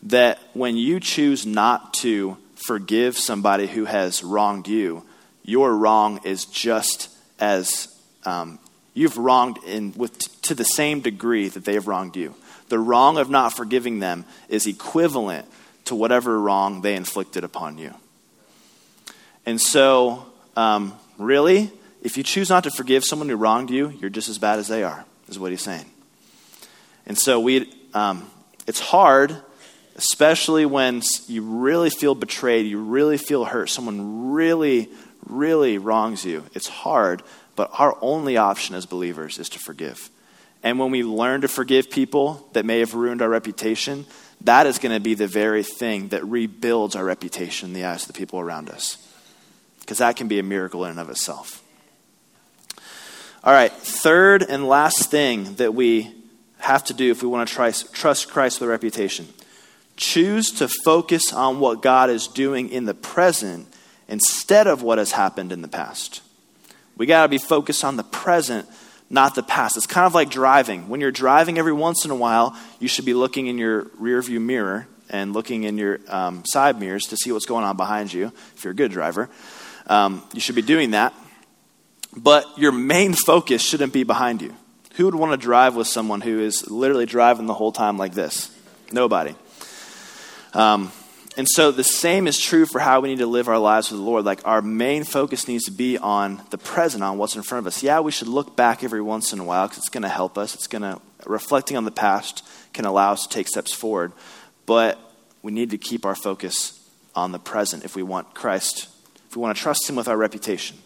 that 0.03 0.39
when 0.53 0.77
you 0.77 1.01
choose 1.01 1.45
not 1.45 1.93
to 1.95 2.37
forgive 2.59 3.17
somebody 3.17 3.67
who 3.67 3.85
has 3.85 4.23
wronged 4.23 4.67
you, 4.67 5.03
your 5.43 5.75
wrong 5.75 6.19
is 6.23 6.45
just 6.45 7.09
as 7.39 7.87
um, 8.25 8.59
you've 8.93 9.17
wronged 9.17 9.57
in 9.65 9.93
with 9.95 10.41
to 10.43 10.53
the 10.53 10.65
same 10.65 10.99
degree 10.99 11.47
that 11.47 11.65
they 11.65 11.73
have 11.73 11.87
wronged 11.87 12.15
you. 12.15 12.35
The 12.67 12.77
wrong 12.77 13.17
of 13.17 13.29
not 13.29 13.53
forgiving 13.53 13.99
them 13.99 14.25
is 14.49 14.67
equivalent 14.67 15.47
to 15.85 15.95
whatever 15.95 16.39
wrong 16.39 16.81
they 16.81 16.95
inflicted 16.95 17.43
upon 17.43 17.77
you. 17.77 17.93
And 19.45 19.59
so, 19.59 20.25
um, 20.55 20.93
really, 21.17 21.71
if 22.03 22.17
you 22.17 22.23
choose 22.23 22.49
not 22.49 22.65
to 22.65 22.71
forgive 22.71 23.03
someone 23.03 23.29
who 23.29 23.35
wronged 23.35 23.71
you, 23.71 23.89
you're 23.99 24.11
just 24.11 24.29
as 24.29 24.37
bad 24.37 24.59
as 24.59 24.67
they 24.67 24.83
are, 24.83 25.05
is 25.29 25.39
what 25.39 25.51
he's 25.51 25.61
saying. 25.61 25.89
And 27.07 27.17
so, 27.17 27.39
we, 27.39 27.73
um, 27.93 28.29
it's 28.67 28.79
hard, 28.79 29.35
especially 29.99 30.65
when 30.65 31.01
you 31.27 31.41
really 31.41 31.89
feel 31.89 32.15
betrayed, 32.15 32.65
you 32.65 32.81
really 32.81 33.17
feel 33.17 33.43
hurt, 33.43 33.69
someone 33.69 34.31
really, 34.31 34.87
really 35.25 35.77
wrongs 35.77 36.23
you. 36.23 36.45
It's 36.53 36.69
hard, 36.69 37.21
but 37.57 37.69
our 37.73 37.97
only 37.99 38.37
option 38.37 38.75
as 38.75 38.85
believers 38.85 39.37
is 39.39 39.49
to 39.49 39.59
forgive. 39.59 40.09
And 40.63 40.79
when 40.79 40.91
we 40.91 41.03
learn 41.03 41.41
to 41.41 41.49
forgive 41.49 41.89
people 41.89 42.47
that 42.53 42.65
may 42.65 42.79
have 42.79 42.93
ruined 42.93 43.21
our 43.21 43.27
reputation, 43.27 44.05
that 44.41 44.67
is 44.67 44.79
going 44.79 44.95
to 44.95 45.01
be 45.01 45.15
the 45.15 45.27
very 45.27 45.63
thing 45.63 46.07
that 46.09 46.23
rebuilds 46.23 46.95
our 46.95 47.03
reputation 47.03 47.67
in 47.67 47.73
the 47.73 47.83
eyes 47.83 48.03
of 48.03 48.07
the 48.07 48.17
people 48.17 48.39
around 48.39 48.69
us 48.69 49.05
because 49.81 49.97
that 49.97 50.15
can 50.15 50.29
be 50.29 50.39
a 50.39 50.43
miracle 50.43 50.85
in 50.85 50.91
and 50.91 50.99
of 50.99 51.09
itself. 51.09 51.61
All 53.43 53.51
right, 53.51 53.71
third 53.71 54.43
and 54.43 54.65
last 54.65 55.11
thing 55.11 55.55
that 55.55 55.73
we 55.73 56.13
have 56.59 56.85
to 56.85 56.93
do 56.93 57.11
if 57.11 57.21
we 57.21 57.27
want 57.27 57.49
to 57.49 57.53
try, 57.53 57.71
trust 57.71 58.29
Christ 58.29 58.61
with 58.61 58.69
reputation 58.69 59.27
choose 59.99 60.51
to 60.51 60.67
focus 60.67 61.33
on 61.33 61.59
what 61.59 61.81
God 61.81 62.09
is 62.09 62.27
doing 62.27 62.69
in 62.69 62.85
the 62.85 62.93
present 62.93 63.67
instead 64.07 64.65
of 64.65 64.81
what 64.81 64.97
has 64.97 65.11
happened 65.11 65.51
in 65.51 65.61
the 65.61 65.67
past. 65.67 66.21
We 66.95 67.05
got 67.05 67.23
to 67.23 67.27
be 67.27 67.37
focused 67.37 67.83
on 67.83 67.97
the 67.97 68.03
present, 68.03 68.67
not 69.09 69.35
the 69.35 69.43
past. 69.43 69.75
It's 69.77 69.85
kind 69.85 70.07
of 70.07 70.15
like 70.15 70.29
driving. 70.29 70.87
When 70.87 71.01
you're 71.01 71.11
driving 71.11 71.57
every 71.57 71.73
once 71.73 72.05
in 72.05 72.11
a 72.11 72.15
while, 72.15 72.57
you 72.79 72.87
should 72.87 73.05
be 73.05 73.13
looking 73.13 73.47
in 73.47 73.57
your 73.57 73.85
rearview 74.01 74.41
mirror 74.41 74.87
and 75.09 75.33
looking 75.33 75.63
in 75.63 75.77
your 75.77 75.99
um, 76.07 76.43
side 76.45 76.79
mirrors 76.79 77.03
to 77.07 77.17
see 77.17 77.31
what's 77.31 77.45
going 77.45 77.65
on 77.65 77.75
behind 77.75 78.13
you, 78.13 78.31
if 78.55 78.63
you're 78.63 78.71
a 78.71 78.75
good 78.75 78.91
driver. 78.91 79.29
Um, 79.87 80.23
you 80.33 80.39
should 80.39 80.55
be 80.55 80.61
doing 80.61 80.91
that. 80.91 81.13
But 82.15 82.45
your 82.57 82.71
main 82.71 83.13
focus 83.13 83.61
shouldn't 83.61 83.91
be 83.91 84.03
behind 84.03 84.41
you. 84.41 84.55
Who 84.95 85.05
would 85.05 85.15
want 85.15 85.31
to 85.33 85.37
drive 85.37 85.75
with 85.75 85.87
someone 85.87 86.21
who 86.21 86.39
is 86.39 86.69
literally 86.69 87.05
driving 87.05 87.47
the 87.47 87.53
whole 87.53 87.71
time 87.71 87.97
like 87.97 88.13
this? 88.13 88.55
Nobody. 88.91 89.35
Um, 90.53 90.91
and 91.37 91.47
so 91.47 91.71
the 91.71 91.83
same 91.83 92.27
is 92.27 92.37
true 92.37 92.65
for 92.65 92.79
how 92.79 92.99
we 92.99 93.09
need 93.09 93.19
to 93.19 93.27
live 93.27 93.47
our 93.47 93.59
lives 93.59 93.91
with 93.91 93.99
the 93.99 94.05
Lord. 94.05 94.25
Like 94.25 94.45
our 94.45 94.61
main 94.61 95.03
focus 95.03 95.47
needs 95.47 95.65
to 95.65 95.71
be 95.71 95.97
on 95.97 96.41
the 96.49 96.57
present, 96.57 97.03
on 97.03 97.17
what's 97.17 97.35
in 97.35 97.43
front 97.43 97.65
of 97.65 97.67
us. 97.67 97.81
Yeah, 97.81 98.01
we 98.01 98.11
should 98.11 98.27
look 98.27 98.57
back 98.57 98.83
every 98.83 99.01
once 99.01 99.31
in 99.31 99.39
a 99.39 99.43
while 99.43 99.67
because 99.67 99.77
it's 99.77 99.89
going 99.89 100.03
to 100.03 100.09
help 100.09 100.37
us. 100.37 100.53
It's 100.53 100.67
going 100.67 100.81
to, 100.81 100.99
reflecting 101.25 101.77
on 101.77 101.85
the 101.85 101.91
past 101.91 102.45
can 102.73 102.85
allow 102.85 103.13
us 103.13 103.23
to 103.25 103.29
take 103.29 103.47
steps 103.47 103.73
forward. 103.73 104.11
But 104.65 104.99
we 105.41 105.51
need 105.51 105.69
to 105.69 105.77
keep 105.77 106.05
our 106.05 106.15
focus 106.15 106.75
on 107.15 107.31
the 107.31 107.39
present 107.39 107.85
if 107.85 107.95
we 107.95 108.03
want 108.03 108.33
Christ, 108.33 108.89
if 109.29 109.35
we 109.35 109.41
want 109.41 109.55
to 109.55 109.63
trust 109.63 109.89
Him 109.89 109.95
with 109.95 110.07
our 110.07 110.17
reputation. 110.17 110.77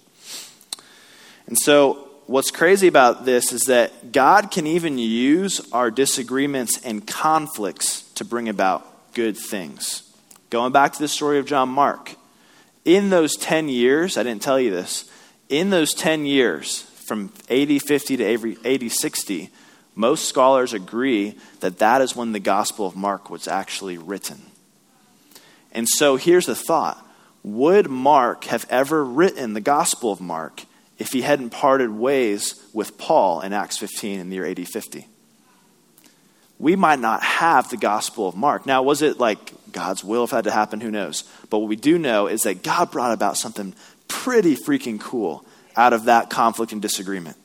And 1.47 1.57
so, 1.57 2.09
what's 2.27 2.51
crazy 2.51 2.87
about 2.87 3.25
this 3.25 3.51
is 3.51 3.61
that 3.63 4.11
God 4.11 4.51
can 4.51 4.67
even 4.67 4.97
use 4.97 5.61
our 5.71 5.91
disagreements 5.91 6.79
and 6.85 7.05
conflicts 7.05 8.03
to 8.13 8.23
bring 8.23 8.47
about 8.47 8.87
good 9.13 9.37
things. 9.37 10.03
Going 10.49 10.71
back 10.71 10.93
to 10.93 10.99
the 10.99 11.07
story 11.07 11.39
of 11.39 11.45
John 11.45 11.69
Mark, 11.69 12.15
in 12.85 13.09
those 13.09 13.35
10 13.37 13.69
years, 13.69 14.17
I 14.17 14.23
didn't 14.23 14.41
tell 14.41 14.59
you 14.59 14.71
this, 14.71 15.09
in 15.49 15.69
those 15.69 15.93
10 15.93 16.25
years, 16.25 16.81
from 16.81 17.31
AD 17.49 17.81
50 17.81 18.17
to 18.17 18.55
AD 18.65 18.91
60, 18.91 19.49
most 19.95 20.27
scholars 20.27 20.73
agree 20.73 21.35
that 21.59 21.79
that 21.79 22.01
is 22.01 22.15
when 22.15 22.31
the 22.31 22.39
Gospel 22.39 22.85
of 22.85 22.95
Mark 22.95 23.29
was 23.29 23.47
actually 23.47 23.97
written. 23.97 24.41
And 25.71 25.87
so 25.87 26.15
here's 26.15 26.45
the 26.45 26.55
thought 26.55 27.05
Would 27.43 27.89
Mark 27.89 28.45
have 28.45 28.65
ever 28.69 29.03
written 29.03 29.53
the 29.53 29.61
Gospel 29.61 30.11
of 30.11 30.21
Mark 30.21 30.63
if 30.97 31.11
he 31.11 31.21
hadn't 31.21 31.49
parted 31.49 31.91
ways 31.91 32.61
with 32.73 32.97
Paul 32.97 33.41
in 33.41 33.53
Acts 33.53 33.77
15 33.77 34.19
in 34.19 34.29
the 34.29 34.35
year 34.35 34.45
AD 34.45 34.67
50? 34.67 35.07
We 36.63 36.77
might 36.77 36.99
not 36.99 37.21
have 37.21 37.69
the 37.69 37.75
Gospel 37.75 38.25
of 38.25 38.37
Mark. 38.37 38.65
Now, 38.65 38.83
was 38.83 39.01
it 39.01 39.19
like 39.19 39.51
God's 39.73 40.01
will 40.01 40.23
if 40.23 40.29
that 40.29 40.37
had 40.37 40.43
to 40.45 40.51
happen? 40.51 40.79
Who 40.79 40.91
knows? 40.91 41.25
But 41.49 41.59
what 41.59 41.67
we 41.67 41.75
do 41.75 41.99
know 41.99 42.27
is 42.27 42.43
that 42.43 42.63
God 42.63 42.89
brought 42.89 43.11
about 43.11 43.35
something 43.35 43.75
pretty 44.07 44.55
freaking 44.55 44.97
cool 44.97 45.43
out 45.75 45.91
of 45.91 46.05
that 46.05 46.29
conflict 46.29 46.71
and 46.71 46.81
disagreement. 46.81 47.35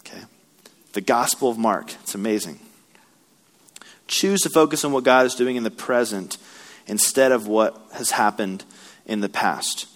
Okay? 0.00 0.20
The 0.92 1.00
Gospel 1.00 1.48
of 1.48 1.56
Mark. 1.56 1.94
It's 2.02 2.14
amazing. 2.14 2.60
Choose 4.08 4.42
to 4.42 4.50
focus 4.50 4.84
on 4.84 4.92
what 4.92 5.04
God 5.04 5.24
is 5.24 5.34
doing 5.34 5.56
in 5.56 5.62
the 5.62 5.70
present 5.70 6.36
instead 6.86 7.32
of 7.32 7.48
what 7.48 7.80
has 7.94 8.10
happened 8.10 8.62
in 9.06 9.20
the 9.20 9.30
past. 9.30 9.86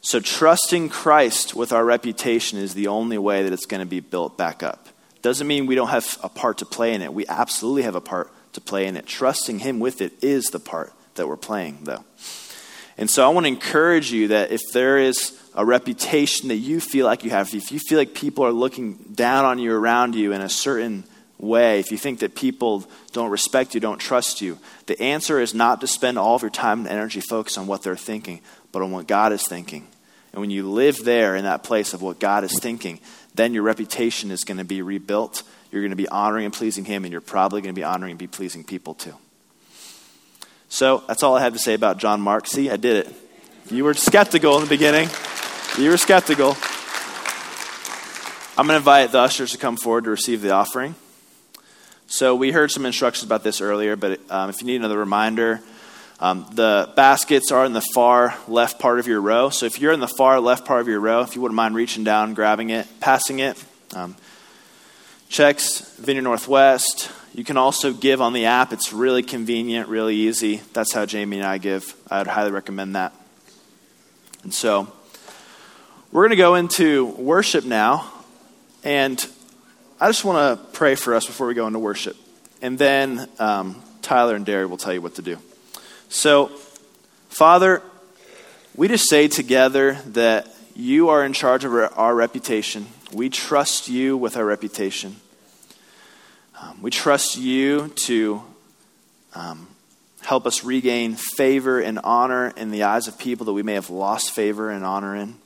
So, 0.00 0.18
trusting 0.18 0.88
Christ 0.88 1.54
with 1.54 1.72
our 1.72 1.84
reputation 1.84 2.58
is 2.58 2.74
the 2.74 2.88
only 2.88 3.18
way 3.18 3.44
that 3.44 3.52
it's 3.52 3.66
going 3.66 3.82
to 3.82 3.86
be 3.86 4.00
built 4.00 4.36
back 4.36 4.64
up. 4.64 4.88
Doesn't 5.22 5.46
mean 5.46 5.66
we 5.66 5.74
don't 5.74 5.88
have 5.88 6.18
a 6.22 6.28
part 6.28 6.58
to 6.58 6.66
play 6.66 6.94
in 6.94 7.02
it. 7.02 7.12
We 7.12 7.26
absolutely 7.26 7.82
have 7.82 7.94
a 7.94 8.00
part 8.00 8.30
to 8.54 8.60
play 8.60 8.86
in 8.86 8.96
it. 8.96 9.06
Trusting 9.06 9.58
Him 9.58 9.80
with 9.80 10.00
it 10.00 10.12
is 10.22 10.46
the 10.46 10.60
part 10.60 10.92
that 11.14 11.28
we're 11.28 11.36
playing, 11.36 11.80
though. 11.82 12.04
And 12.96 13.08
so, 13.08 13.24
I 13.24 13.28
want 13.32 13.44
to 13.44 13.48
encourage 13.48 14.12
you 14.12 14.28
that 14.28 14.50
if 14.50 14.60
there 14.72 14.98
is 14.98 15.38
a 15.54 15.64
reputation 15.64 16.48
that 16.48 16.56
you 16.56 16.80
feel 16.80 17.06
like 17.06 17.24
you 17.24 17.30
have, 17.30 17.52
if 17.54 17.72
you 17.72 17.78
feel 17.78 17.98
like 17.98 18.14
people 18.14 18.44
are 18.44 18.52
looking 18.52 18.94
down 19.14 19.44
on 19.44 19.58
you 19.58 19.74
around 19.74 20.14
you 20.14 20.32
in 20.32 20.40
a 20.40 20.48
certain 20.48 21.04
way, 21.38 21.80
if 21.80 21.90
you 21.90 21.98
think 21.98 22.20
that 22.20 22.34
people 22.34 22.86
don't 23.12 23.30
respect 23.30 23.74
you, 23.74 23.80
don't 23.80 23.98
trust 23.98 24.40
you, 24.40 24.58
the 24.86 25.00
answer 25.00 25.40
is 25.40 25.54
not 25.54 25.80
to 25.80 25.86
spend 25.86 26.18
all 26.18 26.36
of 26.36 26.42
your 26.42 26.50
time 26.50 26.80
and 26.80 26.88
energy 26.88 27.20
focused 27.20 27.58
on 27.58 27.66
what 27.66 27.82
they're 27.82 27.96
thinking, 27.96 28.40
but 28.72 28.82
on 28.82 28.90
what 28.90 29.06
God 29.06 29.32
is 29.32 29.46
thinking. 29.46 29.86
And 30.32 30.40
when 30.40 30.50
you 30.50 30.68
live 30.70 31.04
there 31.04 31.34
in 31.34 31.44
that 31.44 31.64
place 31.64 31.92
of 31.94 32.02
what 32.02 32.20
God 32.20 32.44
is 32.44 32.58
thinking, 32.58 33.00
then 33.40 33.54
your 33.54 33.62
reputation 33.62 34.30
is 34.30 34.44
going 34.44 34.58
to 34.58 34.64
be 34.64 34.82
rebuilt. 34.82 35.42
You're 35.72 35.80
going 35.80 35.90
to 35.90 35.96
be 35.96 36.08
honoring 36.08 36.44
and 36.44 36.52
pleasing 36.52 36.84
Him, 36.84 37.04
and 37.04 37.12
you're 37.12 37.22
probably 37.22 37.62
going 37.62 37.74
to 37.74 37.78
be 37.78 37.84
honoring 37.84 38.10
and 38.10 38.18
be 38.18 38.26
pleasing 38.26 38.64
people 38.64 38.94
too. 38.94 39.14
So 40.68 41.02
that's 41.08 41.22
all 41.22 41.36
I 41.36 41.40
have 41.40 41.54
to 41.54 41.58
say 41.58 41.74
about 41.74 41.98
John 41.98 42.20
Mark. 42.20 42.46
See, 42.46 42.70
I 42.70 42.76
did 42.76 43.06
it. 43.06 43.14
You 43.70 43.84
were 43.84 43.94
skeptical 43.94 44.56
in 44.56 44.64
the 44.64 44.68
beginning. 44.68 45.08
You 45.78 45.90
were 45.90 45.96
skeptical. 45.96 46.56
I'm 48.58 48.66
going 48.66 48.74
to 48.74 48.76
invite 48.76 49.10
the 49.10 49.20
ushers 49.20 49.52
to 49.52 49.58
come 49.58 49.76
forward 49.76 50.04
to 50.04 50.10
receive 50.10 50.42
the 50.42 50.50
offering. 50.50 50.94
So 52.06 52.34
we 52.34 52.52
heard 52.52 52.70
some 52.70 52.84
instructions 52.84 53.24
about 53.24 53.42
this 53.42 53.60
earlier, 53.60 53.96
but 53.96 54.20
um, 54.30 54.50
if 54.50 54.60
you 54.60 54.66
need 54.66 54.76
another 54.76 54.98
reminder, 54.98 55.60
um, 56.20 56.46
the 56.52 56.92
baskets 56.96 57.50
are 57.50 57.64
in 57.64 57.72
the 57.72 57.84
far 57.94 58.36
left 58.46 58.78
part 58.78 58.98
of 58.98 59.06
your 59.06 59.22
row. 59.22 59.48
So 59.48 59.64
if 59.64 59.80
you're 59.80 59.92
in 59.92 60.00
the 60.00 60.08
far 60.08 60.38
left 60.38 60.66
part 60.66 60.82
of 60.82 60.88
your 60.88 61.00
row, 61.00 61.22
if 61.22 61.34
you 61.34 61.40
wouldn't 61.40 61.56
mind 61.56 61.74
reaching 61.74 62.04
down, 62.04 62.34
grabbing 62.34 62.68
it, 62.68 62.86
passing 63.00 63.38
it, 63.38 63.62
um, 63.96 64.14
checks, 65.30 65.96
Vineyard 65.96 66.22
Northwest. 66.22 67.10
You 67.34 67.44
can 67.44 67.56
also 67.56 67.92
give 67.92 68.20
on 68.20 68.34
the 68.34 68.46
app. 68.46 68.72
It's 68.72 68.92
really 68.92 69.22
convenient, 69.22 69.88
really 69.88 70.14
easy. 70.14 70.60
That's 70.74 70.92
how 70.92 71.06
Jamie 71.06 71.38
and 71.38 71.46
I 71.46 71.58
give. 71.58 71.94
I 72.10 72.18
would 72.18 72.26
highly 72.26 72.50
recommend 72.50 72.96
that. 72.96 73.14
And 74.42 74.52
so 74.52 74.92
we're 76.12 76.22
going 76.22 76.30
to 76.30 76.36
go 76.36 76.56
into 76.56 77.06
worship 77.06 77.64
now. 77.64 78.12
And 78.84 79.24
I 80.00 80.08
just 80.08 80.24
want 80.24 80.58
to 80.58 80.66
pray 80.72 80.96
for 80.96 81.14
us 81.14 81.24
before 81.24 81.46
we 81.46 81.54
go 81.54 81.66
into 81.66 81.78
worship. 81.78 82.16
And 82.60 82.78
then 82.78 83.28
um, 83.38 83.82
Tyler 84.02 84.34
and 84.34 84.44
Derry 84.44 84.66
will 84.66 84.76
tell 84.76 84.92
you 84.92 85.00
what 85.00 85.14
to 85.14 85.22
do. 85.22 85.38
So, 86.12 86.48
Father, 87.28 87.82
we 88.74 88.88
just 88.88 89.08
say 89.08 89.28
together 89.28 89.92
that 90.06 90.52
you 90.74 91.08
are 91.10 91.24
in 91.24 91.32
charge 91.32 91.64
of 91.64 91.72
our, 91.72 92.14
reputation. 92.16 92.88
We 93.12 93.28
trust 93.28 93.88
you 93.88 94.16
with 94.16 94.36
our 94.36 94.44
reputation. 94.44 95.14
Um, 96.60 96.82
we 96.82 96.90
trust 96.90 97.38
you 97.38 97.92
to 98.06 98.42
um, 99.36 99.68
help 100.22 100.48
us 100.48 100.64
regain 100.64 101.14
favor 101.14 101.78
and 101.78 102.00
honor 102.02 102.52
in 102.56 102.72
the 102.72 102.82
eyes 102.82 103.06
of 103.06 103.16
people 103.16 103.46
that 103.46 103.52
we 103.52 103.62
may 103.62 103.74
have 103.74 103.88
lost 103.88 104.32
favor 104.32 104.68
and 104.68 104.84
honor 104.84 105.14
in. 105.14 105.36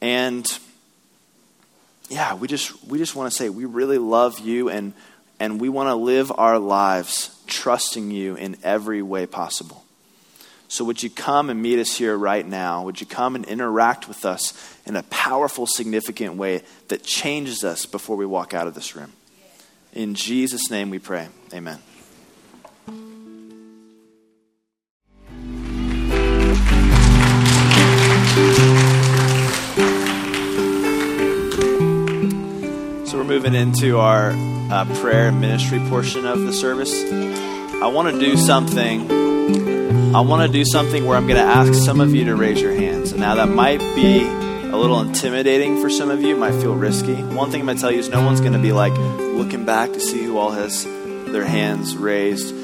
And 0.00 0.46
yeah, 2.08 2.34
we 2.34 2.46
just 2.46 2.86
we 2.86 2.98
just 2.98 3.16
want 3.16 3.28
to 3.28 3.36
say 3.36 3.48
we 3.48 3.64
really 3.64 3.98
love 3.98 4.38
you 4.38 4.68
and 4.68 4.92
and 5.40 5.60
we 5.60 5.68
want 5.68 5.88
to 5.88 5.96
live 5.96 6.30
our 6.38 6.60
lives 6.60 7.34
trusting 7.48 8.10
you 8.10 8.36
in 8.36 8.56
every 8.62 9.02
way 9.02 9.26
possible. 9.26 9.84
So 10.68 10.84
would 10.84 11.02
you 11.02 11.08
come 11.08 11.48
and 11.48 11.62
meet 11.62 11.78
us 11.78 11.96
here 11.96 12.16
right 12.16 12.46
now? 12.46 12.84
Would 12.84 13.00
you 13.00 13.06
come 13.06 13.34
and 13.34 13.44
interact 13.46 14.06
with 14.06 14.26
us 14.26 14.52
in 14.84 14.96
a 14.96 15.02
powerful, 15.04 15.66
significant 15.66 16.34
way 16.34 16.62
that 16.88 17.02
changes 17.02 17.64
us 17.64 17.86
before 17.86 18.16
we 18.16 18.26
walk 18.26 18.52
out 18.52 18.66
of 18.66 18.74
this 18.74 18.94
room? 18.94 19.12
In 19.94 20.14
Jesus' 20.14 20.70
name 20.70 20.90
we 20.90 20.98
pray. 20.98 21.28
Amen. 21.54 21.78
So, 33.06 33.16
we're 33.16 33.24
moving 33.24 33.54
into 33.54 33.98
our 33.98 34.32
uh, 34.70 34.84
prayer 35.00 35.28
and 35.28 35.40
ministry 35.40 35.78
portion 35.88 36.26
of 36.26 36.40
the 36.40 36.52
service, 36.52 36.92
I 37.80 37.86
want 37.86 38.12
to 38.14 38.20
do 38.20 38.36
something. 38.36 39.10
I 40.14 40.20
want 40.20 40.46
to 40.46 40.52
do 40.52 40.64
something 40.64 41.06
where 41.06 41.16
I'm 41.16 41.26
going 41.26 41.40
to 41.40 41.46
ask 41.46 41.74
some 41.74 42.00
of 42.00 42.14
you 42.14 42.24
to 42.26 42.34
raise 42.34 42.60
your 42.60 42.74
hands. 42.74 43.12
And 43.12 43.20
now 43.20 43.34
that 43.36 43.48
might 43.48 43.78
be 43.94 44.22
a 44.24 44.76
little 44.76 45.00
intimidating 45.00 45.80
for 45.80 45.88
some 45.88 46.10
of 46.10 46.22
you, 46.22 46.36
might 46.36 46.52
feel 46.60 46.74
risky. 46.74 47.14
One 47.14 47.50
thing 47.50 47.60
I'm 47.60 47.66
going 47.66 47.76
to 47.76 47.80
tell 47.80 47.92
you 47.92 47.98
is 47.98 48.08
no 48.08 48.24
one's 48.24 48.40
going 48.40 48.52
to 48.52 48.58
be 48.58 48.72
like 48.72 48.92
looking 49.18 49.64
back 49.64 49.92
to 49.92 50.00
see 50.00 50.22
who 50.22 50.38
all 50.38 50.50
has 50.50 50.84
their 50.84 51.44
hands 51.44 51.96
raised. 51.96 52.54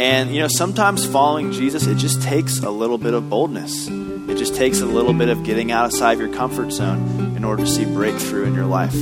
And, 0.00 0.34
you 0.34 0.40
know, 0.40 0.48
sometimes 0.48 1.06
following 1.06 1.52
Jesus, 1.52 1.86
it 1.86 1.96
just 1.96 2.20
takes 2.22 2.58
a 2.58 2.70
little 2.70 2.98
bit 2.98 3.14
of 3.14 3.30
boldness. 3.30 3.88
It 3.88 4.36
just 4.36 4.56
takes 4.56 4.80
a 4.80 4.86
little 4.86 5.12
bit 5.12 5.28
of 5.28 5.44
getting 5.44 5.70
outside 5.70 6.14
of 6.14 6.20
your 6.20 6.34
comfort 6.34 6.72
zone 6.72 7.36
in 7.36 7.44
order 7.44 7.64
to 7.64 7.70
see 7.70 7.84
breakthrough 7.84 8.44
in 8.44 8.54
your 8.54 8.66
life. 8.66 8.94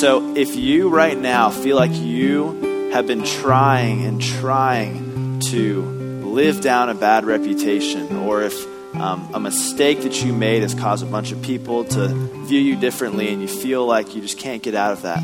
So, 0.00 0.34
if 0.34 0.56
you 0.56 0.88
right 0.88 1.16
now 1.16 1.50
feel 1.50 1.76
like 1.76 1.92
you 1.92 2.90
have 2.92 3.06
been 3.06 3.24
trying 3.24 4.04
and 4.04 4.20
trying 4.20 5.40
to 5.50 5.82
live 6.24 6.60
down 6.60 6.88
a 6.88 6.94
bad 6.94 7.24
reputation, 7.24 8.16
or 8.16 8.42
if 8.42 8.66
um, 8.96 9.30
a 9.34 9.40
mistake 9.40 10.02
that 10.02 10.24
you 10.24 10.32
made 10.32 10.62
has 10.62 10.74
caused 10.74 11.04
a 11.04 11.06
bunch 11.06 11.30
of 11.30 11.42
people 11.42 11.84
to 11.84 12.08
view 12.46 12.58
you 12.58 12.76
differently 12.76 13.32
and 13.32 13.42
you 13.42 13.48
feel 13.48 13.86
like 13.86 14.14
you 14.14 14.22
just 14.22 14.38
can't 14.38 14.62
get 14.62 14.74
out 14.74 14.92
of 14.92 15.02
that, 15.02 15.18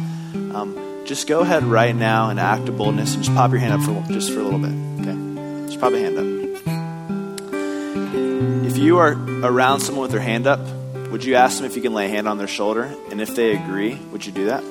um, 0.54 1.02
just 1.06 1.26
go 1.26 1.40
ahead 1.40 1.64
right 1.64 1.96
now 1.96 2.30
and 2.30 2.38
act 2.38 2.68
of 2.68 2.76
boldness 2.76 3.14
and 3.14 3.24
just 3.24 3.34
pop 3.34 3.50
your 3.50 3.60
hand 3.60 3.72
up 3.72 3.80
for 3.80 4.12
just 4.12 4.30
for 4.30 4.40
a 4.40 4.44
little 4.44 4.58
bit. 4.58 4.72
Okay, 5.00 5.66
just 5.66 5.80
pop 5.80 5.92
a 5.92 5.98
hand 5.98 6.18
up. 6.18 6.26
If 8.70 8.76
you 8.76 8.98
are 8.98 9.12
around 9.42 9.80
someone 9.80 10.02
with 10.02 10.12
their 10.12 10.20
hand 10.20 10.46
up, 10.46 10.60
would 11.10 11.24
you 11.24 11.34
ask 11.34 11.56
them 11.56 11.66
if 11.66 11.74
you 11.74 11.82
can 11.82 11.94
lay 11.94 12.06
a 12.06 12.08
hand 12.08 12.28
on 12.28 12.38
their 12.38 12.48
shoulder? 12.48 12.94
And 13.10 13.20
if 13.20 13.34
they 13.34 13.56
agree, 13.56 13.94
would 14.12 14.24
you 14.26 14.32
do 14.32 14.46
that? 14.46 14.62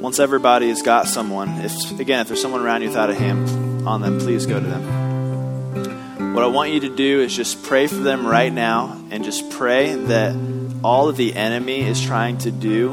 Once 0.00 0.18
everybody 0.18 0.68
has 0.68 0.82
got 0.82 1.06
someone, 1.06 1.48
if 1.60 1.98
again, 1.98 2.20
if 2.20 2.28
there's 2.28 2.42
someone 2.42 2.62
around 2.62 2.82
you 2.82 2.88
without 2.88 3.10
a 3.10 3.14
hand 3.14 3.86
on 3.86 4.00
them, 4.00 4.18
please 4.18 4.46
go 4.46 4.58
to 4.58 4.66
them. 4.66 6.34
What 6.34 6.44
I 6.44 6.46
want 6.48 6.72
you 6.72 6.80
to 6.80 6.94
do 6.94 7.20
is 7.20 7.34
just 7.34 7.62
pray 7.62 7.86
for 7.86 7.96
them 7.96 8.26
right 8.26 8.52
now 8.52 9.00
and 9.10 9.24
just 9.24 9.50
pray 9.50 9.94
that 9.94 10.34
all 10.82 11.08
of 11.08 11.16
the 11.16 11.34
enemy 11.34 11.82
is 11.82 12.00
trying 12.00 12.38
to 12.38 12.50
do 12.50 12.92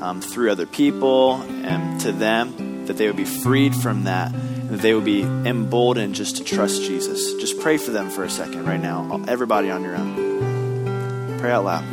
um, 0.00 0.20
through 0.20 0.50
other 0.50 0.66
people 0.66 1.34
and 1.42 2.00
to 2.02 2.12
them, 2.12 2.86
that 2.86 2.96
they 2.96 3.06
would 3.06 3.16
be 3.16 3.24
freed 3.24 3.74
from 3.74 4.04
that 4.04 4.32
that 4.70 4.80
they 4.80 4.94
would 4.94 5.04
be 5.04 5.22
emboldened 5.22 6.14
just 6.14 6.36
to 6.36 6.44
trust 6.44 6.82
Jesus. 6.82 7.34
Just 7.34 7.58
pray 7.60 7.78
for 7.78 7.90
them 7.90 8.10
for 8.10 8.24
a 8.24 8.30
second 8.30 8.66
right 8.66 8.80
now. 8.80 9.24
Everybody 9.26 9.70
on 9.70 9.82
your 9.82 9.96
own. 9.96 11.38
Pray 11.38 11.50
out 11.50 11.64
loud. 11.64 11.84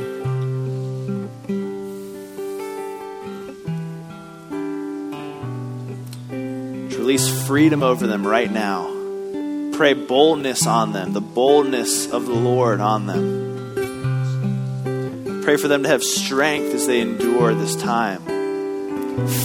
Release 6.97 7.45
freedom 7.45 7.83
over 7.83 8.07
them 8.07 8.25
right 8.25 8.51
now. 8.51 8.91
Pray 9.73 9.93
boldness 9.93 10.65
on 10.65 10.91
them, 10.91 11.13
the 11.13 11.21
boldness 11.21 12.11
of 12.11 12.25
the 12.25 12.33
Lord 12.33 12.81
on 12.81 13.05
them. 13.05 13.45
Pray 15.43 15.57
for 15.57 15.67
them 15.67 15.83
to 15.83 15.89
have 15.89 16.03
strength 16.03 16.73
as 16.73 16.87
they 16.87 17.01
endure 17.01 17.53
this 17.53 17.75
time. 17.75 18.23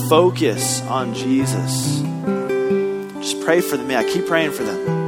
Focus 0.08 0.80
on 0.82 1.12
Jesus. 1.14 2.00
Just 3.30 3.44
pray 3.44 3.60
for 3.60 3.76
them. 3.76 3.88
Yeah, 3.88 4.02
keep 4.02 4.26
praying 4.26 4.50
for 4.50 4.64
them. 4.64 4.98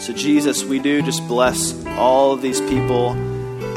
So, 0.00 0.12
Jesus, 0.12 0.64
we 0.64 0.80
do 0.80 1.02
just 1.02 1.24
bless 1.28 1.86
all 1.86 2.32
of 2.32 2.42
these 2.42 2.60
people. 2.60 3.10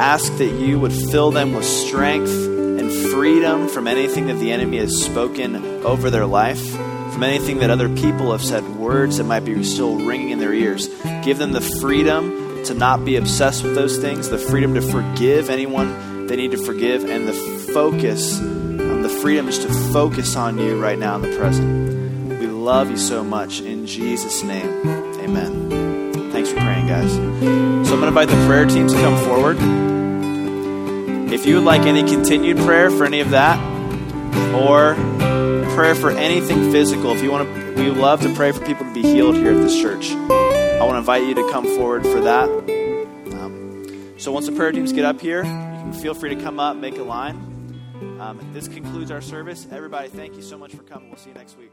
Ask 0.01 0.36
that 0.38 0.59
you 0.59 0.80
would 0.80 0.91
fill 0.91 1.30
them 1.30 1.53
with 1.53 1.65
strength 1.65 2.32
and 2.32 2.91
freedom 2.91 3.67
from 3.67 3.88
anything 3.88 4.25
that 4.28 4.39
the 4.39 4.51
enemy 4.51 4.78
has 4.78 4.99
spoken 4.99 5.55
over 5.86 6.09
their 6.09 6.25
life 6.25 6.75
from 7.17 7.23
anything 7.23 7.59
that 7.59 7.71
other 7.71 7.89
people 7.89 8.32
have 8.32 8.43
said, 8.43 8.63
words 8.75 9.17
that 9.17 9.23
might 9.23 9.39
be 9.39 9.63
still 9.63 9.95
ringing 9.95 10.30
in 10.30 10.38
their 10.38 10.53
ears. 10.53 10.88
Give 11.28 11.38
them 11.38 11.51
the 11.51 11.59
freedom 11.59 12.63
to 12.63 12.73
not 12.73 13.03
be 13.03 13.17
obsessed 13.17 13.61
with 13.61 13.75
those 13.75 13.97
things, 13.97 14.30
the 14.30 14.38
freedom 14.38 14.75
to 14.75 14.82
forgive 14.82 15.49
anyone 15.49 16.25
they 16.25 16.38
need 16.38 16.51
to 16.51 16.57
forgive, 16.57 17.03
and 17.03 17.28
the 17.28 17.34
focus, 17.34 18.39
um, 18.39 19.01
the 19.01 19.09
freedom 19.09 19.49
is 19.49 19.59
to 19.59 19.67
focus 19.91 20.38
on 20.38 20.57
you 20.57 20.82
right 20.82 20.97
now 20.97 21.15
in 21.15 21.23
the 21.23 21.38
present. 21.38 22.39
We 22.39 22.47
love 22.47 22.89
you 22.89 22.95
so 22.95 23.25
much. 23.25 23.59
In 23.59 23.86
Jesus' 23.86 24.41
name, 24.41 24.69
amen. 25.19 26.32
Thanks 26.32 26.49
for 26.49 26.55
praying, 26.55 26.88
guys. 26.88 27.11
So 27.11 27.19
I'm 27.19 27.84
going 27.84 27.99
to 27.99 28.07
invite 28.07 28.30
the 28.30 28.45
prayer 28.47 28.65
team 28.65 28.88
to 28.88 28.95
come 28.95 29.17
forward. 29.25 29.57
If 31.34 31.45
you 31.45 31.55
would 31.55 31.65
like 31.65 31.82
any 31.82 32.09
continued 32.09 32.55
prayer 32.59 32.89
for 32.89 33.03
any 33.03 33.19
of 33.19 33.32
that, 33.32 33.59
or 34.55 34.95
prayer 35.75 35.93
for 35.93 36.09
anything 36.11 36.71
physical, 36.71 37.11
if 37.11 37.21
you 37.21 37.32
want 37.32 37.53
to, 37.53 37.73
we 37.75 37.89
love 37.89 38.21
to 38.21 38.34
pray 38.34 38.53
for 38.53 38.65
people 38.65 38.86
to 38.86 38.93
be 38.93 39.01
healed 39.01 39.36
here 39.36 39.51
at 39.51 39.57
this 39.57 39.78
church. 39.78 40.15
Invite 41.08 41.24
you 41.24 41.36
to 41.36 41.51
come 41.53 41.64
forward 41.64 42.03
for 42.03 42.20
that. 42.20 42.49
Um, 43.39 44.14
so 44.18 44.30
once 44.34 44.45
the 44.45 44.51
prayer 44.51 44.74
teams 44.74 44.91
get 44.91 45.05
up 45.05 45.22
here, 45.22 45.38
you 45.38 45.49
can 45.49 45.93
feel 45.93 46.14
free 46.14 46.36
to 46.36 46.41
come 46.43 46.60
up, 46.60 46.76
make 46.76 46.97
a 46.97 47.01
line. 47.01 47.38
Um, 48.20 48.38
this 48.51 48.68
concludes 48.68 49.10
our 49.10 49.22
service. 49.22 49.66
Everybody, 49.72 50.10
thank 50.10 50.36
you 50.36 50.41
so 50.41 50.58
much 50.58 50.74
for 50.74 50.84
coming. 50.84 51.08
We'll 51.08 51.18
see 51.18 51.30
you 51.30 51.36
next 51.36 51.58
week. 51.58 51.72